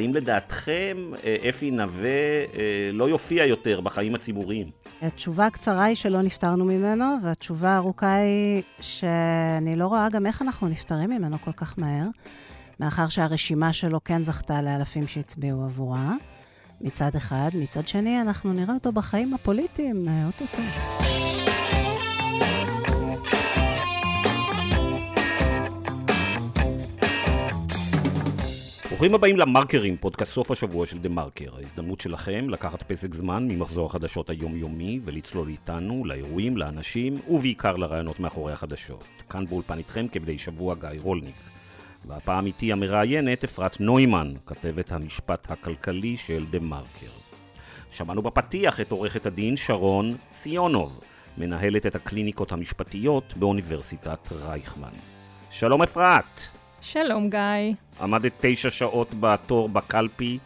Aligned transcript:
האם 0.00 0.14
לדעתכם 0.14 0.96
אפי 1.48 1.70
נווה 1.70 2.10
לא 2.92 3.08
יופיע 3.08 3.44
יותר 3.44 3.80
בחיים 3.80 4.14
הציבוריים? 4.14 4.70
התשובה 5.02 5.46
הקצרה 5.46 5.84
היא 5.84 5.96
שלא 5.96 6.22
נפטרנו 6.22 6.64
ממנו, 6.64 7.04
והתשובה 7.24 7.68
הארוכה 7.68 8.14
היא 8.14 8.62
שאני 8.80 9.76
לא 9.76 9.86
רואה 9.86 10.08
גם 10.08 10.26
איך 10.26 10.42
אנחנו 10.42 10.68
נפטרים 10.68 11.10
ממנו 11.10 11.36
כל 11.44 11.52
כך 11.52 11.78
מהר, 11.78 12.06
מאחר 12.80 13.08
שהרשימה 13.08 13.72
שלו 13.72 14.04
כן 14.04 14.22
זכתה 14.22 14.62
לאלפים 14.62 15.06
שהצביעו 15.06 15.64
עבורה, 15.64 16.14
מצד 16.80 17.10
אחד. 17.16 17.50
מצד 17.54 17.88
שני, 17.88 18.20
אנחנו 18.20 18.52
נראה 18.52 18.74
אותו 18.74 18.92
בחיים 18.92 19.34
הפוליטיים 19.34 20.08
אוטוטו. 20.26 20.62
ברוכים 29.00 29.14
הבאים 29.14 29.36
למרקרים, 29.36 29.96
פודקאסט 29.96 30.32
סוף 30.32 30.50
השבוע 30.50 30.86
של 30.86 30.98
דה 30.98 31.08
מרקר. 31.08 31.56
ההזדמנות 31.56 32.00
שלכם 32.00 32.48
לקחת 32.48 32.82
פסק 32.82 33.14
זמן 33.14 33.48
ממחזור 33.48 33.86
החדשות 33.86 34.30
היומיומי 34.30 35.00
ולצלול 35.04 35.48
איתנו 35.48 36.04
לאירועים, 36.04 36.56
לאנשים 36.56 37.20
ובעיקר 37.28 37.76
לרעיונות 37.76 38.20
מאחורי 38.20 38.52
החדשות. 38.52 39.04
כאן 39.30 39.46
באולפן 39.46 39.78
איתכם 39.78 40.06
כמדי 40.12 40.38
שבוע 40.38 40.74
גיא 40.74 40.88
רולניק. 41.02 41.34
והפעם 42.04 42.46
איתי 42.46 42.72
המראיינת 42.72 43.44
אפרת 43.44 43.80
נוימן, 43.80 44.32
כתבת 44.46 44.92
המשפט 44.92 45.50
הכלכלי 45.50 46.16
של 46.16 46.46
דה 46.50 46.58
מרקר. 46.58 47.12
שמענו 47.90 48.22
בפתיח 48.22 48.80
את 48.80 48.92
עורכת 48.92 49.26
הדין 49.26 49.56
שרון 49.56 50.16
סיונוב, 50.32 51.00
מנהלת 51.38 51.86
את 51.86 51.94
הקליניקות 51.94 52.52
המשפטיות 52.52 53.34
באוניברסיטת 53.36 54.32
רייכמן. 54.32 54.92
שלום 55.50 55.82
אפרת. 55.82 56.59
שלום, 56.80 57.30
גיא. 57.30 57.74
עמדת 58.00 58.32
תשע 58.40 58.70
שעות 58.70 59.14
בתור 59.20 59.68
בקלפי 59.68 60.38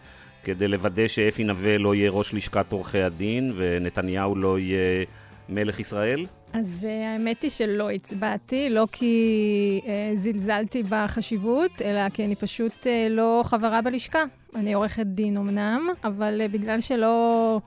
כדי 0.45 0.69
לוודא 0.69 1.09
שאפי 1.09 1.45
נווה 1.45 1.79
לא 1.79 1.95
יהיה 1.95 2.11
ראש 2.11 2.35
לשכת 2.35 2.73
עורכי 2.73 3.03
הדין 3.03 3.53
ונתניהו 3.57 4.37
לא 4.37 4.59
יהיה 4.59 5.05
מלך 5.49 5.81
ישראל? 5.81 6.27
אז 6.53 6.87
uh, 6.89 7.07
האמת 7.07 7.43
היא 7.43 7.51
שלא 7.51 7.91
הצבעתי, 7.91 8.71
לא 8.71 8.87
כי 8.93 9.81
uh, 9.85 9.89
זלזלתי 10.15 10.83
בחשיבות, 10.89 11.83
אלא 11.83 12.09
כי 12.09 12.25
אני 12.25 12.37
פשוט 12.37 12.83
uh, 12.83 13.11
לא 13.11 13.43
חברה 13.45 13.83
בלשכה. 13.83 14.25
אני 14.55 14.75
עורכת 14.75 15.07
דין 15.07 15.37
אמנם, 15.37 15.89
אבל 16.05 16.43
uh, 16.45 16.53
בגלל 16.53 16.81
שלא 16.81 17.61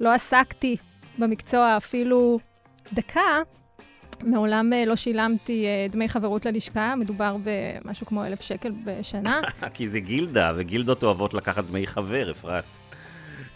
לא 0.00 0.12
עסקתי 0.12 0.76
במקצוע 1.18 1.76
אפילו 1.76 2.38
דקה, 2.92 3.42
מעולם 4.22 4.72
אה, 4.72 4.84
לא 4.84 4.96
שילמתי 4.96 5.66
אה, 5.66 5.86
דמי 5.90 6.08
חברות 6.08 6.46
ללשכה, 6.46 6.94
מדובר 6.96 7.36
במשהו 7.44 8.06
כמו 8.06 8.24
אלף 8.24 8.40
שקל 8.40 8.72
בשנה. 8.84 9.40
כי 9.74 9.88
זה 9.88 10.00
גילדה, 10.00 10.52
וגילדות 10.56 11.02
אוהבות 11.02 11.34
לקחת 11.34 11.64
דמי 11.64 11.86
חבר, 11.86 12.30
אפרת. 12.30 12.64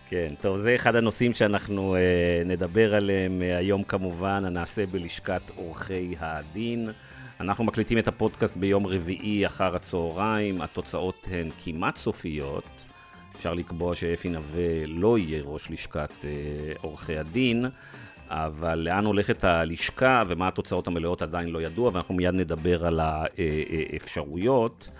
כן, 0.08 0.34
טוב, 0.40 0.56
זה 0.56 0.74
אחד 0.74 0.96
הנושאים 0.96 1.34
שאנחנו 1.34 1.96
אה, 1.96 2.42
נדבר 2.44 2.94
עליהם 2.94 3.42
אה, 3.42 3.56
היום 3.56 3.82
כמובן, 3.82 4.44
הנעשה 4.46 4.86
בלשכת 4.86 5.42
עורכי 5.56 6.16
הדין. 6.20 6.90
אנחנו 7.40 7.64
מקליטים 7.64 7.98
את 7.98 8.08
הפודקאסט 8.08 8.56
ביום 8.56 8.86
רביעי 8.86 9.46
אחר 9.46 9.76
הצהריים, 9.76 10.60
התוצאות 10.60 11.28
הן 11.30 11.50
כמעט 11.64 11.96
סופיות. 11.96 12.84
אפשר 13.36 13.54
לקבוע 13.54 13.94
שאפי 13.94 14.28
נווה 14.28 14.86
לא 14.86 15.18
יהיה 15.18 15.42
ראש 15.44 15.70
לשכת 15.70 16.24
אה, 16.24 16.72
עורכי 16.80 17.18
הדין. 17.18 17.64
אבל 18.28 18.78
לאן 18.78 19.05
הולכת 19.05 19.44
הלשכה 19.44 20.22
ומה 20.28 20.48
התוצאות 20.48 20.86
המלאות 20.86 21.22
עדיין 21.22 21.48
לא 21.48 21.62
ידוע, 21.62 21.91
ואנחנו 21.94 22.14
מיד 22.14 22.34
נדבר 22.34 22.86
על 22.86 23.00
האפשרויות. 23.00 24.91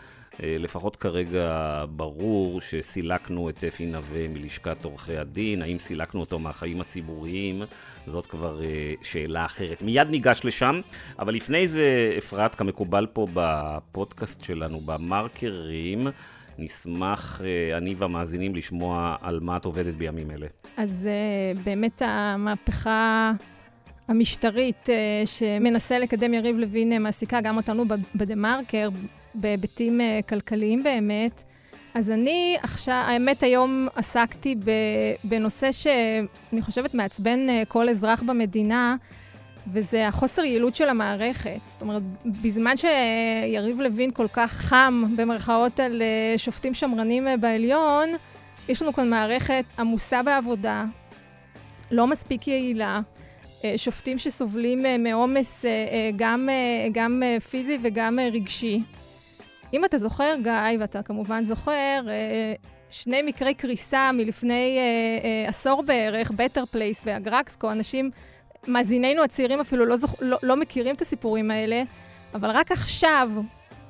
אה, 0.43 0.57
לפחות 0.59 0.97
כרגע 0.97 1.85
ברור 1.89 2.61
שסילקנו 2.61 3.49
את 3.49 3.65
אפי 3.65 3.87
נווה 3.87 4.29
מלשכת 4.29 4.85
עורכי 4.85 5.17
הדין, 5.17 5.63
האם 5.63 5.79
סילקנו 5.79 6.21
אותו 6.21 6.39
מהחיים 6.39 6.81
הציבוריים, 6.81 7.63
זאת 8.07 8.27
כבר 8.27 8.63
אה, 8.65 8.93
שאלה 9.03 9.45
אחרת. 9.45 9.83
מיד 9.83 10.09
ניגש 10.11 10.41
לשם, 10.45 10.81
אבל 11.19 11.35
לפני 11.35 11.69
זה, 11.69 12.15
אפרת, 12.19 12.55
כמקובל 12.55 13.07
פה 13.13 13.27
בפודקאסט 13.35 14.45
שלנו, 14.45 14.81
במרקרים, 14.81 16.07
נשמח, 16.59 17.41
אה, 17.45 17.79
אני 17.79 17.95
והמאזינים, 17.95 18.55
לשמוע 18.55 19.17
על 19.21 19.41
מה 19.41 19.57
את 19.57 19.65
עובדת 19.65 19.95
בימים 19.95 20.31
אלה. 20.31 20.47
אז 20.77 21.09
uh, 21.09 21.59
באמת 21.65 22.03
המהפכה 22.05 23.33
המשטרית 24.09 24.87
uh, 24.87 25.27
שמנסה 25.27 25.99
לקדם 25.99 26.35
יריב 26.35 26.59
לוין 26.59 27.03
מעסיקה 27.03 27.41
גם 27.41 27.57
אותנו 27.57 27.85
בדה-מרקר, 28.15 28.89
בהיבטים 29.35 30.01
כלכליים 30.29 30.83
באמת. 30.83 31.43
אז 31.95 32.11
אני 32.11 32.57
עכשיו, 32.63 33.05
האמת 33.07 33.43
היום 33.43 33.89
עסקתי 33.95 34.57
בנושא 35.25 35.73
שאני 35.73 36.63
חושבת 36.63 36.95
מעצבן 36.95 37.41
כל 37.69 37.89
אזרח 37.89 38.23
במדינה, 38.23 38.97
וזה 39.67 40.09
החוסר 40.09 40.45
יעילות 40.45 40.77
של 40.77 40.89
המערכת. 40.89 41.59
זאת 41.67 41.83
אומרת, 41.83 42.03
בזמן 42.25 42.75
שיריב 42.77 43.81
לוין 43.81 44.11
כל 44.11 44.27
כך 44.33 44.53
חם, 44.53 45.05
במרכאות, 45.17 45.81
על 45.81 46.03
אה, 46.03 46.39
שופטים 46.39 46.75
שמרנים 46.75 47.29
אה, 47.29 47.37
בעליון, 47.37 48.09
יש 48.69 48.83
לנו 48.83 48.93
כאן 48.93 49.11
מערכת 49.11 49.65
עמוסה 49.79 50.23
בעבודה, 50.23 50.85
לא 51.91 52.07
מספיק 52.07 52.49
יעילה, 52.49 53.01
אה, 53.65 53.75
שופטים 53.77 54.19
שסובלים 54.19 54.85
מעומס 54.99 55.65
גם, 56.17 56.49
גם 56.93 57.21
פיזי 57.51 57.79
וגם 57.83 58.19
רגשי. 58.33 58.83
אם 59.75 59.85
אתה 59.85 59.99
זוכר, 59.99 60.35
גיא, 60.43 60.79
ואתה 60.81 61.03
כמובן 61.03 61.45
זוכר, 61.45 62.07
שני 62.91 63.23
מקרי 63.23 63.55
קריסה 63.55 64.11
מלפני 64.13 64.79
עשור 65.49 65.83
בערך, 65.83 66.31
בטר 66.37 66.65
פלייס 66.71 67.03
ואגרקסקו, 67.07 67.73
אנשים... 67.73 68.11
מאזינינו 68.67 69.23
הצעירים 69.23 69.61
אפילו 69.61 69.87
לא, 69.87 69.97
זוכ... 69.97 70.15
לא, 70.21 70.39
לא 70.43 70.57
מכירים 70.57 70.95
את 70.95 71.01
הסיפורים 71.01 71.51
האלה, 71.51 71.83
אבל 72.35 72.51
רק 72.51 72.73
עכשיו, 72.73 73.31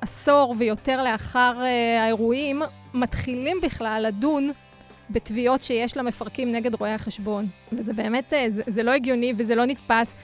עשור 0.01 0.55
ויותר 0.59 1.05
לאחר 1.05 1.53
uh, 1.57 2.03
האירועים, 2.03 2.63
מתחילים 2.95 3.61
בכלל 3.63 4.05
לדון 4.09 4.51
בתביעות 5.11 5.63
שיש 5.63 5.97
למפרקים 5.97 6.53
נגד 6.53 6.75
רואי 6.75 6.91
החשבון. 6.91 7.47
וזה 7.73 7.93
באמת, 7.93 8.33
uh, 8.33 8.51
זה, 8.51 8.63
זה 8.67 8.83
לא 8.83 8.91
הגיוני 8.91 9.33
וזה 9.39 9.55
לא 9.55 9.65
נתפס. 9.65 10.15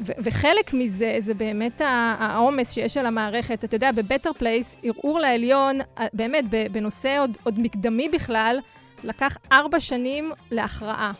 ו- 0.00 0.12
וחלק 0.18 0.74
מזה 0.74 1.16
זה 1.18 1.34
באמת 1.34 1.80
העומס 2.18 2.72
שיש 2.72 2.96
על 2.96 3.06
המערכת. 3.06 3.64
אתה 3.64 3.76
יודע, 3.76 3.92
בבטר 3.92 4.32
פלייס, 4.32 4.76
ערעור 4.82 5.18
לעליון, 5.18 5.80
אה, 5.98 6.06
באמת, 6.12 6.44
בנושא 6.72 7.18
עוד, 7.20 7.38
עוד 7.42 7.60
מקדמי 7.60 8.08
בכלל, 8.08 8.58
לקח 9.04 9.36
ארבע 9.52 9.80
שנים 9.80 10.32
להכרעה. 10.50 11.12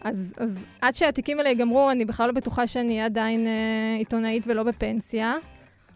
אז, 0.00 0.34
אז 0.36 0.64
עד 0.80 0.96
שהתיקים 0.96 1.38
האלה 1.38 1.48
ייגמרו, 1.48 1.90
אני 1.90 2.04
בכלל 2.04 2.26
לא 2.26 2.32
בטוחה 2.32 2.66
שאני 2.66 3.02
עדיין 3.02 3.46
אה, 3.46 3.96
עיתונאית 3.98 4.44
ולא 4.46 4.62
בפנסיה. 4.62 5.34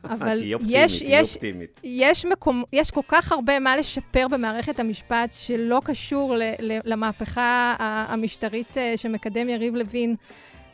אבל 0.05 0.38
תהיי 0.38 0.55
אופטימית, 0.55 0.77
יש, 0.77 0.99
תהיי 0.99 1.21
יש, 1.21 1.34
אופטימית. 1.34 1.81
יש, 1.84 2.27
מקום, 2.27 2.62
יש 2.72 2.91
כל 2.91 3.00
כך 3.09 3.33
הרבה 3.33 3.59
מה 3.59 3.77
לשפר 3.77 4.28
במערכת 4.28 4.81
המשפט 4.81 5.31
שלא 5.33 5.81
קשור 5.84 6.37
ל, 6.37 6.43
ל, 6.60 6.78
למהפכה 6.84 7.75
המשטרית 8.09 8.78
אה, 8.78 8.97
שמקדם 8.97 9.49
יריב 9.49 9.75
לוין, 9.75 10.15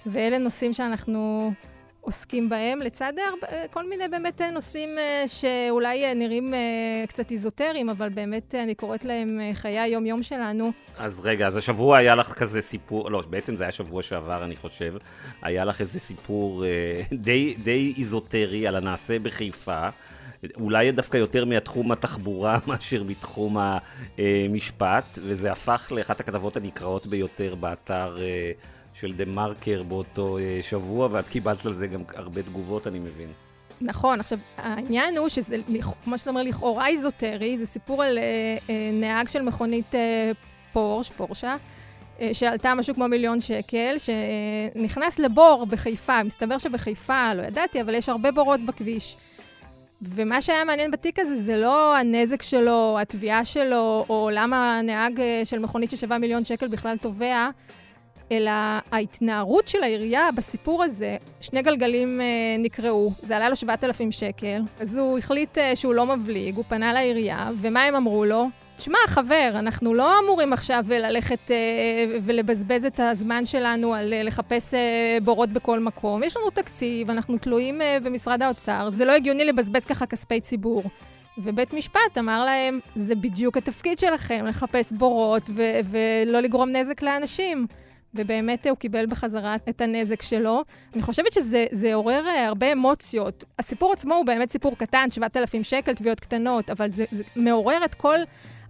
ואלה 0.07 0.39
נושאים 0.39 0.73
שאנחנו 0.73 1.53
עוסקים 2.07 2.49
בהם, 2.49 2.81
לצד 2.81 3.13
הרבה, 3.31 3.69
כל 3.69 3.89
מיני 3.89 4.09
באמת 4.09 4.41
נושאים 4.53 4.99
אה, 4.99 5.25
שאולי 5.27 6.15
נראים 6.15 6.55
אה, 6.55 7.05
קצת 7.09 7.31
איזוטריים, 7.31 7.89
אבל 7.89 8.09
באמת 8.09 8.55
אני 8.55 8.75
קוראת 8.75 9.05
להם 9.05 9.41
אה, 9.41 9.51
חיי 9.55 9.79
היום-יום 9.79 10.23
שלנו. 10.23 10.73
אז 10.99 11.21
רגע, 11.25 11.47
אז 11.47 11.57
השבוע 11.57 11.99
היה 11.99 12.15
לך 12.15 12.33
כזה 12.33 12.63
סיפור, 12.63 13.11
לא, 13.11 13.23
בעצם 13.31 13.57
זה 13.57 13.65
היה 13.65 13.73
שבוע 13.73 14.03
שעבר, 14.03 14.45
אני 14.45 14.57
חושב, 14.57 14.95
היה 15.43 15.65
לך 15.65 15.81
איזה 15.81 16.01
סיפור 16.01 16.65
די, 17.13 17.55
די 17.63 17.95
איזוטרי 17.99 18.67
על 18.67 18.77
הנעשה 18.77 19.19
בחיפה. 19.19 19.89
אולי 20.61 20.93
דווקא 20.93 21.17
יותר 21.17 21.45
מתחום 21.45 21.93
התחבורה 21.93 22.59
מאשר 22.67 23.03
מתחום 23.03 23.57
המשפט, 24.19 25.19
וזה 25.23 25.53
הפך 25.53 25.93
לאחת 25.97 26.21
הכתבות 26.21 26.57
הנקראות 26.57 27.07
ביותר 27.07 27.55
באתר 27.55 28.17
של 29.01 29.13
דה 29.13 29.25
מרקר 29.25 29.83
באותו 29.83 30.39
אה, 30.39 30.59
שבוע, 30.63 31.09
ואת 31.13 31.29
קיבלת 31.29 31.67
על 31.67 31.75
זה 31.75 31.87
גם 31.87 32.03
הרבה 32.15 32.43
תגובות, 32.43 32.87
אני 32.87 32.99
מבין. 32.99 33.29
נכון, 33.81 34.21
עכשיו, 34.21 34.39
העניין 34.57 35.17
הוא 35.17 35.29
שזה, 35.29 35.57
כמו 36.05 36.19
שאתה 36.19 36.31
אומר, 36.31 36.43
לכאורה 36.43 36.87
איזוטרי, 36.87 37.59
זה 37.59 37.67
סיפור 37.67 38.03
על 38.03 38.19
אה, 38.19 38.23
אה, 38.71 38.91
נהג 38.93 39.29
של 39.29 39.43
מכונית 39.43 39.95
פורש, 40.73 41.11
פורשה, 41.11 41.57
שעלתה 42.33 42.75
משהו 42.75 42.95
כמו 42.95 43.09
מיליון 43.09 43.41
שקל, 43.41 43.97
שנכנס 43.99 45.19
לבור 45.19 45.67
בחיפה. 45.71 46.23
מסתבר 46.23 46.59
שבחיפה, 46.59 47.35
לא 47.35 47.43
ידעתי, 47.43 47.81
אבל 47.81 47.95
יש 47.95 48.09
הרבה 48.09 48.33
בורות 48.33 48.61
בכביש. 48.61 49.17
ומה 50.03 50.43
שהיה 50.43 50.65
מעניין 50.65 50.91
בתיק 50.91 51.19
הזה 51.19 51.37
זה 51.37 51.57
לא 51.57 51.97
הנזק 51.97 52.43
שלו, 52.43 52.99
התביעה 53.01 53.45
שלו, 53.45 54.05
או 54.09 54.31
למה 54.33 54.79
הנהג 54.79 55.21
של 55.45 55.59
מכונית 55.59 55.91
ששווה 55.91 56.19
מיליון 56.19 56.45
שקל 56.45 56.69
בכלל 56.69 56.97
תובע, 56.97 57.51
אלא 58.33 58.51
ההתנערות 58.93 59.69
של 59.69 59.83
העירייה 59.83 60.29
בסיפור 60.37 60.85
הזה, 60.85 61.17
שני 61.41 61.63
גלגלים 61.63 62.21
אה, 62.21 62.27
נקראו, 62.59 63.13
זה 63.23 63.37
עלה 63.37 63.49
לו 63.49 63.57
7,000 63.57 64.13
שקל, 64.13 64.61
אז 64.81 64.97
הוא 64.97 65.19
החליט 65.19 65.59
אה, 65.59 65.77
שהוא 65.77 65.95
לא 65.95 66.07
מבליג, 66.07 66.57
הוא 66.57 66.65
פנה 66.69 66.93
לעירייה, 66.93 67.51
ומה 67.61 67.83
הם 67.83 67.95
אמרו 67.95 68.25
לו? 68.25 68.49
תשמע, 68.77 68.99
חבר, 69.07 69.51
אנחנו 69.55 69.95
לא 69.95 70.19
אמורים 70.25 70.53
עכשיו 70.53 70.85
ללכת 70.89 71.51
אה, 71.51 71.57
ולבזבז 72.23 72.85
את 72.85 73.01
הזמן 73.01 73.45
שלנו 73.45 73.95
על 73.95 74.13
אה, 74.13 74.23
לחפש 74.23 74.75
אה, 74.75 75.19
בורות 75.23 75.51
בכל 75.51 75.81
מקום. 75.81 76.23
יש 76.23 76.37
לנו 76.37 76.51
תקציב, 76.51 77.11
אנחנו 77.11 77.39
תלויים 77.39 77.83
אה, 77.83 77.99
במשרד 78.03 78.43
האוצר, 78.43 78.91
זה 78.91 79.05
לא 79.05 79.13
הגיוני 79.13 79.45
לבזבז 79.45 79.85
ככה 79.85 80.07
כספי 80.07 80.41
ציבור. 80.41 80.83
ובית 81.39 81.73
משפט 81.73 82.19
אמר 82.19 82.45
להם, 82.45 82.81
זה 82.97 83.15
בדיוק 83.15 83.57
התפקיד 83.57 83.99
שלכם, 83.99 84.45
לחפש 84.47 84.93
בורות 84.93 85.51
ו- 85.51 85.81
ולא 85.85 86.41
לגרום 86.41 86.69
נזק 86.71 87.03
לאנשים. 87.03 87.67
ובאמת 88.17 88.67
הוא 88.67 88.77
קיבל 88.77 89.07
בחזרה 89.07 89.55
את 89.55 89.81
הנזק 89.81 90.23
שלו. 90.23 90.65
אני 90.95 91.03
חושבת 91.03 91.33
שזה 91.33 91.95
עורר 91.95 92.27
אה, 92.27 92.47
הרבה 92.47 92.73
אמוציות. 92.73 93.45
הסיפור 93.59 93.93
עצמו 93.93 94.15
הוא 94.15 94.27
באמת 94.27 94.51
סיפור 94.51 94.77
קטן, 94.77 95.11
7,000 95.11 95.65
שקל, 95.65 95.93
תביעות 95.93 96.21
קטנות, 96.21 96.71
אבל 96.71 96.91
זה, 96.91 97.05
זה 97.11 97.23
מעורר 97.37 97.85
את 97.85 97.95
כל 97.95 98.19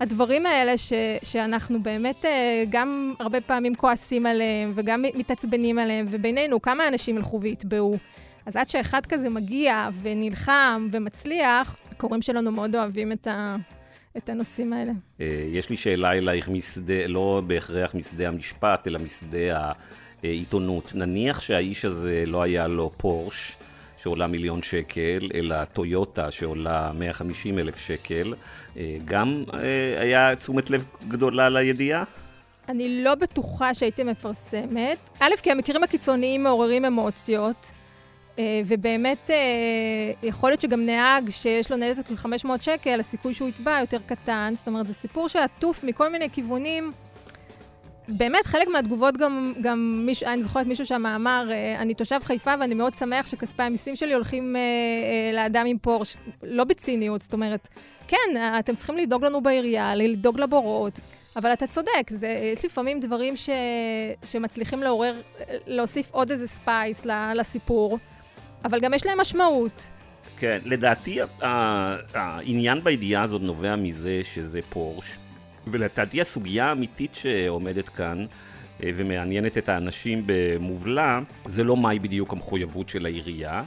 הדברים 0.00 0.46
האלה 0.46 0.76
ש, 0.76 0.92
שאנחנו 1.22 1.82
באמת 1.82 2.24
אה, 2.24 2.64
גם 2.68 3.14
הרבה 3.18 3.40
פעמים 3.40 3.74
כועסים 3.74 4.26
עליהם 4.26 4.72
וגם 4.74 5.02
מתעצבנים 5.14 5.78
עליהם, 5.78 6.06
ובינינו, 6.10 6.62
כמה 6.62 6.88
אנשים 6.88 7.16
ילכו 7.16 7.40
ויתבעו. 7.40 7.96
אז 8.46 8.56
עד 8.56 8.68
שאחד 8.68 9.06
כזה 9.06 9.30
מגיע 9.30 9.88
ונלחם 10.02 10.88
ומצליח, 10.92 11.76
הקוראים 11.92 12.22
שלנו 12.22 12.52
מאוד 12.52 12.76
אוהבים 12.76 13.12
את, 13.12 13.26
ה, 13.26 13.56
את 14.16 14.28
הנושאים 14.28 14.72
האלה. 14.72 14.92
אה, 15.20 15.48
יש 15.52 15.70
לי 15.70 15.76
שאלה 15.76 16.12
אלייך 16.12 16.48
משדה, 16.48 17.06
לא 17.06 17.42
בהכרח 17.46 17.94
משדה 17.94 18.28
המשפט, 18.28 18.88
אלא 18.88 18.98
משדה 18.98 19.72
העיתונות. 20.22 20.92
נניח 20.94 21.40
שהאיש 21.40 21.84
הזה 21.84 22.24
לא 22.26 22.42
היה 22.42 22.66
לו 22.66 22.90
פורש, 22.96 23.56
שעולה 23.98 24.26
מיליון 24.26 24.62
שקל, 24.62 25.28
אלא 25.34 25.64
טויוטה 25.64 26.30
שעולה 26.30 26.92
150 26.94 27.58
אלף 27.58 27.76
שקל, 27.78 28.34
אה, 28.76 28.96
גם 29.04 29.44
אה, 29.54 30.00
היה 30.00 30.36
תשומת 30.36 30.70
לב 30.70 30.84
גדולה 31.08 31.48
לידיעה? 31.48 32.04
אני 32.68 33.04
לא 33.04 33.14
בטוחה 33.14 33.74
שהייתי 33.74 34.04
מפרסמת. 34.04 34.98
א', 35.20 35.30
כי 35.42 35.50
המקרים 35.50 35.84
הקיצוניים 35.84 36.42
מעוררים 36.42 36.84
אמוציות. 36.84 37.72
אה, 38.38 38.60
ובאמת, 38.66 39.30
יכול 40.22 40.50
להיות 40.50 40.60
שגם 40.60 40.86
נהג 40.86 41.30
שיש 41.30 41.70
לו 41.70 41.76
נזק 41.76 42.08
של 42.08 42.16
500 42.16 42.62
שקל, 42.62 43.00
הסיכוי 43.00 43.34
שהוא 43.34 43.48
יתבע 43.48 43.78
יותר 43.80 43.98
קטן. 44.06 44.52
זאת 44.56 44.66
אומרת, 44.66 44.86
זה 44.86 44.94
סיפור 44.94 45.28
שעטוף 45.28 45.84
מכל 45.84 46.08
מיני 46.12 46.30
כיוונים. 46.30 46.92
באמת, 48.08 48.46
חלק 48.46 48.68
מהתגובות 48.68 49.16
גם, 49.16 49.52
גם 49.60 50.02
מישהו, 50.06 50.26
אני 50.26 50.42
זוכרת 50.42 50.66
מישהו 50.66 50.86
שם 50.86 51.06
אמר, 51.06 51.48
אה, 51.50 51.76
אני 51.78 51.94
תושב 51.94 52.20
חיפה 52.24 52.54
ואני 52.60 52.74
מאוד 52.74 52.94
שמח 52.94 53.26
שכספי 53.26 53.62
המיסים 53.62 53.96
שלי 53.96 54.14
הולכים 54.14 54.56
אה, 54.56 54.60
אה, 54.60 55.32
לאדם 55.32 55.66
עם 55.66 55.78
פורש. 55.78 56.16
לא 56.42 56.64
בציניות, 56.64 57.22
זאת 57.22 57.32
אומרת, 57.32 57.68
כן, 58.08 58.56
אתם 58.58 58.76
צריכים 58.76 58.96
לדאוג 58.96 59.24
לנו 59.24 59.40
בעירייה, 59.40 59.94
לדאוג 59.94 60.40
לבורות, 60.40 61.00
אבל 61.36 61.52
אתה 61.52 61.66
צודק, 61.66 62.10
זה, 62.10 62.26
יש 62.26 62.64
לפעמים 62.64 63.00
דברים 63.00 63.36
ש, 63.36 63.50
שמצליחים 64.24 64.82
לעורר, 64.82 65.20
להוסיף 65.66 66.10
עוד 66.10 66.30
איזה 66.30 66.48
spice 66.48 67.06
לסיפור, 67.34 67.98
אבל 68.64 68.80
גם 68.80 68.94
יש 68.94 69.06
להם 69.06 69.20
משמעות. 69.20 69.86
כן, 70.38 70.58
לדעתי 70.64 71.18
העניין 72.14 72.84
בידיעה 72.84 73.22
הזאת 73.22 73.42
נובע 73.42 73.76
מזה 73.76 74.20
שזה 74.24 74.60
פורש. 74.68 75.18
ולדעתי 75.66 76.20
הסוגיה 76.20 76.66
האמיתית 76.66 77.14
שעומדת 77.14 77.88
כאן 77.88 78.24
אה, 78.82 78.90
ומעניינת 78.96 79.58
את 79.58 79.68
האנשים 79.68 80.22
במובלע, 80.26 81.18
זה 81.44 81.64
לא 81.64 81.76
מהי 81.76 81.98
בדיוק 81.98 82.32
המחויבות 82.32 82.88
של 82.88 83.06
העירייה, 83.06 83.64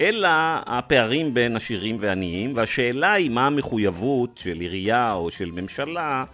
אלא 0.00 0.28
הפערים 0.66 1.34
בין 1.34 1.56
עשירים 1.56 1.96
ועניים, 2.00 2.56
והשאלה 2.56 3.12
היא 3.12 3.30
מה 3.30 3.46
המחויבות 3.46 4.38
של 4.38 4.60
עירייה 4.60 5.12
או 5.12 5.30
של 5.30 5.50
ממשלה 5.50 6.24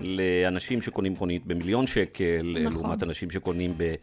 לאנשים 0.00 0.82
שקונים 0.82 1.12
מכונית 1.12 1.46
במיליון 1.46 1.86
שקל, 1.86 2.56
נכון. 2.64 2.82
לעומת 2.82 3.02
אנשים 3.02 3.30
שקונים 3.30 3.74
ב... 3.76 3.94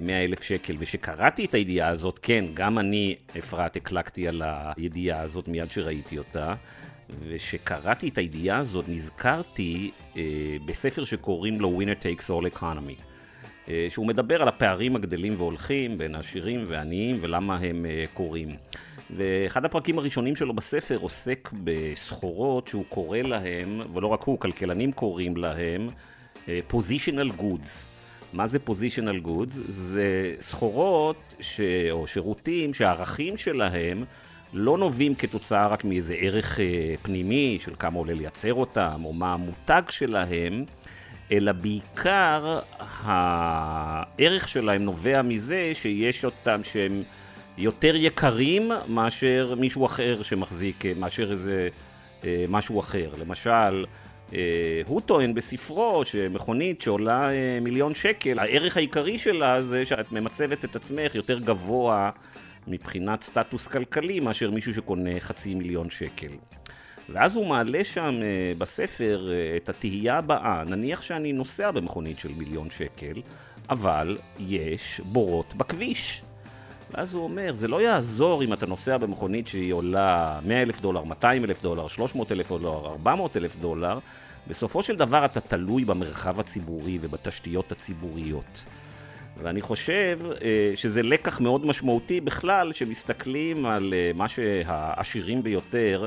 100 0.00 0.24
אלף 0.24 0.42
שקל, 0.42 0.76
ושקראתי 0.78 1.44
את 1.44 1.54
הידיעה 1.54 1.88
הזאת, 1.88 2.18
כן, 2.22 2.44
גם 2.54 2.78
אני, 2.78 3.16
אפרת, 3.38 3.76
הקלקתי 3.76 4.28
על 4.28 4.42
הידיעה 4.76 5.20
הזאת 5.20 5.48
מיד 5.48 5.70
שראיתי 5.70 6.18
אותה, 6.18 6.54
וכשקראתי 7.22 8.08
את 8.08 8.18
הידיעה 8.18 8.58
הזאת 8.58 8.84
נזכרתי 8.88 9.90
אה, 10.16 10.22
בספר 10.66 11.04
שקוראים 11.04 11.60
לו 11.60 11.80
Winner 11.80 12.02
Takes 12.02 12.24
All 12.24 12.58
Economy, 12.58 13.02
אה, 13.68 13.86
שהוא 13.88 14.06
מדבר 14.06 14.42
על 14.42 14.48
הפערים 14.48 14.96
הגדלים 14.96 15.34
והולכים 15.38 15.98
בין 15.98 16.14
עשירים 16.14 16.64
ועניים 16.68 17.18
ולמה 17.20 17.56
הם 17.56 17.86
אה, 17.86 18.04
קורים. 18.14 18.56
ואחד 19.10 19.64
הפרקים 19.64 19.98
הראשונים 19.98 20.36
שלו 20.36 20.54
בספר 20.54 20.96
עוסק 20.96 21.50
בסחורות 21.64 22.68
שהוא 22.68 22.84
קורא 22.88 23.18
להם, 23.18 23.80
ולא 23.94 24.06
רק 24.06 24.22
הוא, 24.22 24.40
כלכלנים 24.40 24.92
קוראים 24.92 25.36
להם, 25.36 25.90
אה, 26.48 26.60
positional 26.70 27.40
goods. 27.40 27.95
מה 28.36 28.46
זה 28.46 28.58
positional 28.68 29.26
goods? 29.26 29.60
זה 29.68 30.34
סחורות 30.40 31.34
ש... 31.40 31.60
או 31.90 32.06
שירותים 32.06 32.74
שהערכים 32.74 33.36
שלהם 33.36 34.04
לא 34.52 34.78
נובעים 34.78 35.14
כתוצאה 35.14 35.66
רק 35.66 35.84
מאיזה 35.84 36.14
ערך 36.14 36.60
אה, 36.60 36.94
פנימי 37.02 37.58
של 37.60 37.72
כמה 37.78 37.98
עולה 37.98 38.14
לייצר 38.14 38.54
אותם, 38.54 39.00
או 39.04 39.12
מה 39.12 39.32
המותג 39.34 39.82
שלהם, 39.90 40.64
אלא 41.32 41.52
בעיקר 41.52 42.60
הערך 43.02 44.48
שלהם 44.48 44.82
נובע 44.84 45.22
מזה 45.22 45.70
שיש 45.74 46.24
אותם 46.24 46.60
שהם 46.64 47.02
יותר 47.58 47.96
יקרים 47.96 48.70
מאשר 48.88 49.54
מישהו 49.58 49.86
אחר 49.86 50.22
שמחזיק, 50.22 50.86
אה, 50.86 50.92
מאשר 50.98 51.30
איזה 51.30 51.68
אה, 52.24 52.44
משהו 52.48 52.80
אחר. 52.80 53.10
למשל, 53.18 53.84
הוא 54.86 55.00
טוען 55.00 55.34
בספרו 55.34 56.04
שמכונית 56.04 56.80
שעולה 56.80 57.30
מיליון 57.62 57.94
שקל, 57.94 58.38
הערך 58.38 58.76
העיקרי 58.76 59.18
שלה 59.18 59.62
זה 59.62 59.86
שאת 59.86 60.12
ממצבת 60.12 60.64
את 60.64 60.76
עצמך 60.76 61.14
יותר 61.14 61.38
גבוה 61.38 62.10
מבחינת 62.66 63.22
סטטוס 63.22 63.68
כלכלי 63.68 64.20
מאשר 64.20 64.50
מישהו 64.50 64.74
שקונה 64.74 65.20
חצי 65.20 65.54
מיליון 65.54 65.90
שקל. 65.90 66.32
ואז 67.08 67.36
הוא 67.36 67.46
מעלה 67.46 67.84
שם 67.84 68.14
uh, 68.20 68.58
בספר 68.58 69.28
את 69.56 69.68
התהייה 69.68 70.18
הבאה, 70.18 70.64
נניח 70.64 71.02
שאני 71.02 71.32
נוסע 71.32 71.70
במכונית 71.70 72.18
של 72.18 72.32
מיליון 72.36 72.70
שקל, 72.70 73.22
אבל 73.70 74.18
יש 74.38 75.00
בורות 75.04 75.54
בכביש. 75.54 76.22
ואז 76.90 77.14
הוא 77.14 77.24
אומר, 77.24 77.54
זה 77.54 77.68
לא 77.68 77.82
יעזור 77.82 78.44
אם 78.44 78.52
אתה 78.52 78.66
נוסע 78.66 78.96
במכונית 78.96 79.48
שהיא 79.48 79.72
עולה 79.72 80.40
100 80.44 80.62
אלף 80.62 80.80
דולר, 80.80 81.04
200 81.04 81.44
אלף 81.44 81.62
דולר, 81.62 81.88
300 81.88 82.32
אלף 82.32 82.48
דולר, 82.48 82.86
400 82.86 83.36
אלף 83.36 83.56
דולר, 83.56 83.98
בסופו 84.48 84.82
של 84.82 84.96
דבר 84.96 85.24
אתה 85.24 85.40
תלוי 85.40 85.84
במרחב 85.84 86.40
הציבורי 86.40 86.98
ובתשתיות 87.00 87.72
הציבוריות. 87.72 88.64
ואני 89.42 89.60
חושב 89.60 90.18
אה, 90.42 90.72
שזה 90.74 91.02
לקח 91.02 91.40
מאוד 91.40 91.66
משמעותי 91.66 92.20
בכלל, 92.20 92.72
שמסתכלים 92.72 93.66
על 93.66 93.94
אה, 93.94 94.10
מה 94.14 94.28
שהעשירים 94.28 95.42
ביותר 95.42 96.06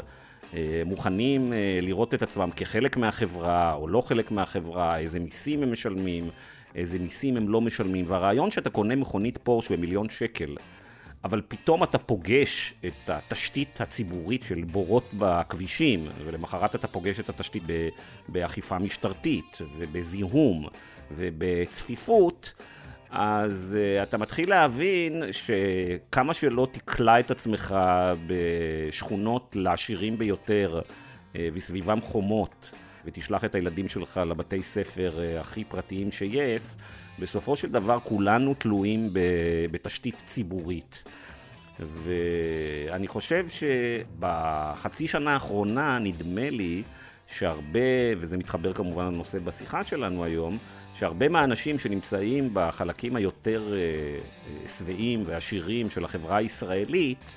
אה, 0.53 0.81
מוכנים 0.85 1.53
לראות 1.81 2.13
את 2.13 2.21
עצמם 2.21 2.49
כחלק 2.55 2.97
מהחברה 2.97 3.73
או 3.73 3.87
לא 3.87 4.01
חלק 4.01 4.31
מהחברה, 4.31 4.97
איזה 4.97 5.19
מיסים 5.19 5.63
הם 5.63 5.71
משלמים, 5.71 6.29
איזה 6.75 6.99
מיסים 6.99 7.37
הם 7.37 7.49
לא 7.49 7.61
משלמים. 7.61 8.05
והרעיון 8.07 8.51
שאתה 8.51 8.69
קונה 8.69 8.95
מכונית 8.95 9.37
פורש 9.43 9.71
במיליון 9.71 10.09
שקל, 10.09 10.55
אבל 11.23 11.41
פתאום 11.47 11.83
אתה 11.83 11.97
פוגש 11.97 12.73
את 12.85 13.09
התשתית 13.09 13.81
הציבורית 13.81 14.43
של 14.43 14.63
בורות 14.63 15.09
בכבישים, 15.13 16.07
ולמחרת 16.25 16.75
אתה 16.75 16.87
פוגש 16.87 17.19
את 17.19 17.29
התשתית 17.29 17.63
באכיפה 18.27 18.79
משטרתית, 18.79 19.57
ובזיהום, 19.77 20.67
ובצפיפות, 21.11 22.53
אז 23.09 23.77
uh, 23.77 24.03
אתה 24.03 24.17
מתחיל 24.17 24.49
להבין 24.49 25.23
שכמה 25.31 26.33
שלא 26.33 26.67
תקלע 26.71 27.19
את 27.19 27.31
עצמך 27.31 27.75
בשכונות 28.27 29.55
לעשירים 29.59 30.17
ביותר 30.17 30.81
uh, 30.81 31.37
וסביבם 31.53 32.01
חומות, 32.01 32.71
ותשלח 33.05 33.45
את 33.45 33.55
הילדים 33.55 33.87
שלך 33.87 34.21
לבתי 34.27 34.63
ספר 34.63 35.11
uh, 35.17 35.39
הכי 35.39 35.63
פרטיים 35.63 36.11
שיש, 36.11 36.61
בסופו 37.19 37.55
של 37.55 37.71
דבר 37.71 37.99
כולנו 38.03 38.53
תלויים 38.53 39.09
בתשתית 39.71 40.21
ציבורית. 40.25 41.03
ואני 41.79 43.07
חושב 43.07 43.45
שבחצי 43.49 45.07
שנה 45.07 45.33
האחרונה 45.33 45.99
נדמה 45.99 46.49
לי 46.49 46.83
שהרבה, 47.27 47.79
וזה 48.17 48.37
מתחבר 48.37 48.73
כמובן 48.73 49.05
לנושא 49.05 49.39
בשיחה 49.39 49.83
שלנו 49.83 50.23
היום, 50.23 50.57
שהרבה 50.95 51.29
מהאנשים 51.29 51.79
שנמצאים 51.79 52.49
בחלקים 52.53 53.15
היותר 53.15 53.73
אה, 53.73 53.77
אה, 53.77 54.69
שבעים 54.69 55.23
ועשירים 55.25 55.89
של 55.89 56.05
החברה 56.05 56.37
הישראלית, 56.37 57.35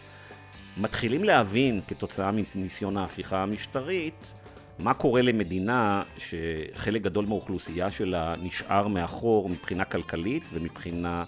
מתחילים 0.80 1.24
להבין 1.24 1.80
כתוצאה 1.88 2.30
מניסיון 2.32 2.96
ההפיכה 2.96 3.42
המשטרית, 3.42 4.34
מה 4.78 4.94
קורה 4.94 5.22
למדינה 5.22 6.02
שחלק 6.16 7.02
גדול 7.02 7.26
מהאוכלוסייה 7.26 7.90
שלה 7.90 8.34
נשאר 8.42 8.88
מאחור 8.88 9.48
מבחינה 9.48 9.84
כלכלית 9.84 10.42
ומבחינה 10.52 11.24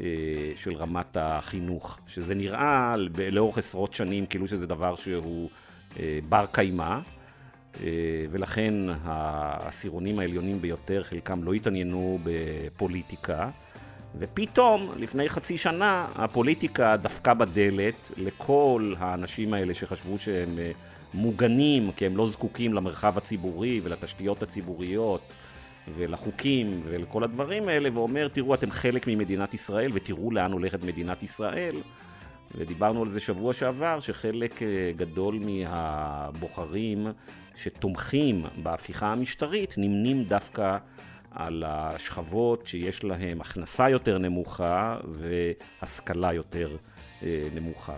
אה, 0.00 0.04
של 0.56 0.74
רמת 0.74 1.16
החינוך, 1.20 1.98
שזה 2.06 2.34
נראה 2.34 2.94
לאורך 3.32 3.58
עשרות 3.58 3.92
שנים 3.92 4.26
כאילו 4.26 4.48
שזה 4.48 4.66
דבר 4.66 4.94
שהוא 4.94 5.50
בר 6.28 6.44
קיימא. 6.52 6.98
ולכן 8.30 8.74
העשירונים 9.04 10.18
העליונים 10.18 10.60
ביותר, 10.60 11.02
חלקם 11.02 11.44
לא 11.44 11.52
התעניינו 11.52 12.18
בפוליטיקה. 12.22 13.50
ופתאום, 14.18 14.92
לפני 14.96 15.28
חצי 15.28 15.58
שנה, 15.58 16.06
הפוליטיקה 16.14 16.96
דפקה 16.96 17.34
בדלת 17.34 18.10
לכל 18.16 18.94
האנשים 18.98 19.54
האלה 19.54 19.74
שחשבו 19.74 20.18
שהם 20.18 20.58
אה, 20.58 20.70
מוגנים, 21.14 21.92
כי 21.96 22.06
הם 22.06 22.16
לא 22.16 22.26
זקוקים 22.26 22.74
למרחב 22.74 23.18
הציבורי 23.18 23.80
ולתשתיות 23.84 24.42
הציבוריות 24.42 25.36
ולחוקים 25.96 26.82
ולכל 26.84 27.24
הדברים 27.24 27.68
האלה, 27.68 27.88
ואומר, 27.94 28.28
תראו, 28.28 28.54
אתם 28.54 28.70
חלק 28.70 29.06
ממדינת 29.06 29.54
ישראל 29.54 29.90
ותראו 29.94 30.30
לאן 30.30 30.52
הולכת 30.52 30.82
מדינת 30.82 31.22
ישראל. 31.22 31.76
ודיברנו 32.54 33.02
על 33.02 33.08
זה 33.08 33.20
שבוע 33.20 33.52
שעבר, 33.52 34.00
שחלק 34.00 34.62
אה, 34.62 34.92
גדול 34.96 35.38
מהבוחרים 35.38 37.06
שתומכים 37.56 38.44
בהפיכה 38.62 39.12
המשטרית 39.12 39.74
נמנים 39.78 40.24
דווקא 40.24 40.76
על 41.30 41.64
השכבות 41.66 42.66
שיש 42.66 43.04
להן 43.04 43.40
הכנסה 43.40 43.90
יותר 43.90 44.18
נמוכה 44.18 44.96
והשכלה 45.12 46.32
יותר 46.32 46.76
אה, 47.22 47.48
נמוכה. 47.54 47.96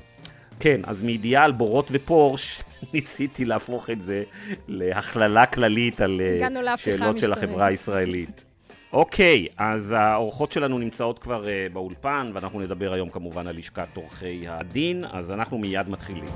כן, 0.63 0.81
אז 0.85 1.03
מאידיאל 1.03 1.53
בורות 1.53 1.89
ופורש, 1.93 2.63
ניסיתי 2.95 3.45
להפוך 3.45 3.91
את 3.91 4.01
זה 4.01 4.23
להכללה 4.69 5.47
כללית 5.47 6.01
על 6.01 6.21
אה, 6.21 6.77
שאלות 6.77 7.19
של 7.19 7.33
החברה 7.33 7.67
הישראלית. 7.67 8.45
אוקיי, 8.93 9.47
אז 9.57 9.95
האורחות 9.99 10.53
שלנו 10.53 10.79
נמצאות 10.79 11.19
כבר 11.19 11.45
uh, 11.45 11.73
באולפן, 11.73 12.31
ואנחנו 12.35 12.61
נדבר 12.61 12.93
היום 12.93 13.11
כמובן 13.11 13.47
על 13.47 13.57
לשכת 13.57 13.97
עורכי 13.97 14.49
הדין, 14.49 15.05
אז 15.13 15.31
אנחנו 15.31 15.59
מיד 15.59 15.89
מתחילים. 15.89 16.29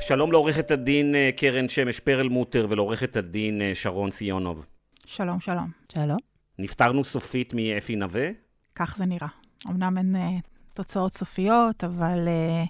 שלום 0.00 0.32
לעורכת 0.32 0.70
הדין 0.70 1.14
אה, 1.14 1.30
קרן 1.36 1.68
שמש 1.68 2.00
פרלמוטר 2.00 2.66
ולעורכת 2.70 3.16
הדין 3.16 3.62
שרון 3.74 4.10
סיונוב. 4.10 4.66
שלום, 5.06 5.40
שלום. 5.40 5.66
שלום. 5.92 6.31
נפטרנו 6.58 7.04
סופית 7.04 7.54
מאפי 7.54 7.96
נווה? 7.96 8.28
כך 8.74 8.96
זה 8.96 9.06
נראה. 9.06 9.28
אמנם 9.66 9.98
אין 9.98 10.16
uh, 10.16 10.18
תוצאות 10.74 11.14
סופיות, 11.14 11.84
אבל 11.84 12.28
uh, 12.28 12.68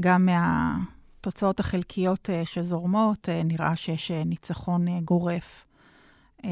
גם 0.00 0.26
מהתוצאות 0.26 1.60
החלקיות 1.60 2.28
uh, 2.28 2.46
שזורמות, 2.46 3.28
uh, 3.28 3.44
נראה 3.44 3.76
שיש 3.76 4.10
uh, 4.10 4.14
ניצחון 4.26 4.88
uh, 4.88 4.90
גורף 5.04 5.64
uh, 6.42 6.46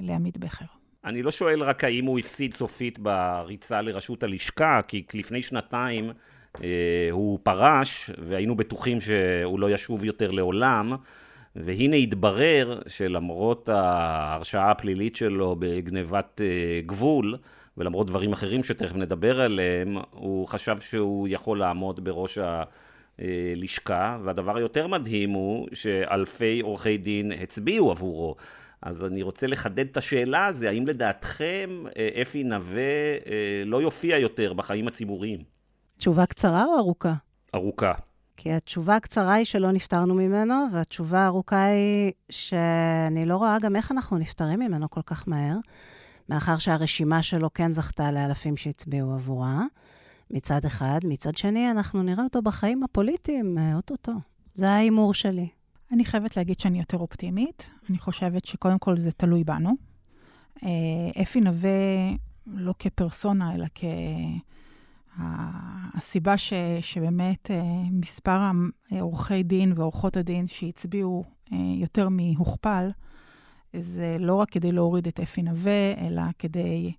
לעמית 0.00 0.38
בכר. 0.38 0.64
אני 1.04 1.22
לא 1.22 1.30
שואל 1.30 1.62
רק 1.62 1.84
האם 1.84 2.04
הוא 2.04 2.18
הפסיד 2.18 2.54
סופית 2.54 2.98
בריצה 2.98 3.82
לראשות 3.82 4.22
הלשכה, 4.22 4.80
כי 4.88 5.04
לפני 5.14 5.42
שנתיים 5.42 6.10
אה, 6.62 7.08
הוא 7.10 7.38
פרש, 7.42 8.10
והיינו 8.18 8.56
בטוחים 8.56 9.00
שהוא 9.00 9.60
לא 9.60 9.70
ישוב 9.70 10.04
יותר 10.04 10.30
לעולם, 10.30 10.92
והנה 11.64 11.96
התברר 11.96 12.80
שלמרות 12.86 13.68
ההרשעה 13.68 14.70
הפלילית 14.70 15.16
שלו 15.16 15.56
בגנבת 15.58 16.40
אה, 16.40 16.80
גבול, 16.86 17.36
ולמרות 17.76 18.06
דברים 18.06 18.32
אחרים 18.32 18.64
שתכף 18.64 18.96
נדבר 18.96 19.40
עליהם, 19.40 19.96
הוא 20.10 20.46
חשב 20.46 20.78
שהוא 20.78 21.28
יכול 21.30 21.58
לעמוד 21.58 22.04
בראש 22.04 22.38
הלשכה, 23.18 24.18
והדבר 24.24 24.56
היותר 24.56 24.86
מדהים 24.86 25.30
הוא 25.30 25.68
שאלפי 25.72 26.60
עורכי 26.60 26.96
דין 26.96 27.32
הצביעו 27.32 27.90
עבורו. 27.90 28.36
אז 28.82 29.04
אני 29.04 29.22
רוצה 29.22 29.46
לחדד 29.46 29.86
את 29.90 29.96
השאלה 29.96 30.46
הזו, 30.46 30.66
האם 30.66 30.86
לדעתכם 30.86 31.84
אה, 31.96 32.08
אפי 32.22 32.44
נווה 32.44 33.14
לא 33.66 33.82
יופיע 33.82 34.18
יותר 34.18 34.52
בחיים 34.52 34.88
הציבוריים? 34.88 35.40
תשובה 35.98 36.26
קצרה 36.26 36.64
או 36.64 36.78
ארוכה? 36.78 37.14
ארוכה. 37.54 37.92
כי 38.40 38.52
התשובה 38.52 38.96
הקצרה 38.96 39.34
היא 39.34 39.44
שלא 39.44 39.72
נפטרנו 39.72 40.14
ממנו, 40.14 40.54
והתשובה 40.72 41.20
הארוכה 41.20 41.64
היא 41.64 42.12
שאני 42.30 43.26
לא 43.26 43.36
רואה 43.36 43.58
גם 43.58 43.76
איך 43.76 43.92
אנחנו 43.92 44.18
נפטרים 44.18 44.60
ממנו 44.60 44.90
כל 44.90 45.02
כך 45.06 45.28
מהר, 45.28 45.56
מאחר 46.28 46.58
שהרשימה 46.58 47.22
שלו 47.22 47.52
כן 47.54 47.72
זכתה 47.72 48.12
לאלפים 48.12 48.56
שהצביעו 48.56 49.14
עבורה, 49.14 49.62
מצד 50.30 50.64
אחד. 50.64 50.98
מצד 51.04 51.36
שני, 51.36 51.70
אנחנו 51.70 52.02
נראה 52.02 52.24
אותו 52.24 52.42
בחיים 52.42 52.82
הפוליטיים 52.82 53.58
אה, 53.58 53.74
אוטוטו. 53.74 54.12
זה 54.54 54.70
ההימור 54.70 55.14
שלי. 55.14 55.48
אני 55.92 56.04
חייבת 56.04 56.36
להגיד 56.36 56.60
שאני 56.60 56.78
יותר 56.78 56.98
אופטימית. 56.98 57.70
אני 57.90 57.98
חושבת 57.98 58.44
שקודם 58.44 58.78
כל 58.78 58.96
זה 58.96 59.12
תלוי 59.12 59.44
בנו. 59.44 59.70
אה, 60.64 61.22
אפי 61.22 61.40
נווה, 61.40 61.70
לא 62.46 62.74
כפרסונה, 62.78 63.54
אלא 63.54 63.66
כ... 63.74 63.84
הסיבה 65.18 66.36
ש, 66.38 66.52
שבאמת 66.80 67.50
אה, 67.50 67.62
מספר 67.90 68.40
עורכי 69.00 69.42
דין 69.42 69.72
ועורכות 69.76 70.16
הדין 70.16 70.46
שהצביעו 70.46 71.24
אה, 71.52 71.58
יותר 71.76 72.08
מהוכפל, 72.08 72.90
זה 73.76 74.16
לא 74.20 74.34
רק 74.34 74.50
כדי 74.50 74.72
להוריד 74.72 75.06
את 75.06 75.20
אפי 75.20 75.42
נווה, 75.42 75.94
אלא 76.06 76.22
כדי 76.38 76.92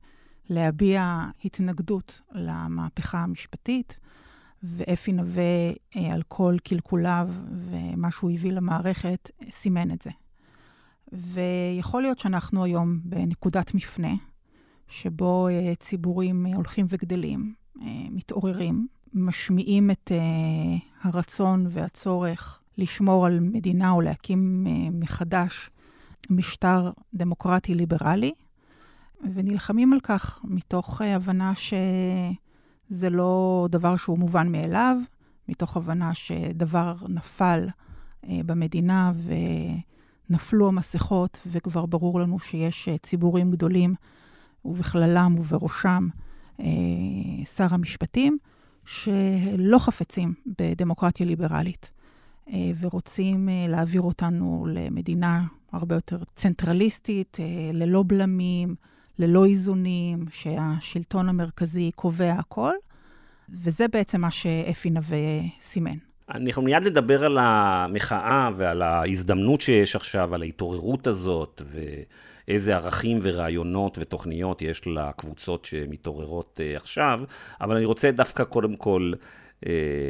להביע 0.50 1.26
התנגדות 1.46 2.22
למהפכה 2.32 3.20
המשפטית. 3.20 4.00
ואפי 4.64 5.14
נווה, 5.14 5.72
אה, 5.96 6.14
על 6.14 6.22
כל 6.28 6.58
קלקוליו 6.64 7.30
ומה 7.52 8.12
שהוא 8.12 8.32
הביא 8.32 8.52
למערכת, 8.52 9.32
סימן 9.50 9.92
את 9.92 10.02
זה. 10.02 10.10
ויכול 11.12 12.02
להיות 12.02 12.20
שאנחנו 12.20 12.64
היום 12.64 13.00
בנקודת 13.04 13.74
מפנה, 13.74 14.14
שבו 14.88 15.48
ציבורים 15.80 16.46
הולכים 16.46 16.86
וגדלים, 16.90 17.54
אה, 17.54 17.59
מתעוררים, 18.12 18.88
משמיעים 19.14 19.92
את 19.92 20.12
אה, 20.12 20.78
הרצון 21.02 21.68
והצורך 21.70 22.60
לשמור 22.78 23.26
על 23.26 23.40
מדינה 23.40 23.92
או 23.92 24.02
להקים 24.02 24.68
אה, 24.68 24.90
מחדש 24.92 25.70
משטר 26.30 26.92
דמוקרטי 27.14 27.76
ליברלי, 27.76 28.34
ונלחמים 29.34 29.94
על 29.94 30.00
כך 30.00 30.40
מתוך 30.44 31.02
הבנה 31.02 31.54
שזה 31.56 33.10
לא 33.10 33.68
דבר 33.72 33.98
שהוא 33.98 34.20
מובן 34.20 34.52
מאליו, 34.52 34.98
מתוך 35.50 35.78
הבנה 35.78 36.14
שדבר 36.14 36.96
נפל 37.10 37.68
במדינה 38.24 39.12
ונפלו 40.30 40.68
המסכות, 40.68 41.42
וכבר 41.48 41.86
ברור 41.86 42.20
לנו 42.20 42.40
שיש 42.40 42.90
ציבורים 43.04 43.52
גדולים, 43.52 43.96
ובכללם 44.66 45.36
ובראשם 45.40 46.08
אה, 46.14 46.29
שר 47.56 47.68
המשפטים, 47.72 48.38
שלא 48.86 49.80
חפצים 49.80 50.34
בדמוקרטיה 50.60 51.26
ליברלית, 51.26 51.92
אה, 52.50 52.54
ורוצים 52.80 53.50
אה, 53.50 53.66
להעביר 53.68 54.02
אותנו 54.02 54.68
למדינה 54.74 55.44
הרבה 55.72 55.96
יותר 55.96 56.18
צנטרליסטית, 56.36 57.38
ללא 57.74 58.04
בלמים, 58.08 58.76
ללא 59.20 59.46
איזונים, 59.46 60.26
שהשלטון 60.32 61.30
המרכזי 61.30 61.92
קובע 61.96 62.32
הכל, 62.32 62.74
וזה 63.50 63.88
בעצם 63.88 64.22
מה 64.22 64.32
שאפי 64.32 64.90
נווה 64.90 65.18
סימן. 65.62 65.98
אנחנו 66.30 66.62
מיד 66.62 66.88
נדבר 66.88 67.26
על 67.26 67.38
המחאה 67.42 68.50
ועל 68.56 68.82
ההזדמנות 68.82 69.62
שיש 69.62 69.96
עכשיו, 69.96 70.36
על 70.36 70.42
ההתעוררות 70.42 71.08
הזאת, 71.08 71.62
ו... 71.66 71.80
איזה 72.50 72.76
ערכים 72.76 73.20
ורעיונות 73.24 73.98
ותוכניות 74.02 74.62
יש 74.62 74.82
לקבוצות 74.88 75.66
שמתעוררות 75.66 76.60
uh, 76.60 76.78
עכשיו, 76.78 77.22
אבל 77.62 77.76
אני 77.76 77.86
רוצה 77.86 78.12
דווקא 78.12 78.44
קודם 78.44 78.76
כל, 78.76 79.12
uh, 79.16 79.68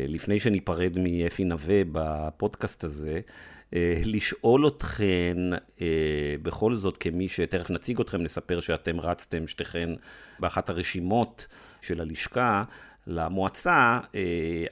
לפני 0.07 0.39
שניפרד 0.39 0.97
מאפי 0.99 1.43
נווה 1.43 1.81
בפודקאסט 1.91 2.83
הזה, 2.83 3.19
uh, 3.19 3.75
לשאול 4.05 4.67
אתכן, 4.67 5.37
בכל 6.41 6.75
זאת, 6.75 6.97
כמי 6.97 7.29
שתכף 7.29 7.69
נציג 7.69 7.99
אתכם, 7.99 8.21
נספר 8.21 8.59
שאתם 8.59 8.99
רצתם 8.99 9.47
שתיכן 9.47 9.89
באחת 10.39 10.69
הרשימות 10.69 11.47
של 11.81 12.01
הלשכה, 12.01 12.63
למועצה, 13.07 13.99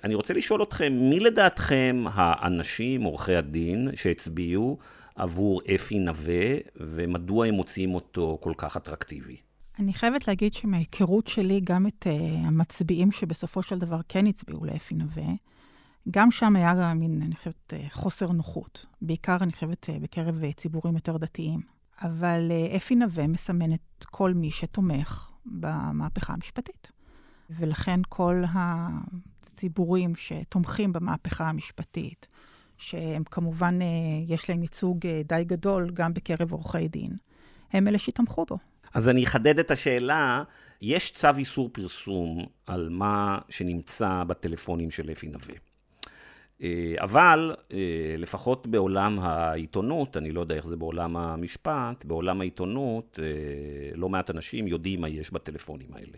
אני 0.03 0.15
רוצה 0.15 0.33
לשאול 0.33 0.63
אתכם, 0.63 0.93
מי 0.93 1.19
לדעתכם 1.19 2.03
האנשים, 2.13 3.01
עורכי 3.01 3.35
הדין, 3.35 3.89
שהצביעו 3.95 4.77
עבור 5.17 5.61
אפי 5.75 5.99
נווה, 5.99 6.57
ומדוע 6.75 7.47
הם 7.47 7.53
מוצאים 7.53 7.95
אותו 7.95 8.37
כל 8.41 8.53
כך 8.57 8.77
אטרקטיבי? 8.77 9.37
אני 9.79 9.93
חייבת 9.93 10.27
להגיד 10.27 10.53
שמההיכרות 10.53 11.27
שלי, 11.27 11.61
גם 11.63 11.87
את 11.87 12.07
uh, 12.07 12.47
המצביעים 12.47 13.11
שבסופו 13.11 13.63
של 13.63 13.79
דבר 13.79 13.99
כן 14.07 14.27
הצביעו 14.27 14.65
לאפי 14.65 14.95
נווה, 14.95 15.27
גם 16.11 16.31
שם 16.31 16.55
היה 16.55 16.75
גם 16.75 16.99
מין, 16.99 17.21
אני 17.21 17.35
חושבת, 17.35 17.73
uh, 17.73 17.93
חוסר 17.93 18.31
נוחות. 18.31 18.85
בעיקר, 19.01 19.37
אני 19.41 19.51
חושבת, 19.51 19.89
uh, 19.89 19.99
בקרב 20.01 20.51
ציבורים 20.51 20.95
יותר 20.95 21.17
דתיים. 21.17 21.61
אבל 22.01 22.51
אפי 22.75 22.95
נווה 22.95 23.27
מסמן 23.27 23.73
את 23.73 24.05
כל 24.05 24.33
מי 24.33 24.51
שתומך 24.51 25.31
במהפכה 25.45 26.33
המשפטית. 26.33 26.91
ולכן 27.49 27.99
כל 28.09 28.43
הציבורים 28.53 30.15
שתומכים 30.15 30.93
במהפכה 30.93 31.49
המשפטית, 31.49 32.27
שהם 32.77 33.23
כמובן, 33.31 33.79
אה, 33.81 33.87
יש 34.27 34.49
להם 34.49 34.61
ייצוג 34.61 35.05
אה, 35.05 35.21
די 35.25 35.43
גדול 35.43 35.89
גם 35.93 36.13
בקרב 36.13 36.51
עורכי 36.51 36.87
דין, 36.87 37.11
הם 37.73 37.87
אלה 37.87 37.99
שתמכו 37.99 38.45
בו. 38.45 38.57
אז 38.93 39.09
אני 39.09 39.23
אחדד 39.23 39.59
את 39.59 39.71
השאלה. 39.71 40.43
יש 40.81 41.11
צו 41.11 41.27
איסור 41.37 41.69
פרסום 41.71 42.45
על 42.65 42.89
מה 42.91 43.39
שנמצא 43.49 44.23
בטלפונים 44.27 44.91
של 44.91 45.11
אפי 45.11 45.27
נווה. 45.27 45.55
אה, 46.61 46.95
אבל 46.97 47.55
לפחות 48.17 48.67
בעולם 48.67 49.19
העיתונות, 49.19 50.17
אני 50.17 50.31
לא 50.31 50.41
יודע 50.41 50.55
איך 50.55 50.67
זה 50.67 50.77
בעולם 50.77 51.17
המשפט, 51.17 52.05
בעולם 52.05 52.41
העיתונות 52.41 53.19
לא 53.95 54.09
מעט 54.09 54.29
אנשים 54.29 54.67
יודעים 54.67 55.01
מה 55.01 55.09
יש 55.09 55.31
בטלפונים 55.31 55.89
האלה. 55.93 56.17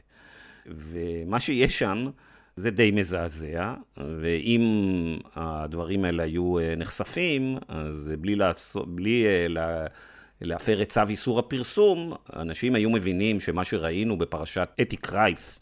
ומה 0.65 1.39
שיש 1.39 1.79
שם 1.79 2.09
זה 2.59 2.71
די 2.71 2.91
מזעזע, 2.91 3.73
ואם 3.97 4.63
הדברים 5.35 6.05
האלה 6.05 6.23
היו 6.23 6.55
נחשפים, 6.77 7.57
אז 7.67 8.11
בלי, 8.19 8.35
לעשות, 8.35 8.95
בלי 8.95 9.25
לה, 9.49 9.85
להפר 10.41 10.81
את 10.81 10.89
צו 10.89 11.01
איסור 11.09 11.39
הפרסום, 11.39 12.13
אנשים 12.35 12.75
היו 12.75 12.89
מבינים 12.89 13.39
שמה 13.39 13.63
שראינו 13.63 14.17
בפרשת 14.17 14.69
אתי 14.81 14.97
קרייף, 14.97 15.59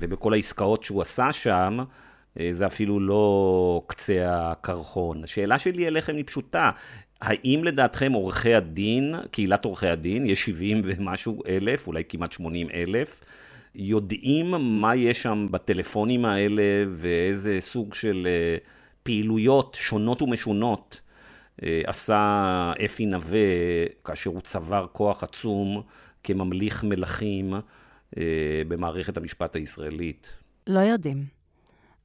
ובכל 0.00 0.32
העסקאות 0.32 0.82
שהוא 0.82 1.02
עשה 1.02 1.32
שם, 1.32 1.78
אה, 2.40 2.48
זה 2.52 2.66
אפילו 2.66 3.00
לא 3.00 3.82
קצה 3.86 4.50
הקרחון. 4.50 5.24
השאלה 5.24 5.58
שלי 5.58 5.86
אליכם 5.88 6.16
היא 6.16 6.24
פשוטה. 6.26 6.70
האם 7.20 7.64
לדעתכם 7.64 8.12
עורכי 8.12 8.54
הדין, 8.54 9.14
קהילת 9.30 9.64
עורכי 9.64 9.88
הדין, 9.88 10.26
יש 10.26 10.44
70 10.44 10.82
ומשהו 10.84 11.42
אלף, 11.48 11.86
אולי 11.86 12.02
כמעט 12.08 12.32
80 12.32 12.66
אלף, 12.74 13.20
יודעים 13.80 14.50
מה 14.80 14.96
יש 14.96 15.22
שם 15.22 15.46
בטלפונים 15.50 16.24
האלה 16.24 16.62
ואיזה 16.92 17.56
סוג 17.60 17.94
של 17.94 18.26
אה, 18.26 18.56
פעילויות 19.02 19.76
שונות 19.80 20.22
ומשונות 20.22 21.00
אה, 21.62 21.82
עשה 21.86 22.72
אפי 22.84 23.06
נווה 23.06 23.38
כאשר 24.04 24.30
הוא 24.30 24.40
צבר 24.40 24.86
כוח 24.92 25.24
עצום 25.24 25.82
כממליך 26.24 26.84
מלכים 26.84 27.54
במערכת 28.68 29.16
המשפט 29.16 29.56
הישראלית? 29.56 30.36
לא 30.66 30.80
יודעים. 30.80 31.24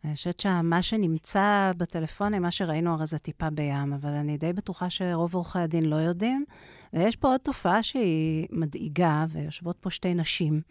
אני 0.05 0.15
חושבת 0.15 0.39
שמה 0.39 0.82
שנמצא 0.82 1.72
בטלפונים, 1.77 2.41
מה 2.41 2.51
שראינו 2.51 2.94
הרי 2.94 3.05
זה 3.05 3.20
טיפה 3.20 3.50
בים, 3.50 3.94
אבל 3.94 4.10
אני 4.10 4.38
די 4.38 4.53
בטוחה 4.53 4.89
שרוב 4.89 5.36
עורכי 5.36 5.60
הדין 5.60 5.86
לא 5.86 5.96
יודעים. 5.96 6.46
ויש 6.94 7.15
פה 7.15 7.27
עוד 7.27 7.39
תופעה 7.39 7.84
שהיא 7.84 8.48
מדאיגה, 8.51 9.25
ויושבות 9.29 9.77
פה 9.79 9.89
שתי 9.89 10.13
נשים, 10.13 10.62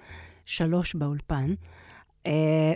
שלוש 0.47 0.95
באולפן. 0.95 1.55
Uh, 2.25 2.31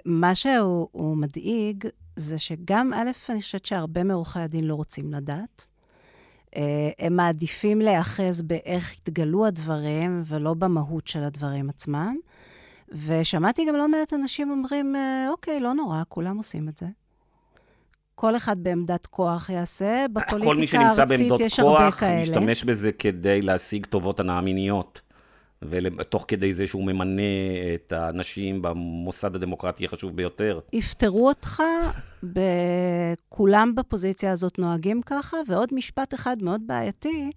מה 0.05 0.35
שהוא 0.35 1.17
מדאיג 1.17 1.85
זה 2.17 2.39
שגם, 2.39 2.93
א', 2.93 3.11
אני 3.31 3.43
חושבת 3.43 3.67
שהרבה 3.67 4.05
מעורכי 4.05 4.41
הדין 4.41 4.65
לא 4.65 4.75
רוצים 4.75 5.13
לדעת. 5.13 5.67
Uh, 6.47 6.59
הם 6.99 7.17
מעדיפים 7.17 7.81
להיאחז 7.81 8.43
באיך 8.43 8.93
התגלו 8.93 9.47
הדברים, 9.47 10.23
ולא 10.27 10.55
במהות 10.55 11.09
של 11.09 11.25
הדברים 11.25 11.69
עצמם. 11.69 12.17
ושמעתי 12.93 13.65
גם 13.69 13.77
לא 13.77 13.89
מעט 13.89 14.15
אנשים 14.15 14.51
אומרים, 14.51 14.97
אה, 14.97 15.27
אוקיי, 15.31 15.61
לא 15.61 15.75
נורא, 15.75 16.03
כולם 16.09 16.37
עושים 16.37 16.69
את 16.69 16.77
זה. 16.77 16.87
כל 18.15 18.37
אחד 18.37 18.57
בעמדת 18.63 19.07
כוח 19.07 19.51
יעשה, 19.51 20.07
בפוליטיקה 20.13 20.81
הארצית 20.81 21.41
יש 21.41 21.61
הרבה 21.61 21.91
כאלה. 21.91 21.91
כל 21.91 21.91
מי 21.91 21.95
שנמצא 21.95 21.99
בעמדות 21.99 22.01
כוח 22.01 22.03
משתמש 22.23 22.65
בזה 22.65 22.93
כדי 22.93 23.43
להשיג 23.43 23.87
טובות 23.87 24.21
הנאה 24.21 24.41
מיניות. 24.41 25.01
ותוך 25.63 26.25
כדי 26.29 26.55
זה 26.55 26.67
שהוא 26.67 26.85
ממנה 26.85 27.23
את 27.75 27.93
האנשים 27.93 28.63
במוסד 28.63 29.37
הדמוקרטי 29.37 29.85
החשוב 29.85 30.17
ביותר. 30.17 30.61
יפטרו 30.73 31.29
אותך, 31.29 31.63
כולם 33.29 33.75
בפוזיציה 33.75 34.33
הזאת 34.33 34.59
נוהגים 34.59 35.03
ככה, 35.03 35.37
ועוד 35.49 35.69
משפט 35.75 36.15
אחד 36.15 36.43
מאוד 36.43 36.61
בעייתי, 36.67 37.31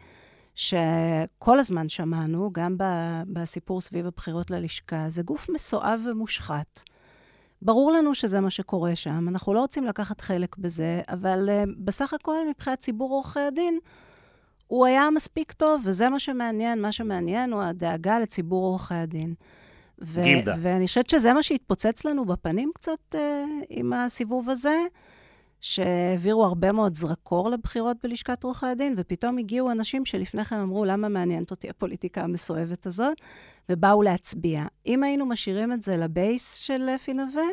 שכל 0.56 1.60
הזמן 1.60 1.90
שמענו, 1.90 2.50
גם 2.54 2.76
בסיפור 3.34 3.82
סביב 3.82 4.06
הבחירות 4.08 4.52
ללשכה, 4.52 5.06
זה 5.08 5.24
גוף 5.24 5.50
מסואב 5.50 6.02
ומושחת. 6.06 6.84
ברור 7.62 7.92
לנו 7.92 8.16
שזה 8.16 8.40
מה 8.40 8.50
שקורה 8.50 8.96
שם, 8.96 9.26
אנחנו 9.28 9.54
לא 9.54 9.60
רוצים 9.60 9.86
לקחת 9.86 10.22
חלק 10.22 10.58
בזה, 10.58 11.02
אבל 11.10 11.50
uh, 11.50 11.70
בסך 11.78 12.14
הכל, 12.14 12.36
מבחינת 12.50 12.80
ציבור 12.80 13.12
עורכי 13.12 13.40
הדין, 13.40 13.80
הוא 14.72 14.86
היה 14.86 15.10
מספיק 15.16 15.52
טוב, 15.52 15.82
וזה 15.86 16.10
מה 16.10 16.20
שמעניין. 16.20 16.82
מה 16.82 16.92
שמעניין 16.92 17.54
הוא 17.54 17.62
הדאגה 17.62 18.20
לציבור 18.20 18.66
עורכי 18.66 18.94
הדין. 18.94 19.34
ו- 20.02 20.24
גילדה. 20.24 20.56
ואני 20.62 20.88
חושבת 20.88 21.10
שזה 21.10 21.34
מה 21.34 21.44
שהתפוצץ 21.44 22.06
לנו 22.06 22.26
בפנים 22.26 22.72
קצת 22.76 23.16
uh, 23.16 23.18
עם 23.70 23.94
הסיבוב 23.94 24.50
הזה. 24.50 24.78
שהעבירו 25.62 26.46
הרבה 26.46 26.72
מאוד 26.72 26.96
זרקור 26.96 27.50
לבחירות 27.50 27.98
בלשכת 28.04 28.44
עורכי 28.44 28.66
הדין, 28.66 28.94
ופתאום 28.98 29.38
הגיעו 29.38 29.72
אנשים 29.72 30.06
שלפני 30.06 30.44
כן 30.44 30.56
אמרו, 30.56 30.86
למה 30.86 31.10
מעניינת 31.10 31.52
אותי 31.52 31.70
הפוליטיקה 31.70 32.22
המסואבת 32.22 32.86
הזאת, 32.86 33.18
ובאו 33.70 34.02
להצביע. 34.02 34.64
אם 34.86 35.04
היינו 35.04 35.26
משאירים 35.26 35.74
את 35.74 35.84
זה 35.84 35.98
לבייס 35.98 36.56
של 36.56 36.90
אפי 36.96 37.14
נווה, 37.14 37.48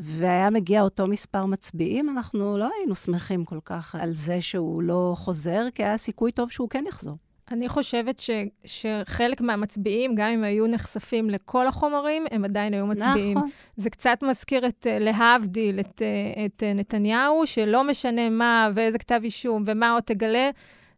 והיה 0.00 0.50
מגיע 0.50 0.82
אותו 0.82 1.06
מספר 1.06 1.46
מצביעים, 1.46 2.08
אנחנו 2.08 2.58
לא 2.58 2.68
היינו 2.76 2.94
שמחים 2.94 3.44
כל 3.44 3.58
כך 3.64 3.94
על 3.94 4.14
זה 4.14 4.40
שהוא 4.40 4.82
לא 4.82 5.12
חוזר, 5.16 5.62
כי 5.74 5.84
היה 5.84 5.96
סיכוי 5.96 6.32
טוב 6.32 6.50
שהוא 6.50 6.68
כן 6.68 6.84
יחזור. 6.88 7.16
אני 7.50 7.68
חושבת 7.68 8.18
ש, 8.18 8.30
שחלק 8.64 9.40
מהמצביעים, 9.40 10.14
גם 10.14 10.30
אם 10.30 10.44
היו 10.44 10.66
נחשפים 10.66 11.30
לכל 11.30 11.66
החומרים, 11.66 12.24
הם 12.30 12.44
עדיין 12.44 12.74
היו 12.74 12.86
מצביעים. 12.86 13.38
נכון. 13.38 13.50
זה 13.76 13.90
קצת 13.90 14.18
מזכיר 14.22 14.66
את, 14.66 14.86
אה, 14.90 14.98
להבדיל, 14.98 15.80
את, 15.80 16.02
אה, 16.02 16.44
את 16.46 16.62
אה, 16.62 16.72
נתניהו, 16.72 17.46
שלא 17.46 17.84
משנה 17.84 18.30
מה 18.30 18.70
ואיזה 18.74 18.98
כתב 18.98 19.20
אישום 19.24 19.64
ומה 19.66 19.92
עוד 19.92 20.02
תגלה, 20.02 20.50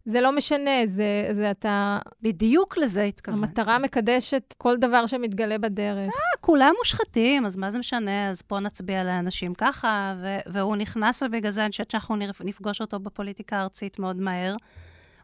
זה 0.05 0.21
לא 0.21 0.33
משנה, 0.33 0.87
זה, 0.87 1.29
זה 1.33 1.51
אתה... 1.51 1.99
בדיוק 2.23 2.79
לזה 2.79 3.03
התכוונתי. 3.03 3.47
המטרה 3.47 3.79
מקדשת 3.79 4.55
כל 4.59 4.77
דבר 4.77 5.07
שמתגלה 5.07 5.59
בדרך. 5.59 6.13
אה, 6.15 6.39
כולם 6.41 6.75
מושחתים, 6.79 7.47
אז 7.47 7.57
מה 7.57 7.71
זה 7.71 7.79
משנה? 7.79 8.31
אז 8.31 8.43
פה 8.43 8.61
נצביע 8.61 9.05
לאנשים 9.05 9.55
ככה, 9.55 10.15
והוא 10.47 10.77
נכנס, 10.77 11.23
ובגלל 11.23 11.51
זה 11.51 11.63
אני 11.65 11.71
חושבת 11.71 11.91
שאנחנו 11.91 12.17
נפגוש 12.45 12.81
אותו 12.81 12.99
בפוליטיקה 12.99 13.57
הארצית 13.57 13.99
מאוד 13.99 14.17
מהר. 14.17 14.57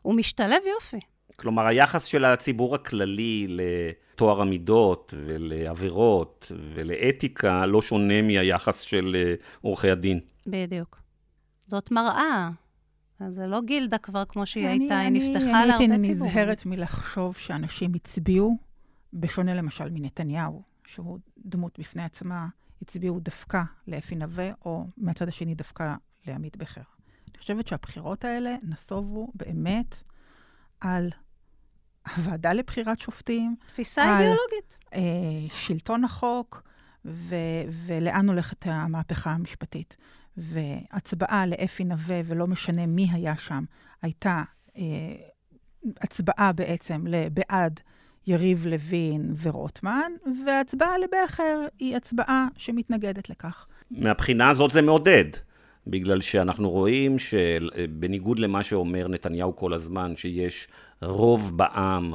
הוא 0.03 0.15
משתלב 0.15 0.63
יופי. 0.75 1.01
כלומר, 1.37 1.67
היחס 1.67 2.05
של 2.05 2.25
הציבור 2.25 2.75
הכללי 2.75 3.47
לטוהר 3.49 4.41
המידות 4.41 5.15
ולעבירות 5.27 6.53
ולאתיקה 6.75 7.67
לא 7.67 7.83
שונה 7.83 8.23
מהיחס 8.23 8.81
של 8.81 9.17
אה, 9.19 9.35
עורכי 9.61 9.91
הדין. 9.91 10.21
בדיוק. 10.47 10.99
זאת 11.67 11.91
מראה. 11.91 12.49
זה 13.29 13.47
לא 13.47 13.61
גילדה 13.61 13.99
כבר 13.99 14.25
כמו 14.25 14.47
שהיא 14.47 14.67
אני, 14.67 14.73
הייתה, 14.73 15.07
אני, 15.07 15.19
היא 15.19 15.31
נפתחה 15.31 15.65
להרבה 15.65 15.79
ציבורים. 15.79 15.93
אני 15.93 16.07
הייתי 16.09 16.15
נזהרת 16.15 16.67
מלחשוב 16.67 17.37
שאנשים 17.37 17.95
הצביעו, 17.95 18.59
בשונה 19.13 19.55
למשל 19.55 19.91
מנתניהו, 19.91 20.63
שהוא 20.87 21.19
דמות 21.39 21.79
בפני 21.79 22.03
עצמה, 22.03 22.47
הצביעו 22.83 23.21
דווקא 23.21 23.63
לאפי 23.87 24.15
נווה, 24.15 24.51
או 24.65 24.87
מהצד 24.97 25.29
השני 25.29 25.55
דווקא 25.55 25.95
לעמית 26.27 26.57
בכר. 26.57 26.81
אני 27.31 27.39
חושבת 27.39 27.67
שהבחירות 27.67 28.25
האלה 28.25 28.57
נסובו 28.63 29.33
באמת 29.35 30.03
על 30.81 31.11
הוועדה 32.17 32.53
לבחירת 32.53 33.01
שופטים. 33.01 33.57
תפיסה 33.67 34.03
על, 34.03 34.11
אידיאולוגית. 34.11 34.79
אה, 34.95 35.01
שלטון 35.53 36.05
החוק, 36.05 36.63
ו, 37.05 37.35
ולאן 37.87 38.29
הולכת 38.29 38.67
המהפכה 38.67 39.31
המשפטית. 39.31 39.97
והצבעה 40.39 41.47
לאפי 41.47 41.85
נווה, 41.85 42.21
ולא 42.25 42.47
משנה 42.47 42.87
מי 42.87 43.09
היה 43.13 43.37
שם, 43.37 43.65
הייתה 44.03 44.43
אה, 44.77 44.83
הצבעה 46.01 46.53
בעצם 46.53 47.07
לבעד 47.07 47.81
יריב 48.27 48.67
לוין 48.67 49.35
ורוטמן, 49.43 50.13
והצבעה 50.47 50.93
לבכר 50.99 51.67
היא 51.79 51.97
הצבעה 51.97 52.49
שמתנגדת 52.57 53.31
לכך. 53.31 53.67
מהבחינה 53.91 54.51
הזאת 54.51 54.71
זה 54.71 54.83
מעודד. 54.83 55.25
בגלל 55.87 56.21
שאנחנו 56.21 56.71
רואים 56.71 57.19
שבניגוד 57.19 58.39
למה 58.39 58.63
שאומר 58.63 59.09
נתניהו 59.09 59.57
כל 59.57 59.73
הזמן, 59.73 60.17
שיש 60.17 60.69
רוב 61.03 61.57
בעם 61.57 62.13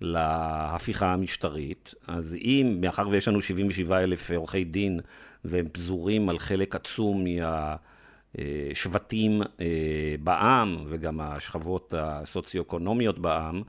להפיכה 0.00 1.12
המשטרית, 1.12 1.94
אז 2.06 2.34
אם, 2.34 2.78
מאחר 2.80 3.08
ויש 3.08 3.28
לנו 3.28 3.42
77 3.42 4.00
אלף 4.00 4.30
עורכי 4.30 4.64
דין, 4.64 5.00
והם 5.44 5.68
פזורים 5.72 6.28
על 6.28 6.38
חלק 6.38 6.74
עצום 6.74 7.24
מהשבטים 8.34 9.42
אה, 9.60 10.14
בעם, 10.22 10.84
וגם 10.88 11.20
השכבות 11.20 11.94
הסוציו-אקונומיות 11.96 13.18
בעם, 13.18 13.62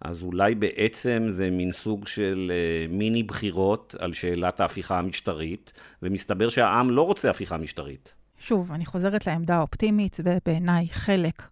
אז 0.00 0.22
אולי 0.22 0.54
בעצם 0.54 1.26
זה 1.28 1.50
מין 1.50 1.72
סוג 1.72 2.06
של 2.06 2.52
אה, 2.54 2.86
מיני 2.88 3.22
בחירות 3.22 3.94
על 3.98 4.12
שאלת 4.12 4.60
ההפיכה 4.60 4.98
המשטרית, 4.98 5.72
ומסתבר 6.02 6.48
שהעם 6.48 6.90
לא 6.90 7.02
רוצה 7.02 7.30
הפיכה 7.30 7.58
משטרית. 7.58 8.14
שוב, 8.40 8.72
אני 8.72 8.86
חוזרת 8.86 9.26
לעמדה 9.26 9.56
האופטימית, 9.56 10.14
זה 10.24 10.38
בעיניי 10.46 10.88
חלק 10.88 11.42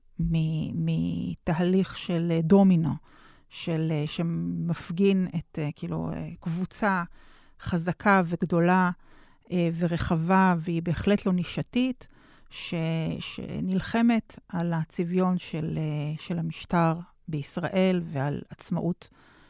מתהליך 0.74 1.96
של 1.96 2.38
דומינו, 2.42 2.94
של, 3.48 3.88
אה, 3.90 4.04
שמפגין 4.06 5.28
את, 5.36 5.58
כאילו, 5.76 6.10
קבוצה 6.40 7.02
חזקה 7.60 8.22
וגדולה 8.26 8.90
ורחבה, 9.78 10.54
והיא 10.59 10.82
בהחלט 10.82 11.26
לא 11.26 11.32
נישתית, 11.32 12.09
ש, 12.50 12.74
שנלחמת 13.18 14.38
על 14.48 14.72
הצביון 14.72 15.38
של, 15.38 15.78
של 16.18 16.38
המשטר 16.38 16.94
בישראל 17.28 18.00
ועל 18.12 18.40
עצמאות 18.50 19.09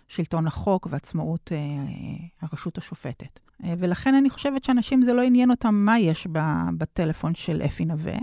שלטון 0.08 0.46
החוק 0.46 0.88
ועצמאות 0.90 1.52
אה, 1.52 1.58
הרשות 2.42 2.78
השופטת. 2.78 3.40
אה, 3.64 3.74
ולכן 3.78 4.14
אני 4.14 4.30
חושבת 4.30 4.64
שאנשים, 4.64 5.02
זה 5.02 5.12
לא 5.12 5.22
עניין 5.22 5.50
אותם 5.50 5.74
מה 5.74 5.98
יש 5.98 6.26
בטלפון 6.78 7.34
של 7.34 7.62
אפי 7.64 7.84
נווה, 7.84 8.16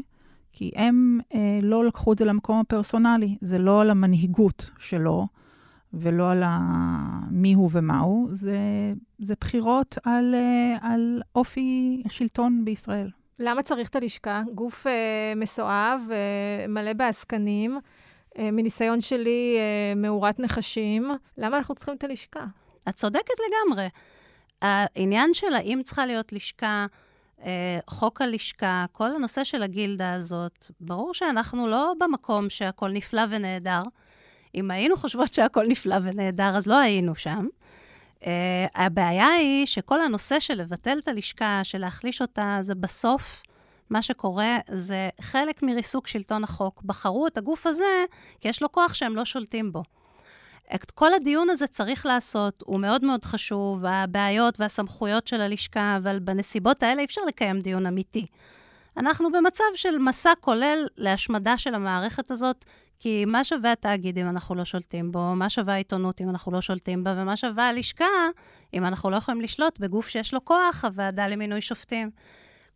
כי 0.52 0.72
הם 0.76 1.20
אה, 1.34 1.60
לא 1.62 1.86
לקחו 1.86 2.14
את 2.14 2.18
זה 2.18 2.26
למקום 2.26 2.60
הפרסונלי, 2.60 3.38
זה 3.42 3.60
לא 3.60 3.82
על 3.82 3.90
המנהיגות 3.90 4.72
שלו. 4.80 5.28
ולא 5.94 6.32
על 6.32 6.44
מי 7.32 7.54
הוא 7.54 7.70
ומה 7.74 8.00
הוא, 8.00 8.30
זה, 8.32 8.58
זה 9.20 9.34
בחירות 9.42 9.98
על, 10.04 10.36
על 10.82 11.22
אופי 11.36 12.02
השלטון 12.06 12.66
בישראל. 12.66 13.10
למה 13.40 13.64
צריך 13.64 13.90
את 13.90 13.96
הלשכה? 13.96 14.44
גוף 14.54 14.88
אה, 14.88 15.34
מסואב, 15.36 16.02
אה, 16.12 16.68
מלא 16.68 16.94
בעסקנים, 16.94 17.80
אה, 18.38 18.52
מניסיון 18.52 19.02
שלי, 19.02 19.56
אה, 19.58 19.96
מאורת 19.96 20.40
נחשים. 20.40 21.12
למה 21.38 21.58
אנחנו 21.58 21.76
צריכים 21.76 21.94
את 21.94 22.04
הלשכה? 22.04 22.46
את 22.90 22.96
צודקת 22.96 23.34
לגמרי. 23.48 23.88
העניין 24.62 25.34
של 25.34 25.54
האם 25.54 25.82
צריכה 25.84 26.06
להיות 26.06 26.34
לשכה, 26.34 26.86
אה, 27.44 27.80
חוק 27.88 28.22
הלשכה, 28.22 28.86
כל 28.92 29.16
הנושא 29.16 29.44
של 29.44 29.64
הגילדה 29.64 30.14
הזאת, 30.14 30.66
ברור 30.80 31.14
שאנחנו 31.14 31.68
לא 31.68 31.94
במקום 32.00 32.50
שהכול 32.50 32.92
נפלא 32.92 33.22
ונהדר. 33.30 33.84
אם 34.56 34.72
היינו 34.72 34.98
חושבות 34.98 35.34
שהכול 35.34 35.66
נפלא 35.68 35.96
ונהדר, 36.04 36.58
אז 36.58 36.68
לא 36.68 36.80
היינו 36.80 37.16
שם. 37.16 37.48
Uh, 38.22 38.26
הבעיה 38.76 39.28
היא 39.28 39.66
שכל 39.66 40.02
הנושא 40.02 40.40
של 40.40 40.54
לבטל 40.54 41.00
את 41.00 41.08
הלשכה, 41.08 41.60
של 41.64 41.78
להחליש 41.78 42.22
אותה, 42.22 42.58
זה 42.62 42.76
בסוף, 42.76 43.44
מה 43.90 44.02
שקורה 44.02 44.58
זה 44.72 45.10
חלק 45.22 45.64
מריסוק 45.64 46.08
שלטון 46.08 46.44
החוק. 46.44 46.82
בחרו 46.84 47.28
את 47.28 47.38
הגוף 47.38 47.68
הזה 47.68 48.06
כי 48.40 48.48
יש 48.48 48.62
לו 48.62 48.72
כוח 48.72 48.94
שהם 48.94 49.16
לא 49.16 49.26
שולטים 49.26 49.72
בו. 49.72 49.84
את 50.76 50.92
כל 50.92 51.14
הדיון 51.14 51.50
הזה 51.50 51.68
צריך 51.68 52.06
לעשות, 52.06 52.64
הוא 52.66 52.80
מאוד 52.80 53.06
מאוד 53.06 53.24
חשוב, 53.24 53.86
הבעיות 53.86 54.60
והסמכויות 54.60 55.28
של 55.28 55.42
הלשכה, 55.42 55.98
אבל 55.98 56.20
בנסיבות 56.20 56.84
האלה 56.84 57.00
אי 57.00 57.06
אפשר 57.06 57.22
לקיים 57.28 57.60
דיון 57.60 57.86
אמיתי. 57.86 58.26
אנחנו 58.98 59.32
במצב 59.32 59.64
של 59.76 59.98
מסע 59.98 60.32
כולל 60.42 60.88
להשמדה 60.98 61.58
של 61.58 61.76
המערכת 61.76 62.32
הזאת, 62.32 62.66
כי 63.00 63.26
מה 63.26 63.44
שווה 63.44 63.72
התאגיד 63.72 64.18
אם 64.18 64.30
אנחנו 64.30 64.56
לא 64.56 64.66
שולטים 64.66 65.12
בו, 65.12 65.36
מה 65.36 65.50
שווה 65.50 65.74
העיתונות 65.74 66.22
אם 66.22 66.30
אנחנו 66.30 66.52
לא 66.52 66.62
שולטים 66.62 67.04
בה, 67.04 67.14
ומה 67.18 67.38
שווה 67.38 67.68
הלשכה 67.68 68.06
אם 68.74 68.86
אנחנו 68.86 69.10
לא 69.10 69.16
יכולים 69.16 69.42
לשלוט 69.42 69.80
בגוף 69.80 70.08
שיש 70.08 70.34
לו 70.34 70.46
כוח, 70.46 70.86
הוועדה 70.86 71.28
למינוי 71.28 71.62
שופטים. 71.62 72.12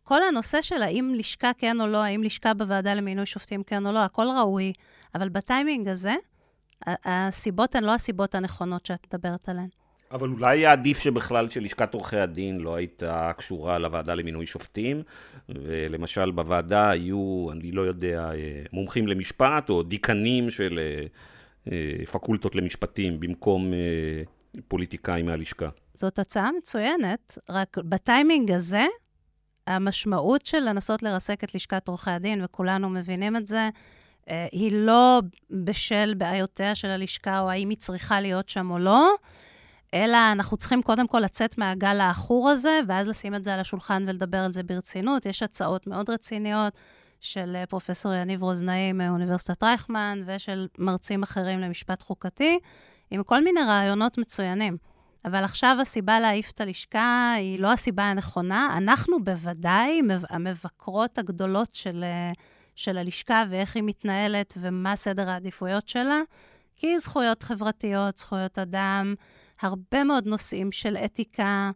כל 0.02 0.22
הנושא 0.22 0.62
של 0.62 0.82
האם 0.82 1.14
לשכה 1.14 1.50
כן 1.58 1.80
או 1.80 1.86
לא, 1.86 1.98
האם 1.98 2.22
לשכה 2.22 2.54
בוועדה 2.54 2.94
למינוי 2.94 3.26
שופטים 3.26 3.62
כן 3.62 3.86
או 3.86 3.92
לא, 3.92 3.98
הכל 3.98 4.26
ראוי, 4.38 4.72
אבל 5.14 5.28
בטיימינג 5.28 5.88
הזה, 5.88 6.14
הסיבות 6.86 7.74
הן 7.74 7.84
לא 7.84 7.94
הסיבות 7.94 8.34
הנכונות 8.34 8.86
שאת 8.86 9.06
מדברת 9.14 9.48
עליהן. 9.48 9.68
אבל 10.10 10.30
אולי 10.30 10.58
היה 10.58 10.72
עדיף 10.72 10.98
שבכלל 10.98 11.48
שלשכת 11.48 11.94
עורכי 11.94 12.16
הדין 12.16 12.60
לא 12.60 12.74
הייתה 12.74 13.32
קשורה 13.36 13.78
לוועדה 13.78 14.14
למינוי 14.14 14.46
שופטים, 14.46 15.02
ולמשל 15.48 16.30
בוועדה 16.30 16.90
היו, 16.90 17.48
אני 17.52 17.72
לא 17.72 17.82
יודע, 17.82 18.30
אה, 18.34 18.62
מומחים 18.72 19.08
למשפט 19.08 19.70
או 19.70 19.82
דיקנים 19.82 20.50
של 20.50 20.78
אה, 20.78 21.06
אה, 21.72 22.06
פקולטות 22.06 22.54
למשפטים 22.54 23.20
במקום 23.20 23.72
פוליטיקאים 24.68 25.26
מהלשכה. 25.26 25.68
זאת 25.94 26.18
הצעה 26.18 26.50
מצוינת, 26.58 27.38
רק 27.50 27.78
בטיימינג 27.78 28.50
הזה, 28.50 28.86
המשמעות 29.66 30.46
של 30.46 30.58
לנסות 30.60 31.02
לרסק 31.02 31.44
את 31.44 31.54
לשכת 31.54 31.88
עורכי 31.88 32.10
הדין, 32.10 32.44
וכולנו 32.44 32.88
מבינים 32.88 33.36
את 33.36 33.46
זה, 33.46 33.68
היא 34.52 34.72
לא 34.72 35.20
בשל 35.50 36.14
בעיותיה 36.14 36.74
של 36.74 36.88
הלשכה, 36.88 37.40
או 37.40 37.50
האם 37.50 37.68
היא 37.68 37.78
צריכה 37.78 38.20
להיות 38.20 38.48
שם 38.48 38.70
או 38.70 38.78
לא, 38.78 39.14
אלא 39.94 40.18
אנחנו 40.32 40.56
צריכים 40.56 40.82
קודם 40.82 41.06
כל 41.06 41.20
לצאת 41.20 41.58
מהגל 41.58 42.00
העכור 42.00 42.50
הזה, 42.50 42.80
ואז 42.88 43.08
לשים 43.08 43.34
את 43.34 43.44
זה 43.44 43.54
על 43.54 43.60
השולחן 43.60 44.04
ולדבר 44.06 44.38
על 44.38 44.52
זה 44.52 44.62
ברצינות. 44.62 45.26
יש 45.26 45.42
הצעות 45.42 45.86
מאוד 45.86 46.10
רציניות 46.10 46.72
של 47.20 47.56
אה, 47.56 47.66
פרופ' 47.66 47.90
יניב 48.22 48.42
רוזנאי 48.42 48.92
מאוניברסיטת 48.92 49.62
רייכמן, 49.62 50.22
ושל 50.26 50.66
מרצים 50.78 51.22
אחרים 51.22 51.60
למשפט 51.60 52.02
חוקתי, 52.02 52.58
עם 53.10 53.22
כל 53.22 53.44
מיני 53.44 53.60
רעיונות 53.60 54.18
מצוינים. 54.18 54.76
אבל 55.24 55.44
עכשיו 55.44 55.78
הסיבה 55.80 56.20
להעיף 56.20 56.50
את 56.50 56.60
הלשכה 56.60 57.34
היא 57.36 57.60
לא 57.60 57.72
הסיבה 57.72 58.02
הנכונה. 58.02 58.74
אנחנו 58.76 59.24
בוודאי 59.24 60.00
המבקרות 60.30 61.18
הגדולות 61.18 61.74
של, 61.74 62.04
אה, 62.04 62.32
של 62.76 62.98
הלשכה 62.98 63.44
ואיך 63.50 63.76
היא 63.76 63.82
מתנהלת 63.86 64.54
ומה 64.60 64.96
סדר 64.96 65.30
העדיפויות 65.30 65.88
שלה, 65.88 66.20
כי 66.76 66.98
זכויות 66.98 67.42
חברתיות, 67.42 68.16
זכויות 68.18 68.58
אדם, 68.58 69.14
הרבה 69.62 70.04
מאוד 70.04 70.26
נושאים 70.26 70.72
של 70.72 70.96
אתיקה 70.96 71.70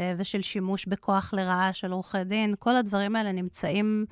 אה, 0.00 0.14
ושל 0.18 0.42
שימוש 0.42 0.86
בכוח 0.86 1.34
לרעה 1.34 1.72
של 1.72 1.92
עורכי 1.92 2.24
דין, 2.24 2.54
כל 2.58 2.76
הדברים 2.76 3.16
האלה 3.16 3.32
נמצאים 3.32 4.06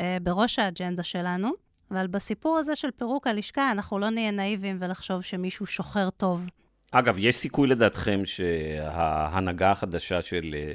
אה, 0.00 0.16
בראש 0.22 0.58
האג'נדה 0.58 1.02
שלנו. 1.02 1.50
אבל 1.90 2.06
בסיפור 2.06 2.58
הזה 2.58 2.76
של 2.76 2.90
פירוק 2.90 3.26
הלשכה, 3.26 3.70
אנחנו 3.70 3.98
לא 3.98 4.10
נהיה 4.10 4.30
נאיבים 4.30 4.76
ולחשוב 4.80 5.22
שמישהו 5.22 5.66
שוחר 5.66 6.10
טוב. 6.10 6.46
אגב, 6.92 7.16
יש 7.18 7.36
סיכוי 7.36 7.68
לדעתכם 7.68 8.20
שההנהגה 8.24 9.70
החדשה 9.72 10.22
של 10.22 10.54
אה, 10.54 10.72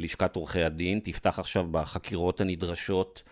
לשכת 0.00 0.36
עורכי 0.36 0.62
הדין 0.62 1.00
תפתח 1.00 1.38
עכשיו 1.38 1.66
בחקירות 1.70 2.40
הנדרשות 2.40 3.22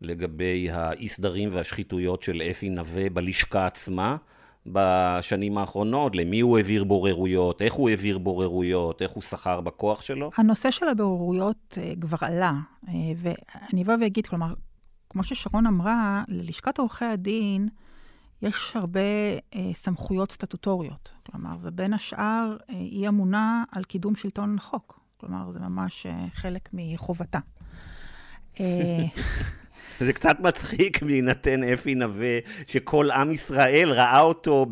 לגבי 0.00 0.70
האי-סדרים 0.70 1.48
והשחיתויות 1.52 2.22
של 2.22 2.42
אפי 2.50 2.68
נווה 2.68 3.10
בלשכה 3.10 3.66
עצמה? 3.66 4.16
בשנים 4.72 5.58
האחרונות, 5.58 6.16
למי 6.16 6.40
הוא 6.40 6.56
העביר 6.56 6.84
בוררויות, 6.84 7.62
איך 7.62 7.72
הוא 7.74 7.88
העביר 7.88 8.18
בוררויות, 8.18 9.02
איך 9.02 9.10
הוא 9.10 9.22
שכר 9.22 9.60
בכוח 9.60 10.02
שלו? 10.02 10.30
הנושא 10.36 10.70
של 10.70 10.88
הבוררויות 10.88 11.78
uh, 11.78 12.00
כבר 12.00 12.16
עלה, 12.20 12.52
uh, 12.84 12.88
ואני 13.16 13.82
אבוא 13.82 13.94
ואגיד, 14.00 14.26
כלומר, 14.26 14.54
כמו 15.10 15.24
ששרון 15.24 15.66
אמרה, 15.66 16.24
ללשכת 16.28 16.78
עורכי 16.78 17.04
הדין 17.04 17.68
יש 18.42 18.72
הרבה 18.74 19.00
uh, 19.38 19.56
סמכויות 19.72 20.32
סטטוטוריות, 20.32 21.12
כלומר, 21.30 21.56
ובין 21.62 21.94
השאר 21.94 22.56
uh, 22.60 22.72
היא 22.72 23.08
אמונה 23.08 23.64
על 23.72 23.84
קידום 23.84 24.16
שלטון 24.16 24.56
החוק. 24.58 25.00
כלומר, 25.16 25.52
זה 25.52 25.58
ממש 25.58 26.06
uh, 26.06 26.34
חלק 26.34 26.68
מחובתה. 26.72 27.38
זה 30.00 30.12
קצת 30.12 30.40
מצחיק 30.40 31.02
בהינתן 31.06 31.64
אפי 31.64 31.94
נווה, 31.94 32.38
שכל 32.66 33.10
עם 33.10 33.32
ישראל 33.32 33.92
ראה 33.92 34.20
אותו 34.20 34.66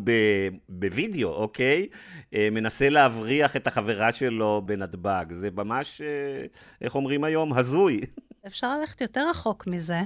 בווידאו, 0.69 1.29
אוקיי? 1.29 1.87
אה, 2.33 2.47
מנסה 2.51 2.89
להבריח 2.89 3.55
את 3.55 3.67
החברה 3.67 4.11
שלו 4.11 4.61
בנתב"ג. 4.65 5.25
זה 5.29 5.49
ממש, 5.55 6.01
אה, 6.01 6.45
איך 6.81 6.95
אומרים 6.95 7.23
היום? 7.23 7.53
הזוי. 7.53 8.01
אפשר 8.47 8.77
ללכת 8.77 9.01
יותר 9.01 9.29
רחוק 9.29 9.67
מזה. 9.67 10.01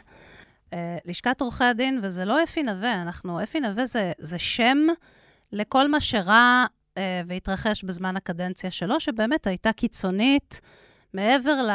אה, 0.74 0.98
לשכת 1.06 1.42
עורכי 1.42 1.64
הדין, 1.64 2.00
וזה 2.04 2.26
לא 2.26 2.44
אפי 2.44 2.64
נווה, 2.64 3.02
אנחנו, 3.02 3.44
אפי 3.44 3.60
נווה 3.60 3.86
זה, 3.86 4.12
זה 4.18 4.38
שם 4.38 4.78
לכל 5.52 5.92
מה 5.92 6.02
שרע 6.02 6.66
והתרחש 7.28 7.84
בזמן 7.84 8.16
הקדנציה 8.18 8.72
שלו, 8.72 9.00
שבאמת 9.00 9.48
הייתה 9.48 9.74
קיצונית. 9.74 10.62
מעבר 11.14 11.68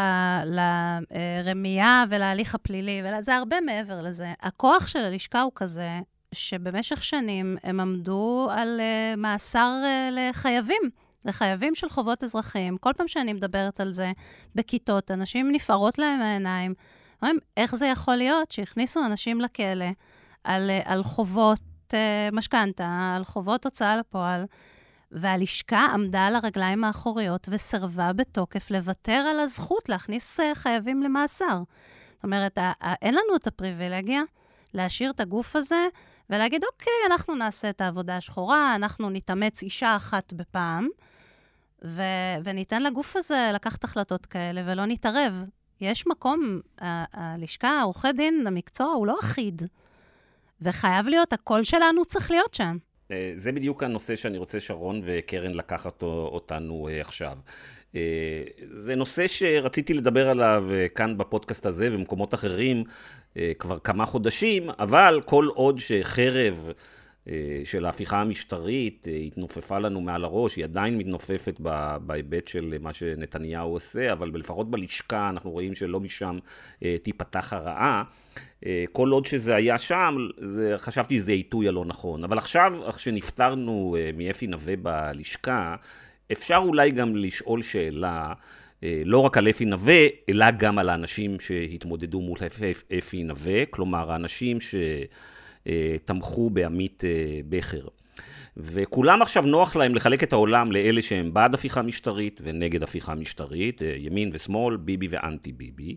לרמייה 0.44 2.04
ולהליך 2.08 2.54
הפלילי, 2.54 3.02
זה 3.20 3.36
הרבה 3.36 3.60
מעבר 3.60 4.02
לזה. 4.02 4.32
הכוח 4.40 4.86
של 4.86 4.98
הלשכה 4.98 5.40
הוא 5.40 5.52
כזה, 5.54 6.00
שבמשך 6.32 7.04
שנים 7.04 7.56
הם 7.64 7.80
עמדו 7.80 8.48
על 8.50 8.80
uh, 8.80 9.16
מאסר 9.16 9.72
uh, 9.82 10.14
לחייבים, 10.14 10.82
לחייבים 11.24 11.74
של 11.74 11.88
חובות 11.88 12.24
אזרחיים. 12.24 12.76
כל 12.76 12.92
פעם 12.96 13.08
שאני 13.08 13.32
מדברת 13.32 13.80
על 13.80 13.90
זה 13.90 14.12
בכיתות, 14.54 15.10
אנשים 15.10 15.52
נפערות 15.52 15.98
להם 15.98 16.20
העיניים. 16.20 16.74
אומרים, 17.22 17.38
איך 17.56 17.74
זה 17.74 17.86
יכול 17.86 18.16
להיות 18.16 18.52
שהכניסו 18.52 19.04
אנשים 19.06 19.40
לכלא 19.40 19.86
על, 20.44 20.70
על 20.84 21.02
חובות 21.02 21.94
משכנתה, 22.32 23.14
על 23.16 23.24
חובות 23.24 23.64
הוצאה 23.64 23.96
לפועל, 23.96 24.44
והלשכה 25.14 25.86
עמדה 25.94 26.26
על 26.26 26.36
הרגליים 26.36 26.84
האחוריות 26.84 27.48
וסירבה 27.50 28.12
בתוקף 28.12 28.70
לוותר 28.70 29.12
על 29.30 29.40
הזכות 29.40 29.88
להכניס 29.88 30.40
אה, 30.40 30.54
חייבים 30.54 31.02
למאסר. 31.02 31.62
זאת 32.14 32.24
אומרת, 32.24 32.58
אין 33.02 33.14
לנו 33.14 33.36
את 33.36 33.46
הפריבילגיה 33.46 34.22
להשאיר 34.74 35.10
את 35.10 35.20
הגוף 35.20 35.56
הזה 35.56 35.86
ולהגיד, 36.30 36.64
אוקיי, 36.64 36.92
אנחנו 37.06 37.34
נעשה 37.34 37.70
את 37.70 37.80
העבודה 37.80 38.16
השחורה, 38.16 38.74
אנחנו 38.74 39.10
נתאמץ 39.10 39.62
אישה 39.62 39.96
אחת 39.96 40.32
בפעם, 40.32 40.88
ו- 41.84 42.02
וניתן 42.44 42.82
לגוף 42.82 43.16
הזה 43.16 43.50
לקחת 43.54 43.84
החלטות 43.84 44.26
כאלה 44.26 44.62
ולא 44.66 44.86
נתערב. 44.86 45.44
יש 45.80 46.06
מקום, 46.06 46.60
הלשכה, 47.12 47.82
עורכי 47.82 48.12
דין, 48.12 48.46
המקצוע 48.46 48.86
הוא 48.86 49.06
לא 49.06 49.16
אחיד, 49.20 49.62
וחייב 50.60 51.08
להיות, 51.08 51.32
הקול 51.32 51.62
שלנו 51.62 52.04
צריך 52.04 52.30
להיות 52.30 52.54
שם. 52.54 52.76
אה, 53.14 53.32
זה 53.36 53.52
בדיוק 53.52 53.82
הנושא 53.82 54.16
שאני 54.16 54.38
רוצה, 54.38 54.60
שרון 54.60 55.00
וקרן, 55.04 55.54
לקחת 55.54 56.02
אותנו 56.02 56.88
אה, 56.88 57.00
עכשיו. 57.00 57.36
אה, 57.96 58.42
זה 58.70 58.94
נושא 58.94 59.26
שרציתי 59.26 59.94
לדבר 59.94 60.28
עליו 60.28 60.64
כאן 60.94 61.18
בפודקאסט 61.18 61.66
הזה 61.66 61.88
ובמקומות 61.92 62.34
אחרים 62.34 62.84
כבר 63.58 63.78
כמה 63.78 64.06
חודשים, 64.06 64.70
אבל 64.78 65.20
כל 65.24 65.48
עוד 65.54 65.78
שחרב 65.78 66.70
של 67.64 67.84
ההפיכה 67.84 68.20
המשטרית 68.20 69.08
אה, 69.08 69.16
התנופפה 69.16 69.78
לנו 69.78 70.00
מעל 70.00 70.24
הראש, 70.24 70.56
היא 70.56 70.64
עדיין 70.64 70.98
מתנופפת 70.98 71.60
בהיבט 72.06 72.48
של 72.48 72.74
מה 72.80 72.92
שנתניהו 72.92 73.72
עושה, 73.72 74.12
אבל 74.12 74.30
לפחות 74.34 74.70
בלשכה 74.70 75.28
אנחנו 75.28 75.50
רואים 75.50 75.74
שלא 75.74 76.00
משם 76.00 76.38
אה, 76.82 76.96
תיפתח 77.02 77.52
הרעה. 77.52 78.02
כל 78.92 79.08
עוד 79.08 79.26
שזה 79.26 79.54
היה 79.54 79.78
שם, 79.78 80.16
זה, 80.38 80.74
חשבתי 80.76 81.18
שזה 81.18 81.32
עיתוי 81.32 81.68
הלא 81.68 81.84
נכון. 81.84 82.24
אבל 82.24 82.38
עכשיו, 82.38 82.92
כשנפטרנו 82.96 83.96
מאפי 84.16 84.46
נווה 84.46 84.74
בלשכה, 84.76 85.76
אפשר 86.32 86.56
אולי 86.56 86.90
גם 86.90 87.16
לשאול 87.16 87.62
שאלה, 87.62 88.32
לא 88.82 89.18
רק 89.18 89.38
על 89.38 89.48
אפי 89.48 89.64
נווה, 89.64 90.06
אלא 90.28 90.50
גם 90.50 90.78
על 90.78 90.88
האנשים 90.88 91.40
שהתמודדו 91.40 92.20
מול 92.20 92.38
אפי 92.98 93.24
נווה, 93.24 93.66
כלומר, 93.66 94.12
האנשים 94.12 94.60
ש... 94.60 94.74
אה, 95.66 95.96
תמכו 96.04 96.50
בעמית 96.50 97.04
אה, 97.04 97.40
בכר. 97.48 97.86
וכולם 98.56 99.22
עכשיו 99.22 99.42
נוח 99.42 99.76
להם 99.76 99.94
לחלק 99.94 100.22
את 100.22 100.32
העולם 100.32 100.72
לאלה 100.72 101.02
שהם 101.02 101.34
בעד 101.34 101.54
הפיכה 101.54 101.82
משטרית 101.82 102.40
ונגד 102.44 102.82
הפיכה 102.82 103.14
משטרית, 103.14 103.82
אה, 103.82 103.94
ימין 103.98 104.30
ושמאל, 104.32 104.76
ביבי 104.76 105.08
ואנטי 105.10 105.52
ביבי. 105.52 105.96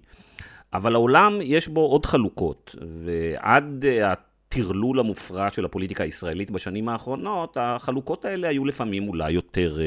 אבל 0.73 0.95
העולם 0.95 1.39
יש 1.43 1.67
בו 1.67 1.81
עוד 1.81 2.05
חלוקות, 2.05 2.75
ועד 2.81 3.85
הטרלול 4.03 4.99
המופרע 4.99 5.49
של 5.49 5.65
הפוליטיקה 5.65 6.03
הישראלית 6.03 6.51
בשנים 6.51 6.89
האחרונות, 6.89 7.57
החלוקות 7.59 8.25
האלה 8.25 8.47
היו 8.47 8.65
לפעמים 8.65 9.07
אולי 9.07 9.31
יותר 9.31 9.79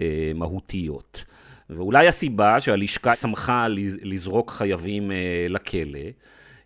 אה, 0.00 0.32
מהותיות. 0.34 1.24
ואולי 1.70 2.08
הסיבה 2.08 2.60
שהלשכה 2.60 3.14
שמחה 3.14 3.66
לזרוק 4.02 4.50
חייבים 4.50 5.12
אה, 5.12 5.46
לכלא, 5.48 6.00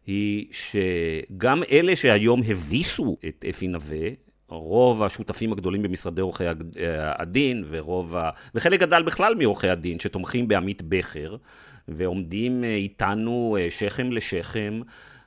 היא 0.06 0.46
שגם 0.50 1.62
אלה 1.70 1.96
שהיום 1.96 2.40
הביסו 2.48 3.16
את 3.28 3.44
אפי 3.50 3.68
נווה, 3.68 4.08
רוב 4.48 5.02
השותפים 5.02 5.52
הגדולים 5.52 5.82
במשרדי 5.82 6.20
עורכי 6.20 6.44
הדין, 7.18 7.64
ורוב 7.70 8.16
ה... 8.16 8.30
וחלק 8.54 8.80
גדל 8.80 9.02
בכלל 9.02 9.34
מעורכי 9.34 9.68
הדין 9.68 9.98
שתומכים 9.98 10.48
בעמית 10.48 10.82
בכר, 10.82 11.36
ועומדים 11.88 12.64
אה, 12.64 12.74
איתנו 12.74 13.56
אה, 13.60 13.70
שכם 13.70 14.12
לשכם 14.12 14.80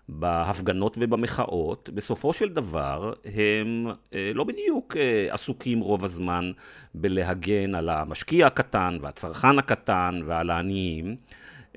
בהפגנות 0.09 0.97
ובמחאות, 1.01 1.89
בסופו 1.93 2.33
של 2.33 2.49
דבר 2.49 3.13
הם 3.35 3.87
אה, 4.13 4.31
לא 4.33 4.43
בדיוק 4.43 4.95
עסוקים 5.29 5.79
רוב 5.79 6.03
הזמן 6.03 6.51
בלהגן 6.95 7.75
על 7.75 7.89
המשקיע 7.89 8.47
הקטן 8.47 8.97
והצרכן 9.01 9.59
הקטן 9.59 10.19
ועל 10.25 10.49
העניים. 10.49 11.15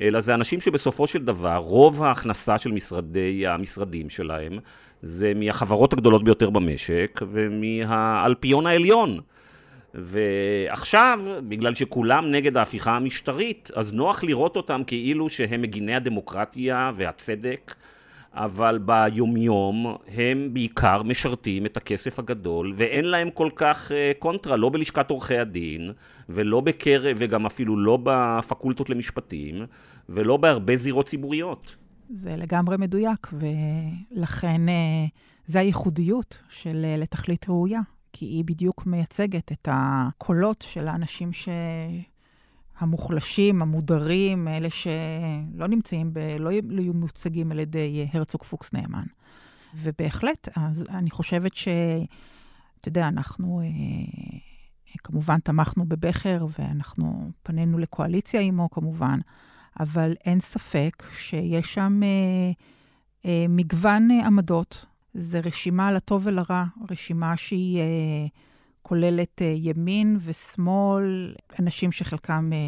אלא 0.00 0.20
זה 0.20 0.34
אנשים 0.34 0.60
שבסופו 0.60 1.06
של 1.06 1.24
דבר, 1.24 1.56
רוב 1.56 2.02
ההכנסה 2.02 2.58
של 2.58 2.72
משרדי 2.72 3.46
המשרדים 3.46 4.10
שלהם 4.10 4.58
זה 5.02 5.32
מהחברות 5.36 5.92
הגדולות 5.92 6.24
ביותר 6.24 6.50
במשק 6.50 7.20
ומהאלפיון 7.32 8.66
העליון. 8.66 9.20
ועכשיו, 9.94 11.20
בגלל 11.48 11.74
שכולם 11.74 12.30
נגד 12.30 12.56
ההפיכה 12.56 12.96
המשטרית, 12.96 13.70
אז 13.74 13.92
נוח 13.92 14.24
לראות 14.24 14.56
אותם 14.56 14.82
כאילו 14.86 15.28
שהם 15.28 15.62
מגיני 15.62 15.94
הדמוקרטיה 15.94 16.92
והצדק 16.94 17.74
אבל 18.34 18.78
ביומיום 18.78 19.96
הם 20.14 20.48
בעיקר 20.52 21.02
משרתים 21.02 21.66
את 21.66 21.76
הכסף 21.76 22.18
הגדול, 22.18 22.74
ואין 22.76 23.04
להם 23.04 23.30
כל 23.30 23.50
כך 23.56 23.92
אה, 23.92 24.12
קונטרה, 24.18 24.56
לא 24.56 24.68
בלשכת 24.68 25.10
עורכי 25.10 25.38
הדין, 25.38 25.92
ולא 26.28 26.60
בקרב, 26.60 27.16
וגם 27.20 27.46
אפילו 27.46 27.76
לא 27.76 27.98
בפקולטות 28.02 28.90
למשפטים, 28.90 29.66
ולא 30.08 30.36
בהרבה 30.36 30.76
זירות 30.76 31.06
ציבוריות. 31.06 31.76
זה 32.10 32.36
לגמרי 32.36 32.76
מדויק, 32.76 33.28
ולכן 33.32 34.68
אה, 34.68 35.06
זה 35.46 35.60
הייחודיות 35.60 36.42
של 36.48 36.84
אה, 36.84 36.96
לתכלית 36.96 37.48
ראויה, 37.48 37.80
כי 38.12 38.26
היא 38.26 38.44
בדיוק 38.44 38.86
מייצגת 38.86 39.52
את 39.52 39.68
הקולות 39.72 40.64
של 40.68 40.88
האנשים 40.88 41.32
ש... 41.32 41.48
המוחלשים, 42.78 43.62
המודרים, 43.62 44.48
אלה 44.48 44.70
שלא 44.70 45.66
נמצאים, 45.68 46.10
ב, 46.12 46.18
לא 46.38 46.50
יהיו 46.50 46.94
מיוצגים 46.94 47.52
על 47.52 47.58
ידי 47.58 48.08
הרצוג 48.12 48.42
פוקס 48.42 48.72
נאמן. 48.72 49.04
ובהחלט, 49.74 50.48
אז 50.56 50.84
אני 50.90 51.10
חושבת 51.10 51.54
ש... 51.54 51.68
אתה 52.80 52.88
יודע, 52.88 53.08
אנחנו 53.08 53.60
אה, 53.60 54.38
כמובן 55.04 55.38
תמכנו 55.38 55.84
בבכר, 55.84 56.46
ואנחנו 56.58 57.30
פנינו 57.42 57.78
לקואליציה 57.78 58.40
עמו 58.40 58.70
כמובן, 58.70 59.18
אבל 59.80 60.14
אין 60.24 60.40
ספק 60.40 61.02
שיש 61.12 61.74
שם 61.74 62.00
אה, 62.02 62.08
אה, 63.24 63.46
מגוון 63.48 64.10
עמדות. 64.10 64.86
זו 65.14 65.38
רשימה 65.44 65.92
לטוב 65.92 66.26
ולרע, 66.26 66.64
רשימה 66.90 67.36
שהיא... 67.36 67.80
כוללת 68.88 69.42
אה, 69.42 69.54
ימין 69.56 70.16
ושמאל, 70.20 71.34
אנשים 71.60 71.92
שחלקם 71.92 72.50
אה, 72.52 72.58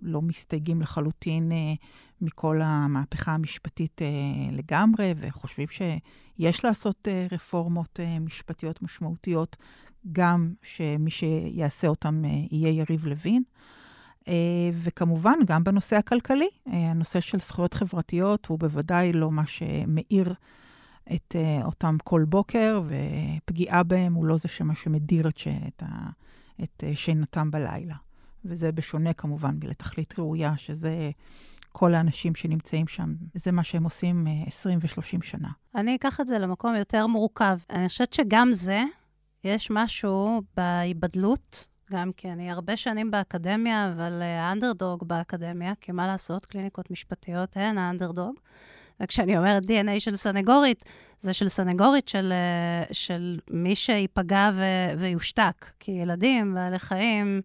לא 0.00 0.22
מסתייגים 0.22 0.80
לחלוטין 0.80 1.52
אה, 1.52 1.74
מכל 2.20 2.60
המהפכה 2.62 3.32
המשפטית 3.32 4.00
לגמרי, 4.52 5.14
וחושבים 5.16 5.68
שיש 5.68 6.64
לעשות 6.64 7.08
רפורמות 7.32 8.00
משפטיות 8.20 8.82
משמעותיות, 8.82 9.56
גם 10.12 10.52
שמי 10.62 11.10
שיעשה 11.10 11.88
אותם 11.88 12.22
יהיה 12.50 12.70
יריב 12.70 13.06
לוין. 13.06 13.42
וכמובן, 14.72 15.38
גם 15.46 15.64
בנושא 15.64 15.96
הכלכלי, 15.96 16.48
הנושא 16.66 17.20
של 17.20 17.40
זכויות 17.40 17.74
חברתיות 17.74 18.46
הוא 18.46 18.58
בוודאי 18.58 19.12
לא 19.12 19.30
מה 19.30 19.46
שמאיר 19.46 20.34
את 21.14 21.36
uh, 21.36 21.64
אותם 21.64 21.96
כל 22.04 22.24
בוקר, 22.28 22.82
ופגיעה 22.86 23.82
בהם 23.82 24.14
הוא 24.14 24.26
לא 24.26 24.36
זה 24.36 24.48
שמה 24.48 24.74
שמדיר 24.74 25.28
את, 25.28 25.38
ש... 25.38 25.48
את, 25.48 25.82
ה... 25.82 26.10
את 26.62 26.84
uh, 26.84 26.96
שינתם 26.96 27.50
בלילה. 27.50 27.94
וזה 28.44 28.72
בשונה 28.72 29.12
כמובן 29.12 29.58
מלתכלית 29.62 30.18
ראויה, 30.18 30.56
שזה 30.56 31.10
כל 31.72 31.94
האנשים 31.94 32.34
שנמצאים 32.34 32.88
שם, 32.88 33.14
זה 33.34 33.52
מה 33.52 33.64
שהם 33.64 33.84
עושים 33.84 34.26
uh, 34.26 34.48
20 34.48 34.78
ו-30 34.82 35.24
שנה. 35.24 35.48
אני 35.74 35.96
אקח 35.96 36.20
את 36.20 36.26
זה 36.26 36.38
למקום 36.38 36.74
יותר 36.74 37.06
מורכב. 37.06 37.58
אני 37.70 37.88
חושבת 37.88 38.12
שגם 38.12 38.48
זה, 38.52 38.82
יש 39.44 39.70
משהו 39.70 40.42
בהיבדלות, 40.56 41.66
גם 41.92 42.12
כי 42.12 42.32
אני 42.32 42.50
הרבה 42.50 42.76
שנים 42.76 43.10
באקדמיה, 43.10 43.92
אבל 43.92 44.22
האנדרדוג 44.22 45.08
באקדמיה, 45.08 45.72
כי 45.80 45.92
מה 45.92 46.06
לעשות, 46.06 46.46
קליניקות 46.46 46.90
משפטיות 46.90 47.56
הן 47.56 47.78
האנדרדוג. 47.78 48.34
וכשאני 49.02 49.38
אומרת 49.38 49.62
DNA 49.62 50.00
של 50.00 50.16
סנגורית, 50.16 50.84
זה 51.20 51.32
של 51.32 51.48
סנגורית 51.48 52.08
של, 52.08 52.32
אה, 52.32 52.94
של 52.94 53.38
מי 53.50 53.76
שייפגע 53.76 54.50
ו- 54.54 54.98
ויושתק. 54.98 55.70
כי 55.80 55.92
ילדים, 55.92 56.54
בעלי 56.54 56.78
חיים, 56.78 57.40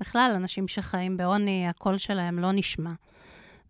בכלל, 0.00 0.32
אנשים 0.36 0.68
שחיים 0.68 1.16
בעוני, 1.16 1.68
הקול 1.68 1.98
שלהם 1.98 2.38
לא 2.38 2.52
נשמע. 2.52 2.92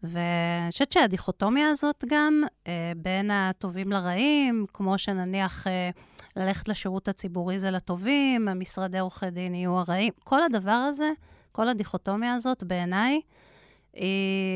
ואני 0.03 0.71
חושבת 0.71 0.93
שהדיכוטומיה 0.93 1.71
הזאת 1.71 2.05
גם, 2.09 2.43
אה, 2.67 2.93
בין 2.97 3.31
הטובים 3.31 3.93
לרעים, 3.93 4.67
כמו 4.73 4.99
שנניח 4.99 5.67
אה, 5.67 5.91
ללכת 6.37 6.69
לשירות 6.69 7.09
הציבורי 7.09 7.59
זה 7.59 7.71
לטובים, 7.71 8.49
המשרדי 8.49 8.99
עורכי 8.99 9.31
דין 9.31 9.55
יהיו 9.55 9.79
הרעים, 9.79 10.13
כל 10.25 10.43
הדבר 10.43 10.71
הזה, 10.71 11.11
כל 11.53 11.69
הדיכוטומיה 11.69 12.35
הזאת, 12.35 12.63
בעיניי, 12.63 13.21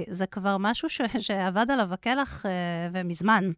זה 0.08 0.26
כבר 0.26 0.56
משהו 0.58 0.88
ש, 0.88 1.00
שעבד 1.18 1.70
עליו 1.70 1.94
הקלח 1.94 2.46
uh, 2.46 2.48
ומזמן, 2.92 3.50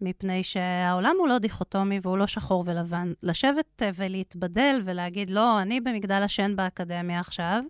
מפני 0.00 0.42
שהעולם 0.44 1.16
הוא 1.18 1.28
לא 1.28 1.38
דיכוטומי 1.38 1.98
והוא 2.02 2.18
לא 2.18 2.26
שחור 2.26 2.64
ולבן. 2.66 3.12
לשבת 3.22 3.82
uh, 3.82 3.84
ולהתבדל 3.94 4.80
ולהגיד, 4.84 5.30
לא, 5.30 5.62
אני 5.62 5.80
במגדל 5.80 6.22
השן 6.22 6.56
באקדמיה 6.56 7.20
עכשיו, 7.20 7.62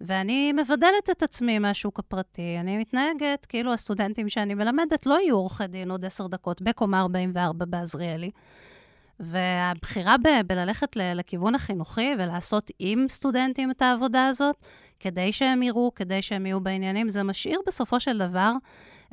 ואני 0.00 0.52
מבדלת 0.52 1.10
את 1.10 1.22
עצמי 1.22 1.58
מהשוק 1.58 1.98
הפרטי. 1.98 2.56
אני 2.60 2.78
מתנהגת 2.78 3.46
כאילו 3.48 3.72
הסטודנטים 3.72 4.28
שאני 4.28 4.54
מלמדת 4.54 5.06
לא 5.06 5.14
יהיו 5.14 5.36
עורכי 5.36 5.66
דין 5.66 5.90
עוד 5.90 6.04
עשר 6.04 6.26
דקות 6.26 6.62
בקומה 6.62 7.00
44 7.00 7.64
בעזריאלי. 7.64 8.30
והבחירה 9.20 10.16
ב- 10.18 10.46
בללכת 10.46 10.96
ל- 10.96 11.12
לכיוון 11.14 11.54
החינוכי 11.54 12.14
ולעשות 12.18 12.70
עם 12.78 13.06
סטודנטים 13.08 13.70
את 13.70 13.82
העבודה 13.82 14.26
הזאת, 14.26 14.56
כדי 15.02 15.32
שהם 15.32 15.62
יראו, 15.62 15.92
כדי 15.94 16.22
שהם 16.22 16.46
יהיו 16.46 16.60
בעניינים, 16.60 17.08
זה 17.08 17.22
משאיר 17.22 17.60
בסופו 17.66 18.00
של 18.00 18.18
דבר 18.18 18.52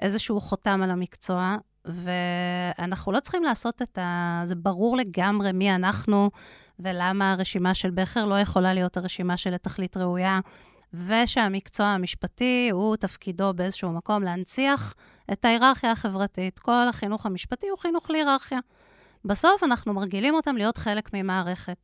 איזשהו 0.02 0.42
חותם 0.42 0.82
על 0.84 0.92
המקצוע, 0.92 1.58
ואנחנו 1.86 3.12
לא 3.12 3.20
צריכים 3.20 3.44
לעשות 3.44 3.82
את 3.82 3.98
ה... 3.98 4.42
זה 4.46 4.56
ברור 4.56 4.98
לגמרי 4.98 5.52
מי 5.52 5.76
אנחנו 5.76 6.32
ולמה 6.80 7.32
הרשימה 7.32 7.74
של 7.74 7.90
בכר 7.90 8.26
לא 8.26 8.40
יכולה 8.40 8.74
להיות 8.74 8.98
הרשימה 8.98 9.38
של 9.38 9.54
לתכלית 9.54 9.98
ראויה, 9.98 10.40
ושהמקצוע 10.94 11.86
המשפטי 11.86 12.70
הוא 12.72 12.96
תפקידו 12.96 13.54
באיזשהו 13.54 13.92
מקום 13.92 14.24
להנציח 14.24 14.94
את 15.32 15.46
ההיררכיה 15.46 15.92
החברתית. 15.92 16.60
כל 16.60 16.88
החינוך 16.90 17.26
המשפטי 17.26 17.68
הוא 17.68 17.78
חינוך 17.78 18.10
להיררכיה. 18.12 18.60
בסוף 19.26 19.64
אנחנו 19.64 19.94
מרגילים 19.94 20.36
אותם 20.36 20.56
להיות 20.56 20.78
חלק 20.78 21.10
ממערכת. 21.14 21.78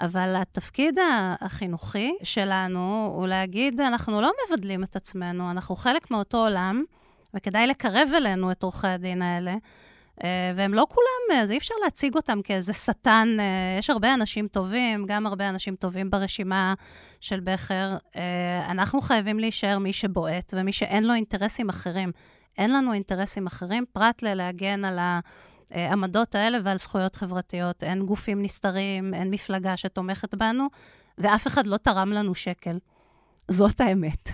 אבל 0.00 0.34
התפקיד 0.36 0.98
החינוכי 1.40 2.12
שלנו 2.22 3.12
הוא 3.16 3.26
להגיד, 3.26 3.80
אנחנו 3.80 4.20
לא 4.20 4.32
מבדלים 4.46 4.84
את 4.84 4.96
עצמנו, 4.96 5.50
אנחנו 5.50 5.76
חלק 5.76 6.10
מאותו 6.10 6.38
עולם, 6.38 6.84
וכדאי 7.34 7.66
לקרב 7.66 8.08
אלינו 8.16 8.50
את 8.50 8.62
עורכי 8.62 8.88
הדין 8.88 9.22
האלה, 9.22 9.54
והם 10.56 10.74
לא 10.74 10.86
כולם, 10.88 11.46
זה 11.46 11.52
אי 11.52 11.58
אפשר 11.58 11.74
להציג 11.84 12.14
אותם 12.14 12.42
כאיזה 12.44 12.72
שטן. 12.72 13.36
יש 13.78 13.90
הרבה 13.90 14.14
אנשים 14.14 14.48
טובים, 14.48 15.06
גם 15.06 15.26
הרבה 15.26 15.48
אנשים 15.48 15.76
טובים 15.76 16.10
ברשימה 16.10 16.74
של 17.20 17.40
בכר. 17.40 17.96
אנחנו 18.68 19.00
חייבים 19.00 19.38
להישאר 19.38 19.78
מי 19.78 19.92
שבועט 19.92 20.54
ומי 20.56 20.72
שאין 20.72 21.04
לו 21.04 21.14
אינטרסים 21.14 21.68
אחרים. 21.68 22.12
אין 22.58 22.72
לנו 22.72 22.92
אינטרסים 22.92 23.46
אחרים, 23.46 23.84
פרט 23.92 24.22
ללהגן 24.22 24.84
על 24.84 24.98
העמדות 25.70 26.34
האלה 26.34 26.58
ועל 26.64 26.78
זכויות 26.78 27.16
חברתיות. 27.16 27.82
אין 27.82 28.06
גופים 28.06 28.42
נסתרים, 28.42 29.14
אין 29.14 29.30
מפלגה 29.30 29.76
שתומכת 29.76 30.34
בנו, 30.34 30.66
ואף 31.18 31.46
אחד 31.46 31.66
לא 31.66 31.76
תרם 31.76 32.12
לנו 32.12 32.34
שקל. 32.34 32.78
זאת 33.50 33.80
האמת. 33.80 34.32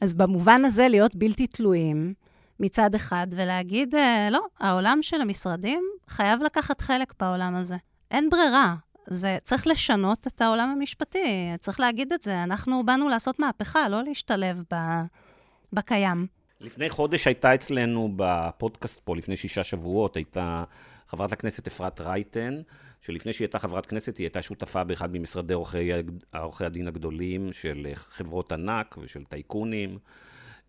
אז 0.00 0.14
במובן 0.14 0.64
הזה, 0.64 0.88
להיות 0.88 1.16
בלתי 1.16 1.46
תלויים 1.46 2.14
מצד 2.60 2.94
אחד, 2.94 3.26
ולהגיד, 3.30 3.94
אה, 3.94 4.28
לא, 4.30 4.40
העולם 4.60 4.98
של 5.02 5.20
המשרדים 5.20 5.84
חייב 6.08 6.42
לקחת 6.42 6.80
חלק 6.80 7.12
בעולם 7.20 7.54
הזה. 7.54 7.76
אין 8.10 8.30
ברירה. 8.30 8.74
זה, 9.06 9.38
צריך 9.42 9.66
לשנות 9.66 10.26
את 10.26 10.40
העולם 10.40 10.68
המשפטי, 10.68 11.52
צריך 11.60 11.80
להגיד 11.80 12.12
את 12.12 12.22
זה. 12.22 12.42
אנחנו 12.42 12.86
באנו 12.86 13.08
לעשות 13.08 13.38
מהפכה, 13.38 13.88
לא 13.88 14.02
להשתלב 14.02 14.62
ב, 14.74 14.76
בקיים. 15.72 16.26
לפני 16.60 16.90
חודש 16.90 17.26
הייתה 17.26 17.54
אצלנו 17.54 18.12
בפודקאסט 18.16 19.00
פה, 19.04 19.16
לפני 19.16 19.36
שישה 19.36 19.64
שבועות, 19.64 20.16
הייתה 20.16 20.64
חברת 21.08 21.32
הכנסת 21.32 21.66
אפרת 21.66 22.00
רייטן, 22.00 22.60
שלפני 23.02 23.32
שהיא 23.32 23.44
הייתה 23.44 23.58
חברת 23.58 23.86
כנסת, 23.86 24.16
היא 24.16 24.24
הייתה 24.24 24.42
שותפה 24.42 24.84
באחד 24.84 25.08
ממשרדי 25.12 25.54
עורכי, 25.54 25.92
הדין 26.60 26.88
הגדולים 26.88 27.52
של 27.52 27.86
חברות 27.94 28.52
ענק 28.52 28.98
ושל 29.02 29.24
טייקונים. 29.24 29.98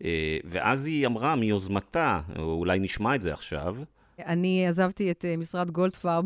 אה, 0.04 0.38
ואז 0.44 0.86
היא 0.86 1.06
אמרה 1.06 1.36
מיוזמתה, 1.36 2.20
אולי 2.38 2.78
נשמע 2.78 3.14
את 3.14 3.22
זה 3.22 3.32
עכשיו. 3.32 3.76
אני 4.18 4.66
עזבתי 4.66 5.10
את 5.10 5.24
אה, 5.24 5.36
משרד 5.36 5.70
גולדפרב 5.70 6.24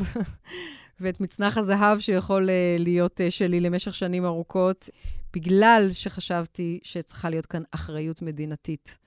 ואת 1.00 1.20
מצנח 1.20 1.58
הזהב 1.58 1.98
שיכול 1.98 2.50
אה, 2.50 2.76
להיות 2.78 3.20
שלי 3.30 3.60
למשך 3.60 3.94
שנים 3.94 4.24
ארוכות, 4.24 4.90
בגלל 5.34 5.88
שחשבתי 5.92 6.80
שצריכה 6.82 7.30
להיות 7.30 7.46
כאן 7.46 7.62
אחריות 7.70 8.22
מדינתית. 8.22 8.98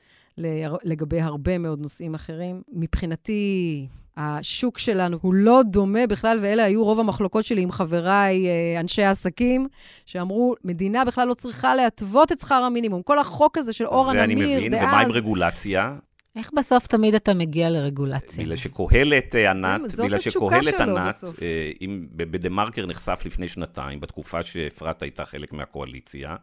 לגבי 0.84 1.22
הרבה 1.22 1.58
מאוד 1.58 1.80
נושאים 1.80 2.16
אחרים. 2.16 2.62
מבחינתי, 2.74 3.88
השוק 4.18 4.78
שלנו 4.78 5.18
הוא 5.22 5.34
לא 5.34 5.62
דומה 5.64 6.08
בכלל, 6.08 6.40
ואלה 6.42 6.64
היו 6.64 6.84
רוב 6.84 7.00
המחלוקות 7.00 7.46
שלי 7.46 7.62
עם 7.62 7.72
חבריי, 7.72 8.48
אה, 8.48 8.80
אנשי 8.80 9.04
העסקים, 9.04 9.68
שאמרו, 10.06 10.56
מדינה 10.64 11.06
בכלל 11.06 11.28
לא 11.28 11.34
צריכה 11.34 11.76
להתוות 11.76 12.32
את 12.32 12.40
שכר 12.40 12.64
המינימום. 12.64 13.02
כל 13.02 13.20
החוק 13.20 13.58
הזה 13.58 13.74
של 13.74 13.86
אורה 13.86 14.14
נמיר, 14.14 14.26
דאז... 14.26 14.28
זה 14.28 14.54
אני 14.56 14.68
מבין, 14.68 14.74
ומה 14.84 15.00
עם 15.00 15.12
רגולציה? 15.12 15.96
איך 16.36 16.52
בסוף 16.56 16.88
תמיד 16.88 17.16
אתה 17.16 17.34
מגיע 17.34 17.70
לרגולציה? 17.70 18.44
בגלל 18.44 18.56
שקהלת, 18.56 19.36
אה, 19.36 19.52
ענת, 19.52 19.82
בגלל 20.04 20.20
שקהלת, 20.20 20.82
ענת, 20.82 21.24
אה, 21.42 21.72
אם 21.82 22.06
בדה-מרקר 22.12 22.86
נחשף 22.86 23.22
לפני 23.26 23.48
שנתיים, 23.48 24.00
בתקופה 24.00 24.44
שאפרת 24.44 25.02
הייתה 25.02 25.26
חלק 25.26 25.54
מהקואליציה, 25.54 26.36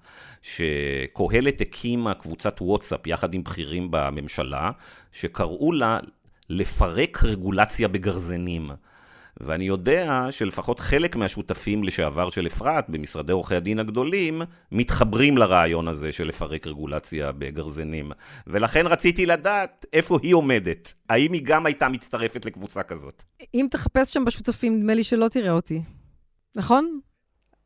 שקהלת 0.42 1.60
הקימה 1.60 2.14
קבוצת 2.14 2.60
וואטסאפ 2.60 3.06
יחד 3.06 3.34
עם 3.34 3.44
בכירים 3.44 3.88
בממשלה, 3.90 4.70
שקראו 5.12 5.72
לה 5.72 5.98
לפרק 6.48 7.24
רגולציה 7.24 7.88
בגרזנים. 7.88 8.70
ואני 9.42 9.64
יודע 9.64 10.26
שלפחות 10.30 10.80
חלק 10.80 11.16
מהשותפים 11.16 11.84
לשעבר 11.84 12.30
של 12.30 12.46
אפרת 12.46 12.88
במשרדי 12.88 13.32
עורכי 13.32 13.54
הדין 13.54 13.78
הגדולים 13.78 14.42
מתחברים 14.72 15.38
לרעיון 15.38 15.88
הזה 15.88 16.12
של 16.12 16.28
לפרק 16.28 16.66
רגולציה 16.66 17.32
בגרזנים. 17.32 18.12
ולכן 18.46 18.86
רציתי 18.86 19.26
לדעת 19.26 19.86
איפה 19.92 20.18
היא 20.22 20.34
עומדת. 20.34 20.94
האם 21.08 21.32
היא 21.32 21.42
גם 21.44 21.66
הייתה 21.66 21.88
מצטרפת 21.88 22.44
לקבוצה 22.44 22.82
כזאת? 22.82 23.22
אם 23.54 23.66
תחפש 23.70 24.10
שם 24.10 24.24
בשותפים, 24.24 24.78
נדמה 24.78 24.94
לי 24.94 25.04
שלא 25.04 25.28
תראה 25.28 25.52
אותי. 25.52 25.82
נכון? 26.56 27.00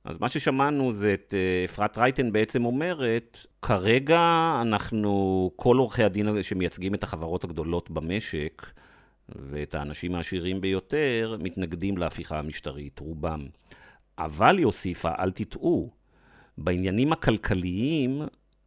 אז 0.05 0.21
מה 0.21 0.29
ששמענו 0.29 0.93
זה 0.93 1.15
את 1.15 1.35
אה, 1.37 1.65
אפרת 1.65 1.99
רייטן 1.99 2.33
בעצם 2.33 2.65
אומרת, 2.65 3.47
כרגע 3.63 4.21
אנחנו, 4.63 5.51
כל 5.57 5.77
עורכי 5.77 6.03
הדין 6.03 6.43
שמייצגים 6.43 6.95
את 6.95 7.03
החברות 7.03 7.45
הגדולות 7.45 7.91
במשק, 7.91 8.67
ואת 9.29 9.75
האנשים 9.75 10.15
העשירים 10.15 10.61
ביותר 10.61 11.37
מתנגדים 11.41 11.99
להפיכה 11.99 12.39
המשטרית, 12.39 12.99
רובם. 12.99 13.47
אבל, 14.19 14.59
היא 14.59 14.67
הוסיפה, 14.67 15.11
אל 15.19 15.31
תטעו, 15.31 15.91
בעניינים 16.59 17.13
הכלכליים, 17.13 18.23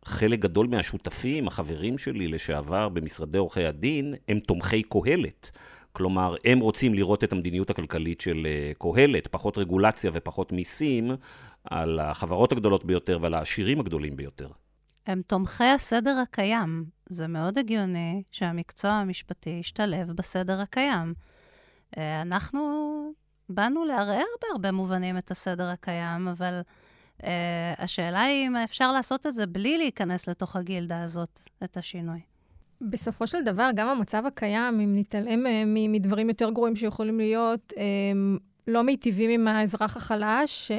חלק 0.06 0.40
גדול 0.40 0.68
מהשותפים, 0.68 1.48
החברים 1.48 1.98
שלי 1.98 2.28
לשעבר 2.28 2.90
במשרדי 2.90 3.38
עורכי 3.38 3.66
הדין, 3.66 4.16
הם 4.28 4.40
תומכי 4.40 4.84
קהלת. 4.84 5.52
כלומר, 5.92 6.36
הם 6.46 6.60
רוצים 6.60 6.94
לראות 6.94 7.24
את 7.24 7.34
המדיניות 7.34 7.70
הכלכלית 7.70 8.22
של 8.22 8.48
אה, 8.48 8.72
קהלת, 8.80 9.28
פחות 9.28 9.58
רגולציה 9.58 10.12
ופחות 10.14 10.52
מיסים 10.52 11.12
על 11.64 12.00
החברות 12.00 12.52
הגדולות 12.52 12.86
ביותר 12.86 13.18
ועל 13.22 13.34
העשירים 13.34 13.80
הגדולים 13.80 14.16
ביותר. 14.16 14.48
הם 15.10 15.22
תומכי 15.28 15.64
הסדר 15.64 16.18
הקיים. 16.18 16.86
זה 17.10 17.28
מאוד 17.28 17.58
הגיוני 17.58 18.24
שהמקצוע 18.32 18.92
המשפטי 18.92 19.50
ישתלב 19.50 20.12
בסדר 20.12 20.62
הקיים. 20.62 21.14
אה, 21.98 22.22
אנחנו 22.22 22.62
באנו 23.50 23.86
לערער 23.86 24.26
בהרבה 24.42 24.72
מובנים 24.72 25.18
את 25.18 25.32
הסדר 25.32 25.70
הקיים, 25.70 26.28
אבל 26.28 26.62
uh, 27.18 27.26
השאלה 27.78 28.22
היא 28.22 28.48
אם 28.48 28.56
אפשר 28.56 28.92
לעשות 28.92 29.26
את 29.26 29.34
זה 29.34 29.46
בלי 29.46 29.78
להיכנס 29.78 30.30
לתוך 30.30 30.56
הגילדה 30.56 31.04
הזאת, 31.04 31.40
את 31.64 31.78
השינוי. 31.78 32.20
בסופו 32.82 33.28
של 33.28 33.44
דבר, 33.44 33.70
גם 33.76 33.88
המצב 33.88 34.26
הקיים, 34.26 34.80
אם 34.80 34.96
נתעלם 34.96 35.48
אה, 35.48 35.64
מדברים 35.68 36.30
יותר 36.30 36.50
גרועים 36.50 36.76
שיכולים 36.76 37.18
להיות, 37.18 37.74
הם 38.12 38.38
לא 38.68 38.84
מיטיבים 38.84 39.30
עם 39.30 39.48
האזרח 39.48 39.98
החלש, 39.98 40.72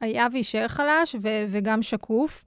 שהיה 0.00 0.26
ויישאר 0.32 0.68
חלש 0.68 1.14
ו- 1.14 1.44
וגם 1.48 1.82
שקוף. 1.82 2.44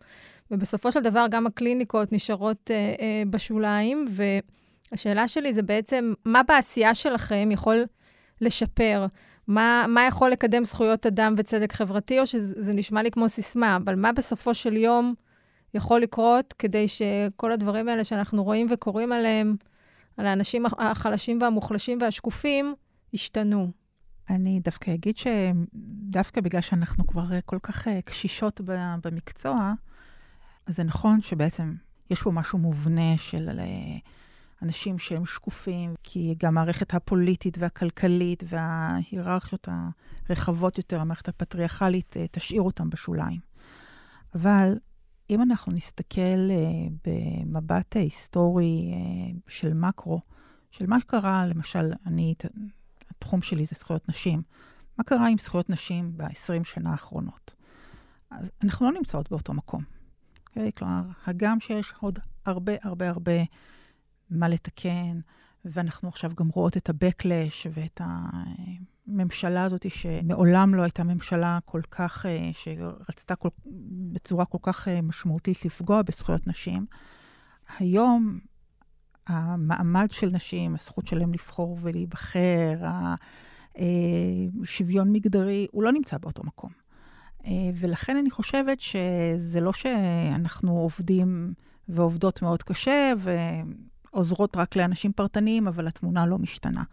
ובסופו 0.52 0.92
של 0.92 1.00
דבר 1.00 1.26
גם 1.32 1.48
הקליניקות 1.48 2.14
נשארות 2.14 2.72
אה, 2.72 2.76
אה, 2.76 3.24
בשוליים, 3.30 4.06
והשאלה 4.10 5.28
שלי 5.28 5.54
זה 5.54 5.62
בעצם, 5.64 6.14
מה 6.26 6.42
בעשייה 6.48 6.96
שלכם 6.96 7.50
יכול 7.52 7.86
לשפר? 8.42 9.06
מה, 9.48 9.86
מה 9.88 10.06
יכול 10.08 10.30
לקדם 10.30 10.66
זכויות 10.66 11.06
אדם 11.06 11.34
וצדק 11.38 11.74
חברתי, 11.74 12.20
או 12.20 12.28
שזה 12.28 12.74
נשמע 12.74 13.04
לי 13.04 13.12
כמו 13.12 13.30
סיסמה, 13.30 13.76
אבל 13.76 13.96
מה 13.96 14.12
בסופו 14.12 14.54
של 14.54 14.78
יום 14.78 15.14
יכול 15.74 16.02
לקרות 16.02 16.54
כדי 16.54 16.88
שכל 16.88 17.52
הדברים 17.52 17.90
האלה 17.90 18.04
שאנחנו 18.04 18.44
רואים 18.44 18.68
וקוראים 18.70 19.12
עליהם, 19.12 19.56
על 20.18 20.26
האנשים 20.26 20.66
החלשים 20.78 21.38
והמוחלשים 21.42 21.98
והשקופים, 22.02 22.76
ישתנו? 23.14 23.72
אני 24.30 24.60
דווקא 24.64 24.94
אגיד 24.94 25.16
שדווקא 25.18 26.42
בגלל 26.42 26.62
שאנחנו 26.62 27.08
כבר 27.08 27.24
כל 27.46 27.60
כך 27.64 27.88
אה, 27.88 28.02
קשישות 28.02 28.62
במקצוע, 29.04 29.74
אז 30.66 30.76
זה 30.76 30.84
נכון 30.84 31.22
שבעצם 31.22 31.76
יש 32.10 32.22
פה 32.22 32.32
משהו 32.32 32.58
מובנה 32.58 33.18
של 33.18 33.50
אה, 33.60 33.98
אנשים 34.62 35.00
שהם 35.00 35.26
שקופים, 35.26 35.94
כי 36.04 36.36
גם 36.40 36.58
המערכת 36.58 36.94
הפוליטית 36.94 37.58
והכלכלית 37.58 38.44
וההיררכיות 38.48 39.68
הרחבות 40.30 40.78
יותר, 40.78 41.02
המערכת 41.02 41.28
הפטריארכלית, 41.28 42.18
אה, 42.18 42.26
תשאיר 42.32 42.62
אותם 42.62 42.90
בשוליים. 42.90 43.40
אבל 44.36 44.78
אם 45.30 45.42
אנחנו 45.42 45.72
נסתכל 45.72 46.50
אה, 46.52 46.58
במבט 47.06 47.96
היסטורי 47.96 48.92
של 49.48 49.74
מקרו, 49.74 50.22
של 50.72 50.88
מה 50.88 51.02
קרה, 51.02 51.46
למשל, 51.46 51.92
אני, 52.06 52.36
התחום 53.10 53.42
שלי 53.42 53.66
זה 53.66 53.76
זכויות 53.80 54.10
נשים, 54.10 54.42
מה 54.98 55.04
קרה 55.04 55.28
עם 55.28 55.38
זכויות 55.38 55.70
נשים 55.70 56.18
ב-20 56.18 56.64
שנה 56.64 56.92
האחרונות? 56.92 57.56
אז 58.32 58.52
אנחנו 58.64 58.86
לא 58.86 58.98
נמצאות 58.98 59.32
באותו 59.32 59.54
מקום. 59.54 60.01
Okay, 60.52 60.58
אוקיי? 60.58 60.72
כלומר, 60.72 61.02
הגם 61.26 61.60
שיש 61.60 61.94
עוד 62.00 62.20
הרבה 62.46 62.74
הרבה 62.84 63.10
הרבה 63.10 63.44
מה 64.30 64.48
לתקן, 64.48 65.20
ואנחנו 65.66 66.10
עכשיו 66.10 66.32
גם 66.36 66.50
רואות 66.50 66.78
את 66.78 66.90
ה-Backlash 66.90 67.68
ואת 67.72 68.02
הממשלה 69.08 69.64
הזאת, 69.64 69.92
שמעולם 69.92 70.76
לא 70.76 70.82
הייתה 70.82 71.04
ממשלה 71.04 71.60
כל 71.66 71.82
כך, 71.92 72.26
אה, 72.26 72.50
שרצתה 72.54 73.36
כל, 73.36 73.50
בצורה 74.12 74.46
כל 74.46 74.58
כך 74.62 74.88
אה, 74.88 75.02
משמעותית 75.02 75.66
לפגוע 75.66 76.02
בזכויות 76.02 76.48
נשים. 76.48 76.86
היום 77.80 78.40
המעמד 79.28 80.08
של 80.12 80.30
נשים, 80.30 80.74
הזכות 80.74 81.08
שלהם 81.08 81.34
לבחור 81.34 81.78
ולהיבחר, 81.82 82.78
השוויון 84.64 85.08
אה, 85.08 85.14
מגדרי, 85.14 85.68
הוא 85.72 85.84
לא 85.84 85.92
נמצא 85.92 86.18
באותו 86.18 86.44
מקום. 86.44 86.81
אה, 87.46 87.52
ולכן 87.76 88.18
אני 88.18 88.30
חושבת 88.30 88.82
שזה 88.82 89.60
לא 89.62 89.74
שאנחנו 89.74 90.80
עובדים 90.80 91.54
ועובדות 91.88 92.42
מאוד 92.42 92.64
קשה 92.64 93.14
ועוזרות 94.14 94.58
רק 94.58 94.76
לאנשים 94.76 95.14
פרטניים, 95.14 95.68
אבל 95.68 95.88
התמונה 95.88 96.26
לא 96.26 96.38
משתנה. 96.38 96.84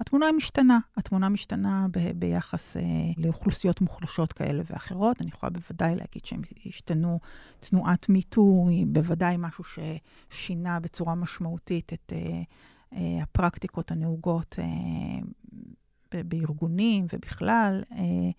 התמונה 0.00 0.32
משתנה, 0.32 0.78
התמונה 0.96 1.28
משתנה 1.28 1.86
ב- 1.90 2.12
ביחס 2.18 2.76
אה, 2.76 2.82
לאוכלוסיות 3.16 3.80
מוחלשות 3.80 4.32
כאלה 4.32 4.62
ואחרות. 4.70 5.22
אני 5.22 5.30
יכולה 5.30 5.50
בוודאי 5.50 5.96
להגיד 5.96 6.24
שהם 6.24 6.40
השתנו, 6.66 7.20
תנועת 7.58 8.08
מיטו 8.08 8.66
היא 8.68 8.86
בוודאי 8.88 9.36
משהו 9.38 9.64
ששינה 9.64 10.80
בצורה 10.80 11.14
משמעותית 11.14 11.92
את, 11.92 12.12
אה, 12.12 12.42
אה, 12.92 13.22
הפרקטיקות 13.22 13.90
הנהוגות 13.90 14.56
אה, 14.58 16.22
בארגונים 16.24 17.06
ובכלל. 17.12 17.82
אה, 17.92 18.30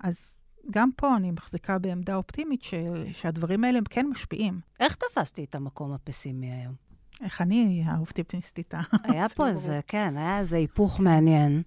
אז 0.00 0.32
גם 0.70 0.90
פה 0.96 1.16
אני 1.16 1.30
מחזיקה 1.30 1.78
בעמדה 1.78 2.16
אופטימית 2.16 2.62
ש, 2.62 2.74
שהדברים 3.12 3.64
האלה 3.64 3.78
הם 3.78 3.84
כן 3.84 4.06
משפיעים. 4.06 4.60
איך 4.80 4.96
תפסתי 4.96 5.44
את 5.44 5.54
המקום 5.54 5.92
הפסימי 5.92 6.52
היום? 6.52 6.74
איך 7.20 7.42
אני 7.42 7.82
האופטימיסטית? 7.86 8.74
היה 9.04 9.28
פה 9.28 9.48
איזה, 9.48 9.80
כן, 9.86 10.16
היה 10.16 10.38
איזה 10.38 10.56
היפוך 10.56 11.00
מעניין. 11.00 11.62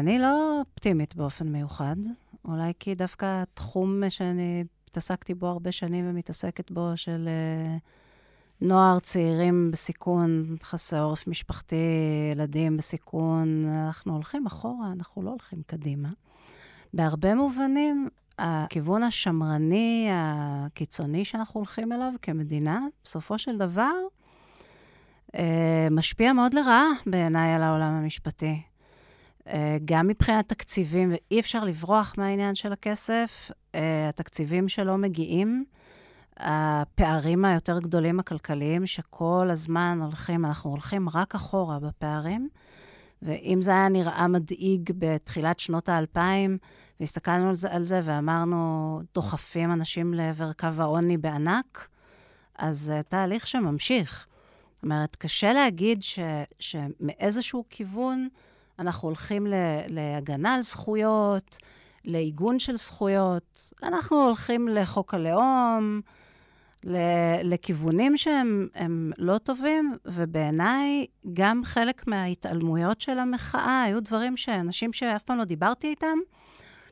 אני 0.00 0.18
לא 0.18 0.60
אופטימית 0.60 1.16
באופן 1.16 1.48
מיוחד, 1.48 1.96
אולי 2.44 2.72
כי 2.78 2.94
דווקא 2.94 3.42
התחום 3.42 4.02
שאני 4.08 4.64
התעסקתי 4.88 5.34
בו 5.34 5.46
הרבה 5.46 5.72
שנים 5.72 6.10
ומתעסקת 6.10 6.70
בו, 6.70 6.92
של 6.96 7.28
נוער, 8.60 9.00
צעירים 9.00 9.70
בסיכון, 9.70 10.56
חסרי 10.62 11.00
עורף 11.00 11.26
משפחתי, 11.26 11.76
ילדים 12.32 12.76
בסיכון, 12.76 13.64
אנחנו 13.64 14.14
הולכים 14.14 14.46
אחורה, 14.46 14.92
אנחנו 14.92 15.22
לא 15.22 15.30
הולכים 15.30 15.62
קדימה. 15.66 16.08
בהרבה 16.94 17.34
מובנים, 17.34 18.08
הכיוון 18.38 19.02
השמרני, 19.02 20.08
הקיצוני 20.12 21.24
שאנחנו 21.24 21.60
הולכים 21.60 21.92
אליו 21.92 22.12
כמדינה, 22.22 22.80
בסופו 23.04 23.38
של 23.38 23.58
דבר, 23.58 23.92
אה, 25.34 25.88
משפיע 25.90 26.32
מאוד 26.32 26.54
לרעה 26.54 26.86
בעיניי 27.06 27.54
על 27.54 27.62
העולם 27.62 27.92
המשפטי. 27.92 28.62
אה, 29.48 29.76
גם 29.84 30.06
מבחינת 30.06 30.48
תקציבים, 30.48 31.12
ואי 31.12 31.40
אפשר 31.40 31.64
לברוח 31.64 32.14
מהעניין 32.18 32.54
של 32.54 32.72
הכסף, 32.72 33.50
אה, 33.74 34.08
התקציבים 34.08 34.68
שלא 34.68 34.96
מגיעים. 34.96 35.64
הפערים 36.36 37.44
היותר 37.44 37.78
גדולים 37.78 38.20
הכלכליים, 38.20 38.86
שכל 38.86 39.48
הזמן 39.50 39.98
הולכים, 40.02 40.44
אנחנו 40.44 40.70
הולכים 40.70 41.08
רק 41.08 41.34
אחורה 41.34 41.78
בפערים. 41.78 42.48
ואם 43.22 43.62
זה 43.62 43.70
היה 43.70 43.88
נראה 43.88 44.28
מדאיג 44.28 44.92
בתחילת 44.98 45.60
שנות 45.60 45.88
האלפיים, 45.88 46.58
והסתכלנו 47.00 47.48
על 47.48 47.54
זה, 47.54 47.72
על 47.72 47.82
זה 47.82 48.00
ואמרנו, 48.04 49.00
דוחפים 49.14 49.72
אנשים 49.72 50.14
לעבר 50.14 50.52
קו 50.52 50.68
העוני 50.78 51.18
בענק, 51.18 51.88
אז 52.58 52.78
זה 52.78 53.00
תהליך 53.08 53.46
שממשיך. 53.46 54.26
זאת 54.74 54.82
אומרת, 54.82 55.16
קשה 55.16 55.52
להגיד 55.52 56.02
ש, 56.02 56.18
שמאיזשהו 56.58 57.64
כיוון 57.70 58.28
אנחנו 58.78 59.08
הולכים 59.08 59.46
ל, 59.46 59.54
להגנה 59.86 60.54
על 60.54 60.62
זכויות, 60.62 61.56
לעיגון 62.04 62.58
של 62.58 62.76
זכויות. 62.76 63.72
אנחנו 63.82 64.24
הולכים 64.24 64.68
לחוק 64.68 65.14
הלאום, 65.14 66.00
לכיוונים 67.42 68.16
שהם 68.16 69.12
לא 69.18 69.38
טובים, 69.38 69.96
ובעיניי 70.04 71.06
גם 71.32 71.64
חלק 71.64 72.06
מההתעלמויות 72.06 73.00
של 73.00 73.18
המחאה 73.18 73.82
היו 73.82 74.02
דברים 74.02 74.36
שאנשים 74.36 74.92
שאף 74.92 75.22
פעם 75.22 75.38
לא 75.38 75.44
דיברתי 75.44 75.86
איתם, 75.86 76.18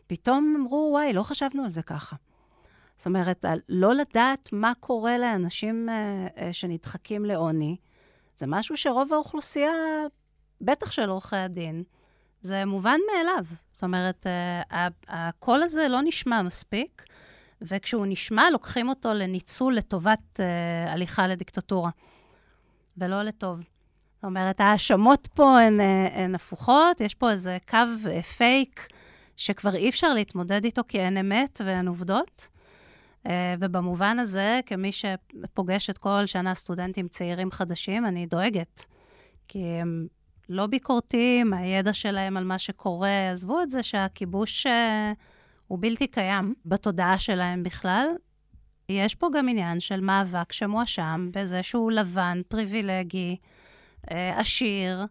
פתאום 0.07 0.55
אמרו, 0.61 0.89
וואי, 0.93 1.13
לא 1.13 1.23
חשבנו 1.23 1.65
על 1.65 1.71
זה 1.71 1.83
ככה. 1.83 2.17
זאת 2.97 3.07
אומרת, 3.07 3.45
לא 3.69 3.95
לדעת 3.95 4.49
מה 4.53 4.73
קורה 4.81 5.19
לאנשים 5.19 5.89
אה, 5.89 6.27
אה, 6.39 6.53
שנדחקים 6.53 7.25
לעוני, 7.25 7.77
זה 8.37 8.47
משהו 8.49 8.77
שרוב 8.77 9.13
האוכלוסייה, 9.13 9.73
בטח 10.61 10.91
של 10.91 11.09
עורכי 11.09 11.37
הדין, 11.37 11.83
זה 12.43 12.65
מובן 12.65 12.99
מאליו. 13.13 13.45
זאת 13.73 13.83
אומרת, 13.83 14.27
אה, 14.27 14.89
הקול 15.09 15.63
הזה 15.63 15.89
לא 15.89 16.01
נשמע 16.03 16.43
מספיק. 16.43 17.05
וכשהוא 17.63 18.07
נשמע, 18.09 18.51
לוקחים 18.53 18.89
אותו 18.89 19.15
לניצול 19.15 19.77
לטובת 19.77 20.41
uh, 20.41 20.91
הליכה 20.91 21.27
לדיקטטורה, 21.27 21.91
ולא 22.97 23.23
לטוב. 23.23 23.59
זאת 24.15 24.25
אומרת, 24.25 24.61
ההאשמות 24.61 25.29
פה 25.35 25.61
הן, 25.61 25.81
אה, 25.81 26.25
הן 26.25 26.35
הפוכות, 26.35 27.01
יש 27.01 27.15
פה 27.15 27.31
איזה 27.31 27.59
קו 27.69 27.79
uh, 28.05 28.23
פייק 28.23 28.89
שכבר 29.37 29.75
אי 29.75 29.89
אפשר 29.89 30.15
להתמודד 30.15 30.65
איתו 30.65 30.83
כי 30.89 31.01
אין 31.01 31.17
אמת 31.17 31.61
ואין 31.65 31.89
עובדות. 31.89 32.49
Uh, 33.27 33.31
ובמובן 33.61 34.19
הזה, 34.19 34.61
כמי 34.67 34.91
שפוגשת 34.93 35.99
כל 35.99 36.27
שנה 36.27 36.55
סטודנטים 36.55 37.09
צעירים 37.09 37.51
חדשים, 37.51 38.07
אני 38.07 38.27
דואגת. 38.27 38.85
כי 39.49 39.65
הם 39.65 40.07
לא 40.49 40.67
ביקורתיים, 40.67 41.53
הידע 41.53 41.93
שלהם 41.93 42.37
על 42.37 42.45
מה 42.45 42.59
שקורה, 42.59 43.31
עזבו 43.33 43.63
את 43.63 43.71
זה 43.71 43.83
שהכיבוש... 43.83 44.67
הוא 45.69 45.79
בלתי 45.81 46.07
קיים 46.07 46.55
בתודעה 46.67 47.19
שלהם 47.19 47.63
בכלל. 47.63 48.07
יש 48.89 49.15
פה 49.15 49.29
גם 49.33 49.49
עניין 49.49 49.81
של 49.81 50.01
מאבק 50.01 50.53
שמואשם 50.53 51.31
בזה 51.33 51.63
שהוא 51.63 51.93
לבן, 51.93 52.41
פריבילגי, 52.49 53.37
אה, 54.11 54.41
עשיר, 54.41 55.07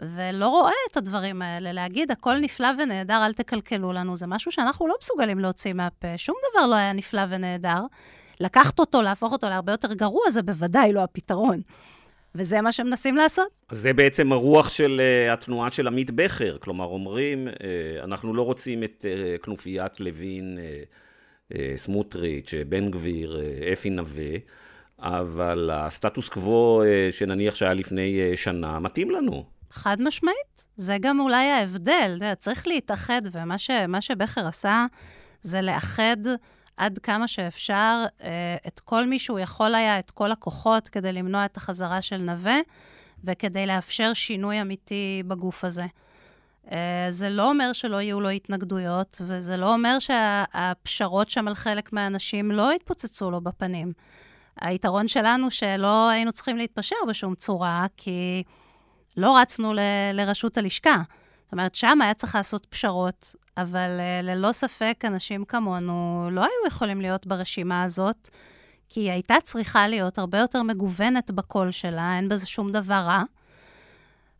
ולא 0.00 0.48
רואה 0.48 0.72
את 0.90 0.96
הדברים 0.96 1.42
האלה. 1.42 1.72
להגיד, 1.72 2.10
הכל 2.10 2.38
נפלא 2.38 2.68
ונהדר, 2.78 3.26
אל 3.26 3.32
תקלקלו 3.32 3.92
לנו, 3.92 4.16
זה 4.16 4.26
משהו 4.26 4.52
שאנחנו 4.52 4.86
לא 4.86 4.94
מסוגלים 5.02 5.38
להוציא 5.38 5.72
מהפה. 5.72 6.18
שום 6.18 6.36
דבר 6.52 6.66
לא 6.66 6.74
היה 6.74 6.92
נפלא 6.92 7.22
ונהדר. 7.28 7.80
לקחת 8.40 8.78
אותו, 8.78 9.02
להפוך 9.02 9.32
אותו 9.32 9.48
להרבה 9.48 9.72
יותר 9.72 9.92
גרוע, 9.92 10.30
זה 10.30 10.42
בוודאי 10.42 10.92
לא 10.92 11.00
הפתרון. 11.00 11.60
וזה 12.34 12.60
מה 12.60 12.72
שמנסים 12.72 13.16
לעשות. 13.16 13.48
זה 13.70 13.92
בעצם 13.92 14.32
הרוח 14.32 14.68
של 14.68 15.00
uh, 15.00 15.32
התנועה 15.32 15.70
של 15.70 15.86
עמית 15.86 16.10
בכר. 16.10 16.56
כלומר, 16.58 16.84
אומרים, 16.84 17.48
uh, 17.48 18.04
אנחנו 18.04 18.34
לא 18.34 18.42
רוצים 18.42 18.84
את 18.84 19.04
uh, 19.04 19.38
כנופיית 19.44 20.00
לוין, 20.00 20.58
uh, 20.58 21.52
uh, 21.52 21.56
סמוטריץ', 21.76 22.54
בן 22.68 22.90
גביר, 22.90 23.40
uh, 23.40 23.72
אפי 23.72 23.90
נווה, 23.90 24.32
אבל 24.98 25.70
הסטטוס 25.72 26.28
קוו 26.28 26.82
uh, 26.82 27.14
שנניח 27.14 27.54
שהיה 27.54 27.74
לפני 27.74 28.30
uh, 28.32 28.36
שנה, 28.36 28.78
מתאים 28.78 29.10
לנו. 29.10 29.44
חד 29.70 29.96
משמעית. 30.02 30.64
זה 30.76 30.96
גם 31.00 31.20
אולי 31.20 31.44
ההבדל. 31.44 32.18
צריך 32.38 32.66
להתאחד, 32.66 33.22
ומה 33.32 33.58
ש, 33.58 33.70
שבכר 34.00 34.46
עשה 34.46 34.86
זה 35.42 35.62
לאחד 35.62 36.16
עד 36.76 36.98
כמה 36.98 37.28
שאפשר 37.28 38.04
אה, 38.22 38.56
את 38.66 38.80
כל 38.80 39.06
מי 39.06 39.18
שהוא 39.18 39.38
יכול 39.38 39.74
היה, 39.74 39.98
את 39.98 40.10
כל 40.10 40.32
הכוחות, 40.32 40.88
כדי 40.88 41.12
למנוע 41.12 41.44
את 41.44 41.56
החזרה 41.56 42.02
של 42.02 42.16
נווה, 42.16 42.58
וכדי 43.24 43.66
לאפשר 43.66 44.12
שינוי 44.12 44.60
אמיתי 44.60 45.22
בגוף 45.26 45.64
הזה. 45.64 45.86
אה, 46.72 47.06
זה 47.10 47.30
לא 47.30 47.50
אומר 47.50 47.72
שלא 47.72 48.00
יהיו 48.00 48.20
לו 48.20 48.28
התנגדויות, 48.28 49.20
וזה 49.26 49.56
לא 49.56 49.72
אומר 49.72 49.98
שהפשרות 49.98 51.30
שם 51.30 51.48
על 51.48 51.54
חלק 51.54 51.92
מהאנשים 51.92 52.50
לא 52.50 52.72
יתפוצצו 52.74 53.30
לו 53.30 53.40
בפנים. 53.40 53.92
היתרון 54.60 55.08
שלנו 55.08 55.50
שלא 55.50 56.08
היינו 56.08 56.32
צריכים 56.32 56.56
להתפשר 56.56 56.96
בשום 57.08 57.34
צורה, 57.34 57.86
כי 57.96 58.42
לא 59.16 59.36
רצנו 59.36 59.74
ל- 59.74 59.80
לראשות 60.12 60.58
הלשכה. 60.58 61.02
זאת 61.44 61.52
אומרת, 61.52 61.74
שם 61.74 61.98
היה 62.02 62.14
צריך 62.14 62.34
לעשות 62.34 62.66
פשרות, 62.66 63.34
אבל 63.56 64.00
uh, 64.00 64.26
ללא 64.26 64.52
ספק 64.52 65.04
אנשים 65.04 65.44
כמונו 65.44 66.28
לא 66.32 66.40
היו 66.40 66.66
יכולים 66.68 67.00
להיות 67.00 67.26
ברשימה 67.26 67.82
הזאת, 67.82 68.28
כי 68.88 69.00
היא 69.00 69.10
הייתה 69.10 69.34
צריכה 69.42 69.88
להיות 69.88 70.18
הרבה 70.18 70.38
יותר 70.38 70.62
מגוונת 70.62 71.30
בקול 71.30 71.70
שלה, 71.70 72.16
אין 72.16 72.28
בזה 72.28 72.46
שום 72.46 72.72
דבר 72.72 72.94
רע. 72.94 73.22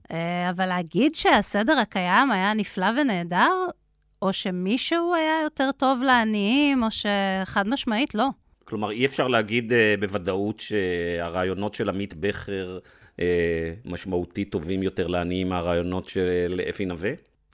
Uh, 0.02 0.14
אבל 0.50 0.66
להגיד 0.66 1.14
שהסדר 1.14 1.78
הקיים 1.78 2.30
היה 2.30 2.54
נפלא 2.54 2.86
ונהדר, 3.00 3.66
או 4.22 4.32
שמישהו 4.32 5.14
היה 5.14 5.42
יותר 5.42 5.70
טוב 5.72 6.02
לעניים, 6.02 6.82
או 6.82 6.88
שחד 6.90 7.68
משמעית 7.68 8.14
לא. 8.14 8.28
כלומר, 8.64 8.90
אי 8.90 9.06
אפשר 9.06 9.28
להגיד 9.28 9.72
uh, 9.72 10.00
בוודאות 10.00 10.60
שהרעיונות 10.60 11.74
של 11.74 11.88
עמית 11.88 12.14
בכר... 12.14 12.78
אה, 13.20 13.72
משמעותית 13.84 14.52
טובים 14.52 14.82
יותר 14.82 15.06
לעניים 15.06 15.48
מהרעיונות 15.48 16.08
של 16.08 16.60
אפי 16.68 16.84
נווה? 16.86 17.10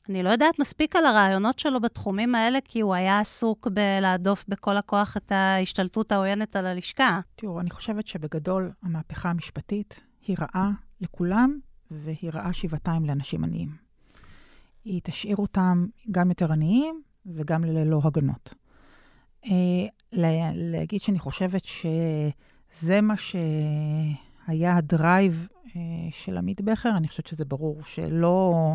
אני 0.09 0.23
לא 0.23 0.31
יודעת 0.31 0.59
מספיק 0.59 0.97
על 0.97 1.07
הרעיונות 1.07 1.59
שלו 1.59 1.81
בתחומים 1.81 2.35
האלה, 2.35 2.59
כי 2.65 2.81
הוא 2.81 2.95
היה 2.95 3.21
עסוק 3.21 3.69
בלהדוף 3.69 4.45
בכל 4.49 4.77
הכוח 4.77 5.17
את 5.17 5.33
ההשתלטות 5.33 6.13
העוינת 6.13 6.57
על 6.57 6.67
הלשכה. 6.67 7.21
תראו, 7.37 7.61
אני 7.61 7.71
חושבת 7.71 8.07
שבגדול 8.07 8.73
המהפכה 8.83 9.31
המשפטית 9.31 10.05
היא 10.27 10.37
רעה 10.41 10.71
לכולם, 11.01 11.59
והיא 11.91 12.31
רעה 12.35 12.53
שבעתיים 12.53 13.05
לאנשים 13.05 13.45
עניים. 13.45 13.69
היא 14.85 15.01
תשאיר 15.05 15.37
אותם 15.37 15.87
גם 16.11 16.29
יותר 16.29 16.53
עניים 16.53 17.03
וגם 17.27 17.65
ללא 17.65 18.01
הגנות. 18.05 18.55
אה, 19.47 19.51
להגיד 20.53 21.01
שאני 21.01 21.19
חושבת 21.19 21.65
שזה 21.65 23.01
מה 23.01 23.17
ש... 23.17 23.37
היה 24.47 24.77
הדרייב 24.77 25.49
אה, 25.67 25.81
של 26.11 26.39
עמית 26.39 26.61
בכר, 26.61 26.97
אני 26.97 27.09
חושבת 27.09 27.27
שזה 27.27 27.45
ברור 27.45 27.83
שלא, 27.85 28.75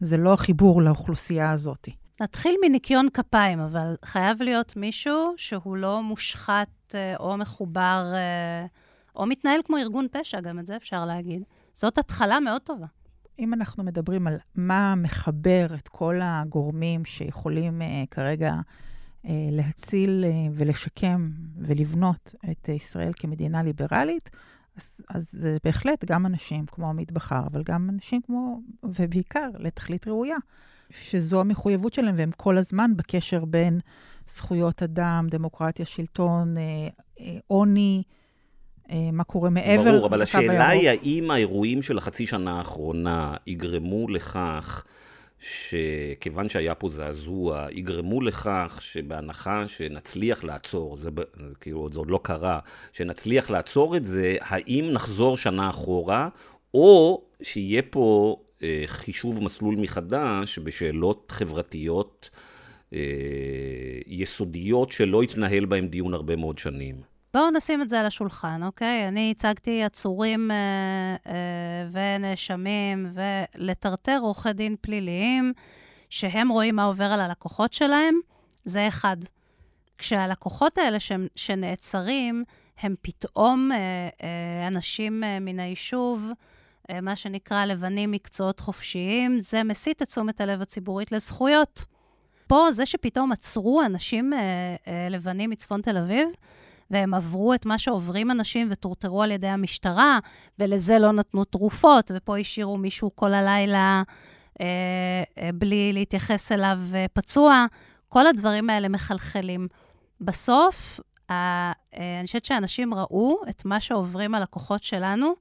זה 0.00 0.16
לא 0.16 0.32
החיבור 0.32 0.82
לאוכלוסייה 0.82 1.50
הזאת. 1.50 1.88
נתחיל 2.20 2.56
מניקיון 2.64 3.08
כפיים, 3.14 3.60
אבל 3.60 3.94
חייב 4.04 4.42
להיות 4.42 4.76
מישהו 4.76 5.34
שהוא 5.36 5.76
לא 5.76 6.02
מושחת 6.02 6.68
אה, 6.94 7.16
או 7.16 7.36
מחובר, 7.36 8.12
אה, 8.14 8.66
או 9.16 9.26
מתנהל 9.26 9.60
כמו 9.64 9.76
ארגון 9.76 10.06
פשע, 10.12 10.40
גם 10.40 10.58
את 10.58 10.66
זה 10.66 10.76
אפשר 10.76 11.06
להגיד. 11.06 11.42
זאת 11.74 11.98
התחלה 11.98 12.40
מאוד 12.40 12.62
טובה. 12.62 12.86
אם 13.38 13.54
אנחנו 13.54 13.84
מדברים 13.84 14.26
על 14.26 14.36
מה 14.54 14.94
מחבר 14.94 15.66
את 15.74 15.88
כל 15.88 16.20
הגורמים 16.22 17.04
שיכולים 17.04 17.82
uh, 17.82 17.84
כרגע 18.10 18.52
uh, 18.54 19.28
להציל 19.52 20.24
uh, 20.24 20.52
ולשקם 20.54 21.30
ולבנות 21.58 22.34
את 22.50 22.68
uh, 22.68 22.72
ישראל 22.72 23.12
כמדינה 23.16 23.62
ליברלית, 23.62 24.30
אז, 24.78 25.00
אז 25.08 25.30
זה 25.32 25.56
בהחלט 25.64 26.04
גם 26.04 26.26
אנשים 26.26 26.66
כמו 26.66 26.88
עמית 26.88 27.12
בכר, 27.12 27.40
אבל 27.52 27.62
גם 27.62 27.90
אנשים 27.90 28.20
כמו, 28.26 28.60
ובעיקר 28.82 29.48
לתכלית 29.58 30.08
ראויה, 30.08 30.36
שזו 30.90 31.40
המחויבות 31.40 31.94
שלהם, 31.94 32.14
והם 32.18 32.30
כל 32.36 32.58
הזמן 32.58 32.90
בקשר 32.96 33.44
בין 33.44 33.80
זכויות 34.28 34.82
אדם, 34.82 35.26
דמוקרטיה, 35.30 35.86
שלטון, 35.86 36.56
אה, 36.56 36.62
אה, 37.20 37.38
עוני, 37.46 38.02
אה, 38.90 39.10
מה 39.12 39.24
קורה 39.24 39.50
מעבר 39.50 39.92
ברור, 39.92 40.06
אבל 40.06 40.22
השאלה 40.22 40.68
היא 40.68 40.88
האם 40.88 41.30
האירועים 41.30 41.82
של 41.82 41.98
החצי 41.98 42.26
שנה 42.26 42.58
האחרונה 42.58 43.34
יגרמו 43.46 44.08
לכך 44.08 44.84
שכיוון 45.40 46.48
שהיה 46.48 46.74
פה 46.74 46.88
זעזוע, 46.88 47.66
יגרמו 47.72 48.20
לכך 48.20 48.78
שבהנחה 48.82 49.68
שנצליח 49.68 50.44
לעצור, 50.44 50.96
זה 50.96 51.10
כאילו 51.60 51.88
זה 51.92 51.98
עוד 51.98 52.10
לא 52.10 52.20
קרה, 52.22 52.58
שנצליח 52.92 53.50
לעצור 53.50 53.96
את 53.96 54.04
זה, 54.04 54.36
האם 54.40 54.90
נחזור 54.92 55.36
שנה 55.36 55.70
אחורה, 55.70 56.28
או 56.74 57.22
שיהיה 57.42 57.82
פה 57.90 58.36
אה, 58.62 58.82
חישוב 58.86 59.44
מסלול 59.44 59.76
מחדש 59.76 60.58
בשאלות 60.58 61.30
חברתיות 61.30 62.30
אה, 62.92 62.98
יסודיות 64.06 64.92
שלא 64.92 65.24
יתנהל 65.24 65.64
בהן 65.64 65.88
דיון 65.88 66.14
הרבה 66.14 66.36
מאוד 66.36 66.58
שנים. 66.58 67.07
בואו 67.34 67.50
נשים 67.50 67.82
את 67.82 67.88
זה 67.88 68.00
על 68.00 68.06
השולחן, 68.06 68.62
אוקיי? 68.62 69.08
אני 69.08 69.30
הצגתי 69.30 69.84
עצורים 69.84 70.50
אה, 70.50 70.56
אה, 71.26 71.88
ונאשמים 71.92 73.06
ולטרטר 73.12 74.18
עורכי 74.22 74.52
דין 74.52 74.76
פליליים, 74.80 75.52
שהם 76.10 76.48
רואים 76.48 76.76
מה 76.76 76.84
עובר 76.84 77.04
על 77.04 77.20
הלקוחות 77.20 77.72
שלהם, 77.72 78.14
זה 78.64 78.88
אחד. 78.88 79.16
כשהלקוחות 79.98 80.78
האלה 80.78 81.00
ש, 81.00 81.12
שנעצרים, 81.36 82.44
הם 82.80 82.94
פתאום 83.02 83.72
אה, 83.72 83.78
אה, 84.22 84.68
אנשים 84.68 85.24
אה, 85.24 85.40
מן 85.40 85.60
היישוב, 85.60 86.30
אה, 86.90 87.00
מה 87.00 87.16
שנקרא 87.16 87.64
לבנים 87.64 88.10
מקצועות 88.10 88.60
חופשיים, 88.60 89.40
זה 89.40 89.64
מסיט 89.64 90.02
את 90.02 90.08
תשומת 90.08 90.40
הלב 90.40 90.62
הציבורית 90.62 91.12
לזכויות. 91.12 91.84
פה, 92.46 92.72
זה 92.72 92.86
שפתאום 92.86 93.32
עצרו 93.32 93.82
אנשים 93.82 94.32
אה, 94.32 94.38
אה, 94.88 95.08
לבנים 95.10 95.50
מצפון 95.50 95.82
תל 95.82 95.98
אביב, 95.98 96.28
והם 96.90 97.14
עברו 97.14 97.54
את 97.54 97.66
מה 97.66 97.78
שעוברים 97.78 98.30
אנשים 98.30 98.68
וטורטרו 98.70 99.22
על 99.22 99.30
ידי 99.30 99.46
המשטרה, 99.46 100.18
ולזה 100.58 100.98
לא 100.98 101.12
נתנו 101.12 101.44
תרופות, 101.44 102.10
ופה 102.14 102.38
השאירו 102.38 102.78
מישהו 102.78 103.10
כל 103.14 103.34
הלילה 103.34 104.02
אה, 104.60 104.66
אה, 105.38 105.50
בלי 105.54 105.92
להתייחס 105.92 106.52
אליו 106.52 106.78
אה, 106.94 107.06
פצוע. 107.12 107.66
כל 108.08 108.26
הדברים 108.26 108.70
האלה 108.70 108.88
מחלחלים. 108.88 109.68
בסוף, 110.20 111.00
אה, 111.30 111.72
אני 111.94 112.26
חושבת 112.26 112.44
שאנשים 112.44 112.94
ראו 112.94 113.40
את 113.48 113.64
מה 113.64 113.80
שעוברים 113.80 114.34
הלקוחות 114.34 114.82
שלנו, 114.82 115.34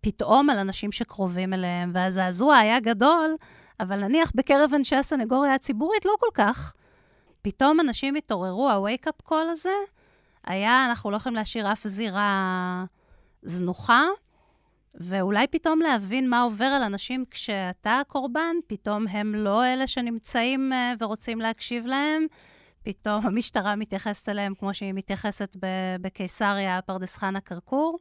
פתאום 0.00 0.50
על 0.50 0.58
אנשים 0.58 0.92
שקרובים 0.92 1.52
אליהם, 1.54 1.90
והזעזוע 1.94 2.56
היה 2.56 2.80
גדול, 2.80 3.36
אבל 3.80 3.96
נניח 3.96 4.32
בקרב 4.34 4.70
אנשי 4.76 4.96
הסנגוריה 4.96 5.54
הציבורית 5.54 6.04
לא 6.04 6.14
כל 6.20 6.26
כך. 6.34 6.74
פתאום 7.42 7.80
אנשים 7.80 8.14
התעוררו, 8.14 8.70
ה-wake-up 8.70 9.28
call 9.30 9.50
הזה, 9.50 9.70
היה, 10.46 10.86
אנחנו 10.88 11.10
לא 11.10 11.16
יכולים 11.16 11.36
להשאיר 11.36 11.72
אף 11.72 11.86
זירה 11.86 12.84
זנוחה, 13.42 14.04
ואולי 14.94 15.46
פתאום 15.46 15.80
להבין 15.80 16.30
מה 16.30 16.42
עובר 16.42 16.64
על 16.64 16.82
אנשים 16.82 17.24
כשאתה 17.30 18.00
הקורבן, 18.00 18.56
פתאום 18.66 19.08
הם 19.08 19.34
לא 19.34 19.66
אלה 19.66 19.86
שנמצאים 19.86 20.72
uh, 20.72 21.04
ורוצים 21.04 21.40
להקשיב 21.40 21.86
להם, 21.86 22.26
פתאום 22.82 23.26
המשטרה 23.26 23.76
מתייחסת 23.76 24.28
אליהם 24.28 24.54
כמו 24.54 24.74
שהיא 24.74 24.92
מתייחסת 24.92 25.56
בקיסריה, 26.00 26.80
פרדס 26.82 27.16
חנה, 27.16 27.40
כרכור. 27.40 27.98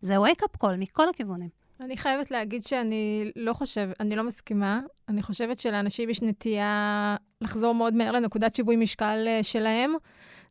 זה 0.00 0.16
wake-up 0.16 0.64
call 0.64 0.76
מכל 0.78 1.08
הכיוונים. 1.08 1.48
אני 1.80 1.96
חייבת 1.96 2.30
להגיד 2.30 2.62
שאני 2.62 3.30
לא 3.36 3.52
חושבת, 3.52 4.00
אני 4.00 4.16
לא 4.16 4.24
מסכימה. 4.24 4.80
אני 5.08 5.22
חושבת 5.22 5.60
שלאנשים 5.60 6.10
יש 6.10 6.22
נטייה 6.22 7.16
לחזור 7.40 7.74
מאוד 7.74 7.94
מהר 7.94 8.12
לנקודת 8.12 8.54
שיווי 8.54 8.76
משקל 8.76 9.24
אה, 9.26 9.42
שלהם. 9.42 9.94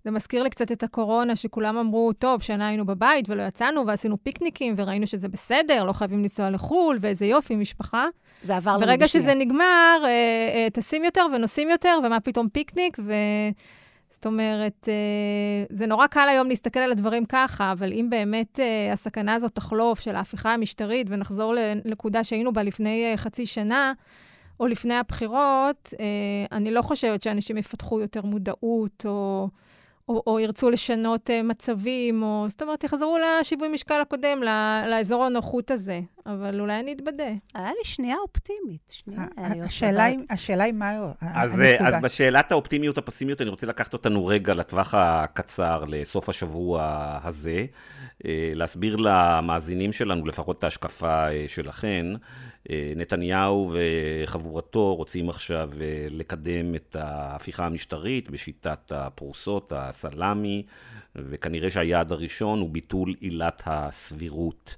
זה 0.07 0.11
מזכיר 0.11 0.43
לי 0.43 0.49
קצת 0.49 0.71
את 0.71 0.83
הקורונה, 0.83 1.35
שכולם 1.35 1.77
אמרו, 1.77 2.13
טוב, 2.13 2.41
שנה 2.41 2.67
היינו 2.67 2.85
בבית 2.85 3.29
ולא 3.29 3.43
יצאנו, 3.43 3.87
ועשינו 3.87 4.17
פיקניקים, 4.23 4.73
וראינו 4.77 5.07
שזה 5.07 5.27
בסדר, 5.27 5.83
לא 5.83 5.93
חייבים 5.93 6.19
לנסוע 6.19 6.49
לחו"ל, 6.49 6.97
ואיזה 7.01 7.25
יופי, 7.25 7.55
משפחה. 7.55 8.05
זה 8.43 8.55
עבר 8.55 8.71
לנו 8.71 8.79
בשנייה. 8.79 8.97
ברגע 8.97 9.07
שזה 9.07 9.33
נגמר, 9.33 10.01
אה, 10.03 10.09
אה, 10.09 10.67
טסים 10.73 11.03
יותר 11.03 11.25
ונוסעים 11.35 11.69
יותר, 11.69 11.99
ומה 12.03 12.19
פתאום 12.19 12.49
פיקניק, 12.49 12.97
ו... 13.03 13.13
זאת 14.09 14.25
אומרת, 14.25 14.89
אה, 14.89 15.65
זה 15.69 15.85
נורא 15.85 16.07
קל 16.07 16.27
היום 16.29 16.47
להסתכל 16.47 16.79
על 16.79 16.91
הדברים 16.91 17.25
ככה, 17.25 17.71
אבל 17.71 17.93
אם 17.93 18.07
באמת 18.09 18.59
אה, 18.59 18.93
הסכנה 18.93 19.35
הזאת 19.35 19.55
תחלוף 19.55 19.99
של 19.99 20.15
ההפיכה 20.15 20.53
המשטרית 20.53 21.07
ונחזור 21.09 21.53
לנקודה 21.53 22.23
שהיינו 22.23 22.53
בה 22.53 22.63
לפני 22.63 23.11
אה, 23.11 23.17
חצי 23.17 23.45
שנה, 23.45 23.93
או 24.59 24.67
לפני 24.67 24.95
הבחירות, 24.95 25.93
אני 26.51 26.71
לא 26.71 26.81
חושבת 26.81 27.23
שאנשים 27.23 27.57
יפתחו 27.57 27.99
יותר 27.99 28.21
מודעות, 28.21 29.05
או... 29.05 29.47
או, 30.09 30.23
או 30.27 30.39
ירצו 30.39 30.69
לשנות 30.69 31.29
uh, 31.29 31.43
מצבים, 31.43 32.23
או 32.23 32.45
זאת 32.49 32.61
אומרת, 32.61 32.83
יחזרו 32.83 33.17
לשיווי 33.17 33.67
משקל 33.67 34.01
הקודם, 34.01 34.43
ל, 34.43 34.49
לאזור 34.89 35.23
הנוחות 35.23 35.71
הזה. 35.71 35.99
אבל 36.25 36.59
אולי 36.61 36.79
אני 36.79 36.93
אתבדה. 36.93 37.27
היה 37.55 37.69
לי 37.69 37.83
שנייה 37.83 38.15
אופטימית. 38.21 38.89
שנייה, 38.89 39.25
השאלה 40.29 40.63
היא 40.63 40.73
מה 40.73 40.89
אז, 41.21 41.59
אה, 41.59 41.87
אז 41.87 41.93
בשאלת 42.01 42.51
האופטימיות, 42.51 42.97
הפסימיות, 42.97 43.41
אני 43.41 43.49
רוצה 43.49 43.67
לקחת 43.67 43.93
אותנו 43.93 44.25
רגע 44.25 44.53
לטווח 44.53 44.93
הקצר, 44.97 45.83
לסוף 45.87 46.29
השבוע 46.29 46.81
הזה. 47.23 47.65
אה, 48.25 48.51
להסביר 48.55 48.95
למאזינים 48.95 49.93
שלנו, 49.93 50.25
לפחות 50.25 50.59
את 50.59 50.63
ההשקפה 50.63 51.25
שלכן. 51.47 52.05
נתניהו 52.95 53.73
וחבורתו 53.75 54.95
רוצים 54.95 55.29
עכשיו 55.29 55.69
לקדם 56.09 56.75
את 56.75 56.95
ההפיכה 56.99 57.65
המשטרית 57.65 58.29
בשיטת 58.29 58.91
הפרוסות, 58.91 59.73
הסלאמי, 59.75 60.63
וכנראה 61.15 61.69
שהיעד 61.69 62.11
הראשון 62.11 62.59
הוא 62.59 62.69
ביטול 62.69 63.13
עילת 63.19 63.63
הסבירות. 63.65 64.75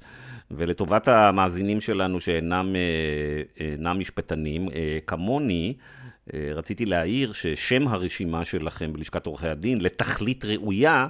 ולטובת 0.51 1.07
המאזינים 1.07 1.81
שלנו 1.81 2.19
שאינם 2.19 2.75
אינם 3.59 3.99
משפטנים, 3.99 4.69
כמוני, 5.07 5.73
רציתי 6.33 6.85
להעיר 6.85 7.33
ששם 7.33 7.87
הרשימה 7.87 8.45
שלכם 8.45 8.93
בלשכת 8.93 9.25
עורכי 9.25 9.47
הדין, 9.47 9.81
לתכלית 9.81 10.45
ראויה, 10.45 11.07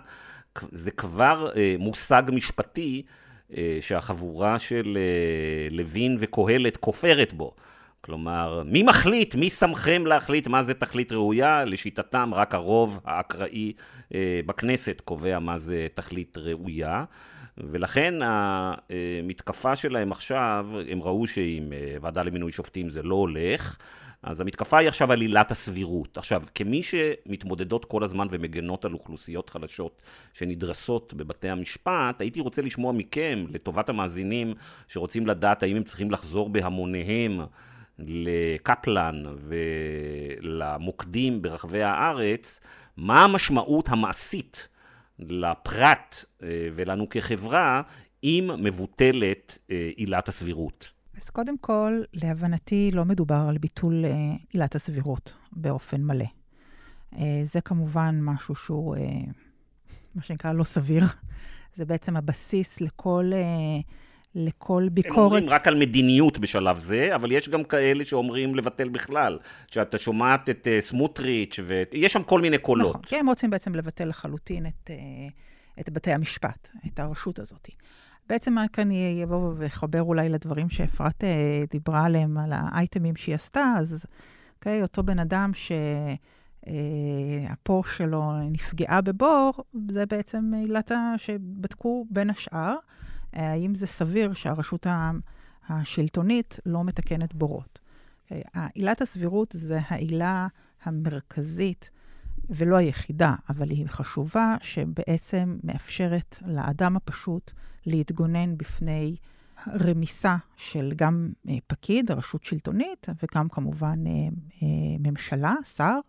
זה 0.71 0.91
כבר 0.91 1.49
מושג 1.79 2.23
משפטי 2.31 3.03
שהחבורה 3.81 4.59
של 4.59 4.97
לוין 5.71 6.17
וקהלת 6.19 6.77
כופרת 6.77 7.33
בו. 7.33 7.53
כלומר, 8.01 8.63
מי 8.65 8.83
מחליט, 8.83 9.35
מי 9.35 9.49
שמכם 9.49 10.05
להחליט 10.05 10.47
מה 10.47 10.63
זה 10.63 10.73
תכלית 10.73 11.11
ראויה? 11.11 11.65
לשיטתם, 11.65 12.31
רק 12.33 12.55
הרוב 12.55 12.99
האקראי 13.05 13.73
אה, 14.13 14.39
בכנסת 14.45 15.01
קובע 15.05 15.39
מה 15.39 15.57
זה 15.57 15.87
תכלית 15.93 16.37
ראויה. 16.37 17.03
ולכן 17.57 18.13
המתקפה 18.21 19.75
שלהם 19.75 20.11
עכשיו, 20.11 20.67
הם 20.89 21.01
ראו 21.01 21.27
שעם 21.27 21.73
אה, 21.73 21.95
ועדה 22.01 22.23
למינוי 22.23 22.51
שופטים 22.51 22.89
זה 22.89 23.03
לא 23.03 23.15
הולך, 23.15 23.77
אז 24.23 24.41
המתקפה 24.41 24.77
היא 24.77 24.87
עכשיו 24.87 25.11
על 25.11 25.21
עילת 25.21 25.51
הסבירות. 25.51 26.17
עכשיו, 26.17 26.43
כמי 26.55 26.83
שמתמודדות 26.83 27.85
כל 27.85 28.03
הזמן 28.03 28.27
ומגנות 28.31 28.85
על 28.85 28.93
אוכלוסיות 28.93 29.49
חלשות 29.49 30.03
שנדרסות 30.33 31.13
בבתי 31.13 31.49
המשפט, 31.49 32.21
הייתי 32.21 32.39
רוצה 32.39 32.61
לשמוע 32.61 32.91
מכם, 32.91 33.45
לטובת 33.49 33.89
המאזינים 33.89 34.53
שרוצים 34.87 35.27
לדעת 35.27 35.63
האם 35.63 35.75
הם 35.75 35.83
צריכים 35.83 36.11
לחזור 36.11 36.49
בהמוניהם 36.49 37.39
לקפלן 37.99 39.23
ולמוקדים 40.41 41.41
ברחבי 41.41 41.83
הארץ, 41.83 42.59
מה 42.97 43.23
המשמעות 43.23 43.89
המעשית 43.89 44.67
לפרט 45.19 46.23
אה, 46.43 46.47
ולנו 46.73 47.09
כחברה 47.09 47.81
אם 48.23 48.49
מבוטלת 48.57 49.57
אה, 49.71 49.89
עילת 49.95 50.29
הסבירות. 50.29 50.98
אז 51.29 51.33
קודם 51.33 51.57
כל, 51.57 52.01
להבנתי, 52.13 52.91
לא 52.93 53.05
מדובר 53.05 53.45
על 53.49 53.57
ביטול 53.57 54.05
אה, 54.05 54.11
עילת 54.49 54.75
הסבירות 54.75 55.35
באופן 55.51 56.01
מלא. 56.01 56.25
זה 57.43 57.61
כמובן 57.65 58.19
משהו 58.21 58.55
שהוא, 58.55 58.95
מה 60.15 60.21
שנקרא, 60.21 60.53
לא 60.53 60.63
סביר. 60.63 61.03
זה 61.77 61.85
בעצם 61.85 62.17
הבסיס 62.17 62.81
לכל 62.81 63.31
לכל 64.35 64.87
ביקורת. 64.91 65.17
הם 65.17 65.23
אומרים 65.23 65.49
רק 65.49 65.67
על 65.67 65.75
מדיניות 65.75 66.37
בשלב 66.37 66.79
זה, 66.79 67.15
אבל 67.15 67.31
יש 67.31 67.49
גם 67.49 67.63
כאלה 67.63 68.05
שאומרים 68.05 68.55
לבטל 68.55 68.89
בכלל. 68.89 69.39
שאתה 69.71 69.97
שומעת 69.97 70.49
את 70.49 70.67
uh, 70.67 70.81
סמוטריץ', 70.81 71.59
ויש 71.65 72.13
שם 72.13 72.23
כל 72.23 72.41
מיני 72.41 72.57
קולות. 72.57 72.89
נכון, 72.89 73.01
כי 73.01 73.15
הם 73.15 73.29
רוצים 73.29 73.49
בעצם 73.49 73.75
לבטל 73.75 74.05
לחלוטין 74.05 74.65
את, 74.65 74.89
uh, 74.89 75.79
את 75.79 75.89
בתי 75.89 76.11
המשפט, 76.11 76.69
את 76.87 76.99
הרשות 76.99 77.39
הזאת. 77.39 77.69
בעצם 78.29 78.53
מה 78.53 78.67
כאן 78.67 78.91
יבוא 78.91 79.53
ויחבר 79.57 80.01
אולי 80.01 80.29
לדברים 80.29 80.69
שאפרת 80.69 81.23
uh, 81.23 81.27
דיברה 81.71 82.05
עליהם, 82.05 82.37
על 82.37 82.53
האייטמים 82.53 83.15
שהיא 83.15 83.35
עשתה, 83.35 83.73
אז 83.77 84.05
אוקיי, 84.55 84.81
אותו 84.81 85.03
בן 85.03 85.19
אדם 85.19 85.51
שהפור 86.65 87.83
שלו 87.83 88.49
נפגעה 88.51 89.01
בבור, 89.01 89.53
זה 89.91 90.05
בעצם 90.05 90.51
עילתה 90.55 91.13
שבדקו 91.17 92.05
בין 92.09 92.29
השאר. 92.29 92.75
האם 93.33 93.75
זה 93.75 93.87
סביר 93.87 94.33
שהרשות 94.33 94.87
השלטונית 95.69 96.59
לא 96.65 96.83
מתקנת 96.83 97.33
בורות. 97.33 97.79
עילת 98.73 99.01
הסבירות 99.01 99.55
זה 99.57 99.79
העילה 99.87 100.47
המרכזית 100.83 101.89
ולא 102.49 102.75
היחידה, 102.75 103.35
אבל 103.49 103.69
היא 103.69 103.87
חשובה, 103.87 104.55
שבעצם 104.61 105.57
מאפשרת 105.63 106.37
לאדם 106.45 106.95
הפשוט 106.95 107.51
להתגונן 107.85 108.57
בפני 108.57 109.15
רמיסה 109.67 110.35
של 110.57 110.93
גם 110.95 111.31
אה, 111.49 111.55
פקיד, 111.67 112.11
רשות 112.11 112.43
שלטונית, 112.43 113.07
וגם 113.23 113.49
כמובן 113.49 114.07
אה, 114.07 114.11
אה, 114.63 114.67
ממשלה, 114.99 115.53
שר. 115.75 115.99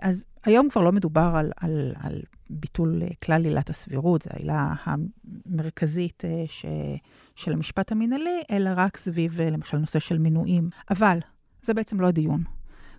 אז 0.00 0.26
היום 0.44 0.68
כבר 0.70 0.82
לא 0.82 0.92
מדובר 0.92 1.32
על, 1.36 1.52
על, 1.56 1.92
על 2.00 2.22
ביטול 2.50 3.02
כלל 3.24 3.44
עילת 3.44 3.70
הסבירות, 3.70 4.22
זו 4.22 4.30
העילה 4.32 4.74
המרכזית 4.84 6.22
ש, 6.46 6.66
של 7.34 7.52
המשפט 7.52 7.92
המינהלי, 7.92 8.42
אלא 8.50 8.70
רק 8.76 8.96
סביב, 8.96 9.40
למשל, 9.40 9.78
נושא 9.78 9.98
של 9.98 10.18
מינויים. 10.18 10.70
אבל 10.90 11.18
זה 11.62 11.74
בעצם 11.74 12.00
לא 12.00 12.06
הדיון. 12.06 12.44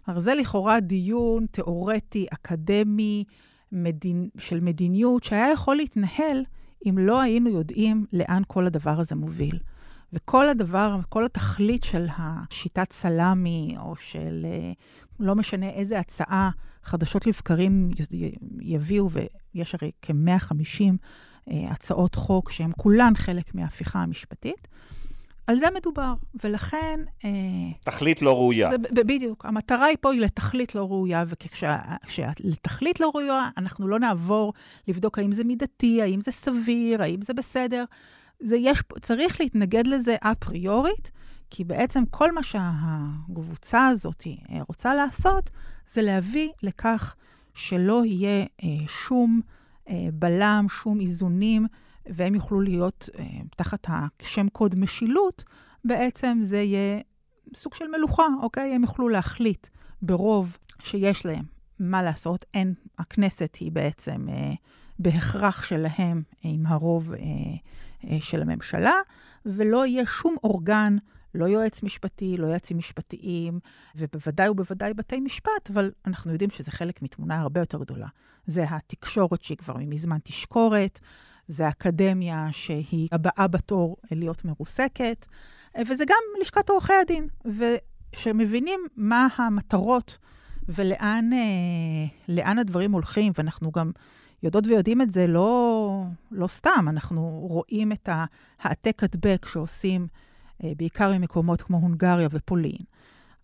כלומר, 0.06 0.20
זה 0.20 0.36
לכאורה 0.36 0.80
דיון 0.80 1.46
תיאורטי, 1.52 2.26
אקדמי, 2.34 3.24
מדינ... 3.72 4.30
של 4.38 4.60
מדיניות, 4.60 5.24
שהיה 5.24 5.52
יכול 5.52 5.76
להתנהל 5.76 6.44
אם 6.86 6.98
לא 6.98 7.22
היינו 7.22 7.50
יודעים 7.50 8.06
לאן 8.14 8.42
כל 8.48 8.66
הדבר 8.66 9.00
הזה 9.00 9.16
מוביל. 9.16 9.60
וכל 10.14 10.50
הדבר, 10.50 11.00
כל 11.10 11.26
התכלית 11.26 11.84
של 11.84 12.08
השיטת 12.18 12.94
סלאמי, 12.94 13.76
או 13.78 13.96
של 13.96 14.46
אה, 14.46 14.72
לא 15.20 15.36
משנה 15.36 15.70
איזה 15.70 16.00
הצעה 16.00 16.50
חדשות 16.84 17.28
לבקרים 17.28 17.92
יביאו, 18.62 19.10
ויש 19.12 19.76
הרי 19.76 19.92
כ-150 20.02 20.84
אה, 21.52 21.72
הצעות 21.72 22.16
חוק 22.16 22.52
שהן 22.52 22.72
כולן 22.78 23.14
חלק 23.16 23.56
מההפיכה 23.56 24.00
המשפטית, 24.00 24.68
על 25.52 25.58
זה 25.58 25.66
מדובר, 25.76 26.14
ולכן... 26.44 27.00
אה, 27.26 27.30
תכלית 27.84 28.22
לא 28.22 28.34
ראויה. 28.34 28.72
זה, 28.72 28.78
בדיוק. 29.04 29.46
המטרה 29.46 29.86
היא 29.86 29.98
פה 30.02 30.12
היא 30.12 30.22
לתכלית 30.22 30.76
לא 30.76 30.82
ראויה, 30.86 31.24
וכשלתכלית 31.28 33.00
לא 33.00 33.12
ראויה, 33.16 33.50
אנחנו 33.58 33.88
לא 33.88 34.00
נעבור 34.00 34.54
לבדוק 34.88 35.20
האם 35.20 35.32
זה 35.32 35.44
מידתי, 35.44 36.02
האם 36.02 36.22
זה 36.22 36.32
סביר, 36.32 37.04
האם 37.04 37.22
זה 37.22 37.34
בסדר. 37.34 37.84
זה 38.40 38.56
יש, 38.58 38.84
צריך 39.02 39.42
להתנגד 39.42 39.88
לזה 39.88 40.16
אפריורית, 40.22 41.12
כי 41.50 41.64
בעצם 41.64 42.04
כל 42.10 42.32
מה 42.32 42.44
שהקבוצה 42.44 43.88
הזאת 43.88 44.24
אה, 44.28 44.60
רוצה 44.68 44.94
לעשות, 44.94 45.50
זה 45.90 46.02
להביא 46.02 46.50
לכך 46.64 47.16
שלא 47.54 48.06
יהיה 48.06 48.46
אה, 48.64 48.68
שום 48.88 49.42
בלם, 50.14 50.66
שום 50.70 51.00
איזונים. 51.00 51.68
והם 52.12 52.36
יוכלו 52.36 52.62
להיות 52.62 53.10
אה, 53.20 53.26
תחת 53.58 53.88
השם 53.90 54.50
קוד 54.50 54.80
משילות, 54.80 55.44
בעצם 55.86 56.40
זה 56.42 56.58
יהיה 56.58 57.00
סוג 57.56 57.74
של 57.74 57.86
מלוכה, 57.88 58.28
אוקיי? 58.42 58.76
הם 58.76 58.82
יוכלו 58.82 59.10
להחליט 59.10 59.68
ברוב 60.02 60.58
שיש 60.84 61.26
להם 61.26 61.46
מה 61.80 62.04
לעשות. 62.04 62.46
אין, 62.54 62.74
הכנסת 63.00 63.56
היא 63.56 63.72
בעצם 63.72 64.30
אה, 64.30 64.54
בהכרח 65.00 65.64
שלהם 65.64 66.24
עם 66.44 66.68
הרוב 66.68 67.14
אה, 67.14 67.20
אה, 68.10 68.18
של 68.20 68.42
הממשלה, 68.42 68.94
ולא 69.46 69.86
יהיה 69.86 70.06
שום 70.06 70.36
אורגן 70.44 70.98
לא 71.36 71.46
יועץ 71.46 71.84
משפטי, 71.84 72.38
לא 72.38 72.48
יועצים 72.48 72.78
משפטיים, 72.78 73.60
ובוודאי 73.96 74.50
ובוודאי 74.50 74.94
בתי 74.94 75.20
משפט, 75.20 75.70
אבל 75.74 75.92
אנחנו 76.06 76.32
יודעים 76.32 76.50
שזה 76.50 76.72
חלק 76.72 77.02
מתמונה 77.02 77.40
הרבה 77.40 77.60
יותר 77.60 77.78
גדולה. 77.78 78.08
זה 78.48 78.66
התקשורת 78.70 79.42
שהיא 79.42 79.58
כבר 79.58 79.78
מזמן 79.78 80.18
תשקורת, 80.24 81.00
זה 81.52 81.70
אקדמיה 81.70 82.48
שהיא 82.52 83.08
הבאה 83.12 83.48
בתור 83.48 83.98
להיות 84.12 84.46
מרוסקת, 84.46 85.26
וזה 85.88 86.04
גם 86.08 86.42
לשכת 86.42 86.70
עורכי 86.70 86.94
הדין, 87.02 87.28
ושמבינים 87.46 88.80
מה 88.96 89.28
המטרות 89.36 90.18
ולאן 90.70 91.30
אה, 91.34 92.62
הדברים 92.62 92.92
הולכים, 92.92 93.34
ואנחנו 93.38 93.72
גם 93.72 93.92
יודעות 94.44 94.68
ויודעים 94.68 95.02
את 95.02 95.12
זה 95.12 95.28
לא, 95.28 96.04
לא 96.32 96.48
סתם, 96.48 96.86
אנחנו 96.90 97.48
רואים 97.50 97.92
את 97.92 98.10
העתק 98.60 99.04
הדבק 99.04 99.46
שעושים 99.52 100.08
אה, 100.64 100.72
בעיקר 100.78 101.18
ממקומות 101.18 101.62
כמו 101.62 101.78
הונגריה 101.78 102.28
ופולין. 102.32 102.82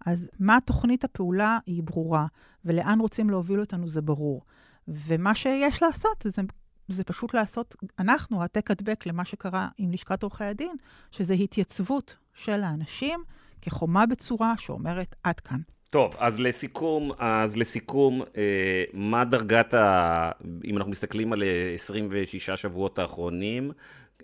אז 0.05 0.27
מה 0.39 0.57
תוכנית 0.65 1.03
הפעולה 1.03 1.59
היא 1.65 1.83
ברורה, 1.83 2.25
ולאן 2.65 2.99
רוצים 2.99 3.29
להוביל 3.29 3.59
אותנו 3.59 3.89
זה 3.89 4.01
ברור. 4.01 4.41
ומה 4.87 5.35
שיש 5.35 5.83
לעשות 5.83 6.25
זה 6.29 6.41
זה 6.87 7.03
פשוט 7.03 7.33
לעשות, 7.33 7.75
אנחנו, 7.99 8.41
העתק 8.41 8.71
הדבק 8.71 9.05
למה 9.05 9.25
שקרה 9.25 9.67
עם 9.77 9.91
לשכת 9.91 10.23
עורכי 10.23 10.43
הדין, 10.43 10.75
שזה 11.11 11.33
התייצבות 11.33 12.17
של 12.33 12.63
האנשים 12.63 13.23
כחומה 13.61 14.05
בצורה 14.05 14.53
שאומרת, 14.57 15.15
עד 15.23 15.39
כאן. 15.39 15.59
טוב, 15.89 16.15
אז 16.17 16.39
לסיכום, 16.39 17.11
אז 17.17 17.57
לסיכום, 17.57 18.21
אה, 18.37 18.83
מה 18.93 19.25
דרגת 19.25 19.73
ה... 19.73 20.31
אם 20.65 20.77
אנחנו 20.77 20.91
מסתכלים 20.91 21.33
על 21.33 21.43
26 21.75 22.49
אה, 22.49 22.57
שבועות 22.57 22.99
האחרונים, 22.99 23.71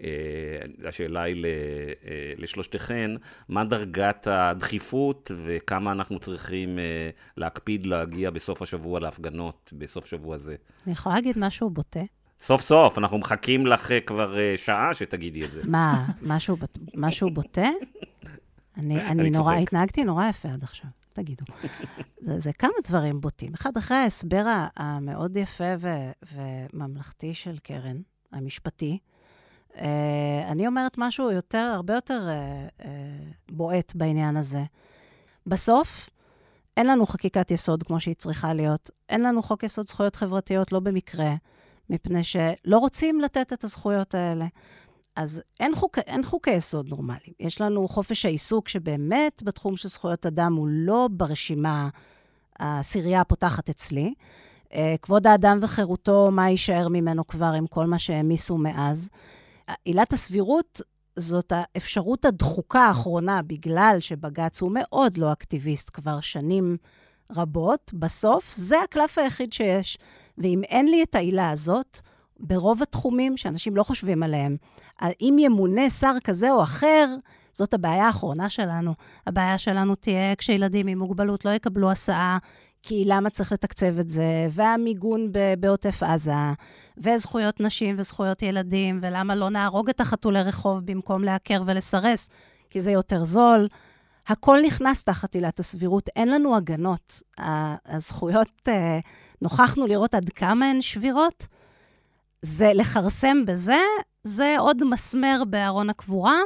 אה, 0.01 0.87
השאלה 0.89 1.21
היא 1.21 1.45
אה, 1.45 1.49
לשלושתכן, 2.37 3.11
מה 3.49 3.63
דרגת 3.65 4.27
הדחיפות 4.31 5.31
וכמה 5.43 5.91
אנחנו 5.91 6.19
צריכים 6.19 6.79
אה, 6.79 7.09
להקפיד 7.37 7.85
להגיע 7.85 8.29
בסוף 8.29 8.61
השבוע 8.61 8.99
להפגנות, 8.99 9.73
בסוף 9.77 10.05
שבוע 10.05 10.37
זה? 10.37 10.55
אני 10.85 10.93
יכולה 10.93 11.15
להגיד 11.15 11.39
משהו 11.39 11.69
בוטה? 11.69 11.99
סוף 12.43 12.61
סוף, 12.61 12.97
אנחנו 12.97 13.17
מחכים 13.17 13.67
לך 13.67 13.91
אה, 13.91 13.99
כבר 14.01 14.35
uh, 14.35 14.57
שעה 14.57 14.93
שתגידי 14.93 15.45
את 15.45 15.51
זה. 15.51 15.61
מה, 15.67 16.05
משהו, 16.21 16.57
משהו 16.95 17.29
בוטה? 17.29 17.69
אני, 18.77 19.01
אני, 19.01 19.11
אני 19.11 19.29
נורא, 19.29 19.55
התנהגתי 19.55 20.03
נורא 20.03 20.29
יפה 20.29 20.49
עד 20.49 20.63
עכשיו, 20.63 20.89
תגידו. 21.13 21.45
זה, 22.25 22.39
זה 22.39 22.53
כמה 22.53 22.71
דברים 22.87 23.21
בוטים. 23.21 23.53
אחד, 23.53 23.77
אחרי 23.77 23.97
ההסבר 23.97 24.45
המאוד 24.77 25.37
יפה 25.37 25.73
ו, 25.79 26.11
וממלכתי 26.33 27.33
של 27.33 27.57
קרן, 27.63 27.97
המשפטי, 28.31 28.97
uh, 29.73 29.77
אני 30.47 30.67
אומרת 30.67 30.97
משהו 30.97 31.31
יותר, 31.31 31.71
הרבה 31.75 31.93
יותר 31.93 32.27
uh, 32.27 32.81
uh, 32.81 32.85
בועט 33.51 33.95
בעניין 33.95 34.37
הזה. 34.37 34.63
בסוף, 35.47 36.09
אין 36.77 36.87
לנו 36.87 37.05
חקיקת 37.05 37.51
יסוד 37.51 37.83
כמו 37.83 37.99
שהיא 37.99 38.15
צריכה 38.15 38.53
להיות. 38.53 38.89
אין 39.09 39.21
לנו 39.23 39.41
חוק 39.41 39.63
יסוד 39.63 39.87
זכויות 39.87 40.15
חברתיות, 40.15 40.71
לא 40.71 40.79
במקרה. 40.79 41.35
מפני 41.89 42.23
שלא 42.23 42.77
רוצים 42.77 43.21
לתת 43.21 43.53
את 43.53 43.63
הזכויות 43.63 44.15
האלה. 44.15 44.45
אז 45.15 45.41
אין, 45.59 45.75
חוק, 45.75 45.99
אין 45.99 46.23
חוקי 46.23 46.51
יסוד 46.51 46.89
נורמליים. 46.89 47.33
יש 47.39 47.61
לנו 47.61 47.87
חופש 47.87 48.25
העיסוק, 48.25 48.67
שבאמת 48.67 49.43
בתחום 49.43 49.77
של 49.77 49.89
זכויות 49.89 50.25
אדם 50.25 50.53
הוא 50.53 50.67
לא 50.71 51.09
ברשימה 51.11 51.89
העשירייה 52.59 53.21
הפותחת 53.21 53.69
אצלי. 53.69 54.13
אה, 54.73 54.95
כבוד 55.01 55.27
האדם 55.27 55.57
וחירותו, 55.61 56.31
מה 56.31 56.49
יישאר 56.49 56.87
ממנו 56.87 57.27
כבר 57.27 57.53
עם 57.57 57.67
כל 57.67 57.85
מה 57.85 57.99
שהעמיסו 57.99 58.57
מאז. 58.57 59.09
עילת 59.85 60.13
הסבירות 60.13 60.81
זאת 61.15 61.53
האפשרות 61.55 62.25
הדחוקה 62.25 62.81
האחרונה, 62.81 63.41
בגלל 63.41 63.97
שבג"ץ 63.99 64.61
הוא 64.61 64.71
מאוד 64.73 65.17
לא 65.17 65.31
אקטיביסט 65.31 65.89
כבר 65.93 66.19
שנים 66.19 66.77
רבות, 67.31 67.91
בסוף 67.93 68.55
זה 68.55 68.81
הקלף 68.81 69.17
היחיד 69.17 69.53
שיש. 69.53 69.97
ואם 70.37 70.61
אין 70.63 70.87
לי 70.87 71.03
את 71.03 71.15
העילה 71.15 71.51
הזאת, 71.51 71.99
ברוב 72.39 72.81
התחומים 72.81 73.37
שאנשים 73.37 73.75
לא 73.75 73.83
חושבים 73.83 74.23
עליהם, 74.23 74.57
אם 75.21 75.35
ימונה 75.39 75.89
שר 75.89 76.13
כזה 76.23 76.51
או 76.51 76.63
אחר, 76.63 77.15
זאת 77.53 77.73
הבעיה 77.73 78.05
האחרונה 78.05 78.49
שלנו. 78.49 78.93
הבעיה 79.27 79.57
שלנו 79.57 79.95
תהיה 79.95 80.35
כשילדים 80.35 80.87
עם 80.87 80.99
מוגבלות 80.99 81.45
לא 81.45 81.49
יקבלו 81.49 81.91
הסעה, 81.91 82.37
כי 82.83 83.03
למה 83.05 83.29
צריך 83.29 83.51
לתקצב 83.51 83.99
את 83.99 84.09
זה, 84.09 84.47
והמיגון 84.51 85.31
בעוטף 85.59 86.03
עזה, 86.03 86.33
וזכויות 86.97 87.59
נשים 87.59 87.95
וזכויות 87.97 88.41
ילדים, 88.41 88.99
ולמה 89.01 89.35
לא 89.35 89.49
נהרוג 89.49 89.89
את 89.89 90.01
החתולי 90.01 90.41
רחוב 90.43 90.79
במקום 90.85 91.23
לעקר 91.23 91.63
ולסרס, 91.65 92.29
כי 92.69 92.79
זה 92.81 92.91
יותר 92.91 93.23
זול. 93.23 93.67
הכל 94.27 94.59
נכנס 94.65 95.03
תחת 95.03 95.35
עילת 95.35 95.59
הסבירות, 95.59 96.09
אין 96.15 96.29
לנו 96.29 96.55
הגנות. 96.55 97.21
הזכויות, 97.85 98.61
אה, 98.67 98.99
נוכחנו 99.43 99.87
לראות 99.87 100.13
עד 100.13 100.29
כמה 100.29 100.65
הן 100.69 100.81
שבירות. 100.81 101.47
זה 102.41 102.71
לכרסם 102.73 103.45
בזה, 103.45 103.79
זה 104.23 104.55
עוד 104.59 104.83
מסמר 104.83 105.43
בארון 105.49 105.89
הקבורה, 105.89 106.37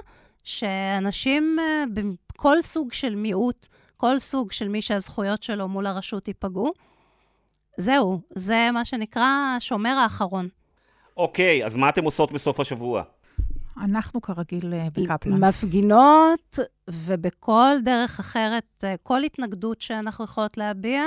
שאנשים 0.43 1.58
אה, 1.60 1.84
בכל 1.93 2.62
סוג 2.62 2.93
של 2.93 3.16
מיעוט, 3.16 3.68
כל 3.98 4.20
סוג 4.20 4.52
של 4.52 4.68
מי 4.68 4.82
שהזכויות 4.82 5.43
שלו 5.43 5.68
מול 5.68 5.88
הרשות 5.88 6.28
ייפגעו, 6.28 6.74
זהו, 7.78 8.22
זה 8.36 8.70
מה 8.74 8.86
שנקרא 8.86 9.56
השומר 9.58 9.89
האחרון. 9.89 10.48
אוקיי, 11.18 11.66
אז 11.66 11.76
מה 11.76 11.89
אתם 11.89 12.04
עושות 12.04 12.32
בסוף 12.32 12.60
השבוע? 12.60 13.04
אנחנו 13.82 14.22
כרגיל 14.22 14.74
אה, 14.74 14.88
בקפלן. 14.93 15.43
מפגינות, 15.43 16.60
ובכל 16.89 17.78
דרך 17.84 18.20
אחרת, 18.20 18.84
אה, 18.84 18.95
כל 19.04 19.24
התנגדות 19.24 19.82
שאנחנו 19.82 20.26
יכולות 20.26 20.58
להביע, 20.58 21.04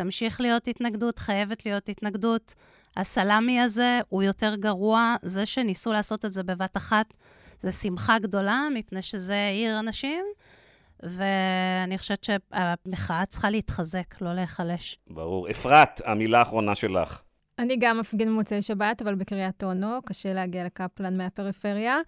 תמשיך 0.00 0.40
להיות 0.40 0.68
התנגדות, 0.68 1.18
חייבת 1.18 1.66
להיות 1.66 1.88
התנגדות. 1.88 2.54
הסלאמי 2.96 3.60
הזה 3.60 4.00
הוא 4.08 4.22
יותר 4.22 4.54
גרוע. 4.54 5.16
זה 5.22 5.46
שניסו 5.46 5.92
לעשות 5.92 6.24
את 6.24 6.32
זה 6.32 6.42
בבת 6.42 6.76
אחת, 6.76 7.14
זה 7.60 7.72
שמחה 7.72 8.18
גדולה, 8.18 8.68
מפני 8.74 9.02
שזה 9.02 9.34
העיר 9.34 9.78
אנשים, 9.78 10.24
ואני 11.02 11.98
חושבת 11.98 12.24
שהמחאה 12.24 13.26
צריכה 13.26 13.50
להתחזק, 13.50 14.20
לא 14.20 14.34
להיחלש. 14.34 14.98
ברור. 15.10 15.50
אפרת, 15.50 16.00
המילה 16.04 16.38
האחרונה 16.38 16.74
שלך. 16.74 17.22
אני 17.58 17.76
גם 17.80 17.98
מפגין 17.98 18.28
במוצאי 18.28 18.62
שבת, 18.62 19.02
אבל 19.02 19.14
בקריית 19.14 19.64
אונו, 19.64 20.02
קשה 20.06 20.32
להגיע 20.32 20.64
לקפלן 20.64 21.16
מהפריפריה. 21.16 21.98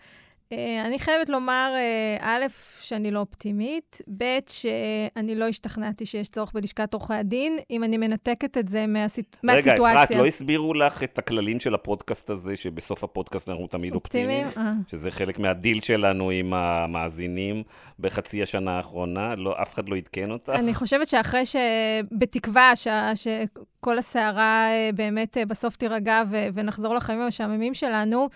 אה, 0.53 0.87
אני 0.87 0.99
חייבת 0.99 1.29
לומר, 1.29 1.73
אה, 1.75 2.17
א', 2.21 2.47
שאני 2.81 3.11
לא 3.11 3.19
אופטימית, 3.19 4.01
ב', 4.19 4.25
שאני 4.47 5.35
לא 5.35 5.45
השתכנעתי 5.45 6.07
שיש 6.07 6.29
צורך 6.29 6.53
בלשכת 6.55 6.93
עורכי 6.93 7.15
הדין, 7.15 7.59
אם 7.71 7.85
אני 7.85 7.97
מנתקת 7.97 8.59
את 8.59 8.69
זה 8.69 8.87
מהסיט... 8.87 9.37
רגע, 9.45 9.55
מהסיטואציה. 9.55 9.91
רגע, 9.91 10.05
אפרת, 10.05 10.19
לא 10.19 10.27
הסבירו 10.27 10.75
לך 10.75 11.03
את 11.03 11.19
הכללים 11.19 11.61
של 11.61 11.75
הפודקאסט 11.75 12.31
הזה, 12.31 12.57
שבסוף 12.57 13.05
הפודקאסט 13.05 13.49
אנחנו 13.49 13.67
תמיד 13.67 13.95
אופטימיים? 13.95 14.45
אופטימיים? 14.45 14.69
אה. 14.75 14.81
שזה 14.89 15.11
חלק 15.11 15.39
מהדיל 15.39 15.81
שלנו 15.81 16.31
עם 16.31 16.55
המאזינים 16.55 17.63
בחצי 17.99 18.43
השנה 18.43 18.77
האחרונה? 18.77 19.35
לא, 19.35 19.63
אף 19.63 19.75
אחד 19.75 19.89
לא 19.89 19.97
עדכן 19.97 20.31
אותך? 20.31 20.53
אני 20.55 20.75
חושבת 20.75 21.09
שאחרי 21.09 21.47
ש... 21.47 21.57
בתקווה 22.13 22.77
ש... 22.77 22.89
שכל 23.15 23.99
הסערה 23.99 24.69
באמת 24.95 25.37
בסוף 25.49 25.77
תירגע 25.77 26.23
ו... 26.31 26.47
ונחזור 26.55 26.95
לחיים 26.95 27.21
המשעממים 27.21 27.75
שלנו, 27.75 28.29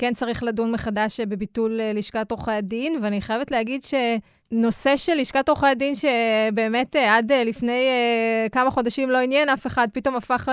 כן 0.00 0.14
צריך 0.14 0.42
לדון 0.42 0.72
מחדש 0.72 1.20
בביטול 1.20 1.80
אה, 1.80 1.92
לשכת 1.92 2.30
עורכי 2.30 2.50
הדין, 2.50 2.98
ואני 3.02 3.20
חייבת 3.20 3.50
להגיד 3.50 3.80
שנושא 3.82 4.96
של 4.96 5.14
לשכת 5.14 5.48
עורכי 5.48 5.66
הדין, 5.66 5.94
שבאמת 5.94 6.96
אה, 6.96 7.16
עד 7.16 7.32
אה, 7.32 7.44
לפני 7.44 7.88
כמה 8.52 8.70
חודשים 8.70 9.10
לא 9.10 9.18
עניין 9.18 9.48
אף 9.48 9.66
אחד, 9.66 9.88
פתאום 9.92 10.16
הפך 10.16 10.48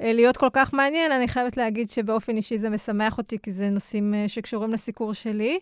להיות 0.00 0.36
כל 0.36 0.48
כך 0.52 0.74
מעניין, 0.74 1.12
אני 1.12 1.28
חייבת 1.28 1.56
להגיד 1.56 1.90
שבאופן 1.90 2.36
אישי 2.36 2.58
זה 2.58 2.70
משמח 2.70 3.18
אותי, 3.18 3.38
כי 3.38 3.52
זה 3.52 3.70
נושאים 3.74 4.14
שקשורים 4.26 4.72
לסיקור 4.72 5.12
שלי. 5.12 5.58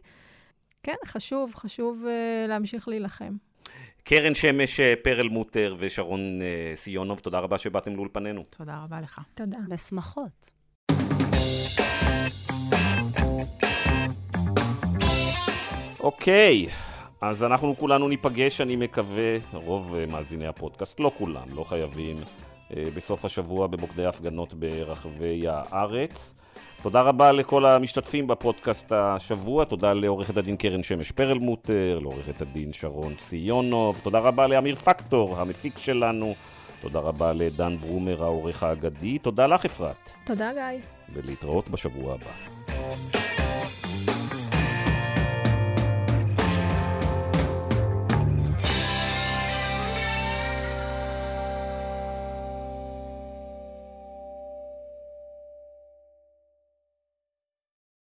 כן, 0.83 0.95
חשוב, 1.07 1.55
חשוב 1.55 2.05
להמשיך 2.49 2.89
להילחם. 2.89 3.33
קרן 4.05 4.35
שמש 4.35 4.81
פרלמוטר 5.03 5.77
ושרון 5.79 6.41
סיונוב, 6.75 7.19
תודה 7.19 7.39
רבה 7.39 7.59
שבאתם 7.59 7.97
לאולפנינו. 7.97 8.45
תודה 8.51 8.77
רבה 8.85 9.01
לך. 9.01 9.21
תודה. 9.35 9.59
בשמחות. 9.69 10.60
אוקיי, 16.03 16.67
אז 17.21 17.45
אנחנו 17.45 17.75
כולנו 17.79 18.09
ניפגש, 18.09 18.61
אני 18.61 18.77
מקווה, 18.77 19.37
רוב 19.53 19.95
אה, 19.95 20.07
מאזיני 20.07 20.47
הפודקאסט, 20.47 21.01
לא 21.01 21.13
כולם, 21.19 21.47
לא 21.55 21.65
חייבים, 21.65 22.17
אה, 22.77 22.85
בסוף 22.95 23.25
השבוע 23.25 23.67
במוקדי 23.67 24.07
הפגנות 24.07 24.55
ברחבי 24.55 25.45
הארץ. 25.49 26.35
תודה 26.83 27.01
רבה 27.01 27.33
לכל 27.33 27.65
המשתתפים 27.67 28.27
בפודקאסט 28.27 28.93
השבוע, 28.93 29.65
תודה 29.65 29.93
לעורכת 29.93 30.37
הדין 30.37 30.57
קרן 30.57 30.83
שמש 30.83 31.13
פרלמוטר, 31.13 31.99
לעורכת 31.99 32.43
הדין 32.43 32.73
שרון 32.73 33.17
סיונוב, 33.17 34.01
תודה 34.03 34.19
רבה 34.19 34.47
לאמיר 34.47 34.77
פקטור, 34.77 35.41
המפיק 35.41 35.79
שלנו, 35.79 36.35
תודה 36.81 36.99
רבה 36.99 37.33
לדן 37.33 37.77
ברומר, 37.77 38.23
העורך 38.23 38.63
האגדי, 38.63 39.19
תודה 39.19 39.47
לך 39.47 39.65
אפרת. 39.65 40.11
תודה 40.27 40.51
גיא. 40.53 40.81
ולהתראות 41.13 41.69
בשבוע 41.69 42.15
הבא. 42.15 43.40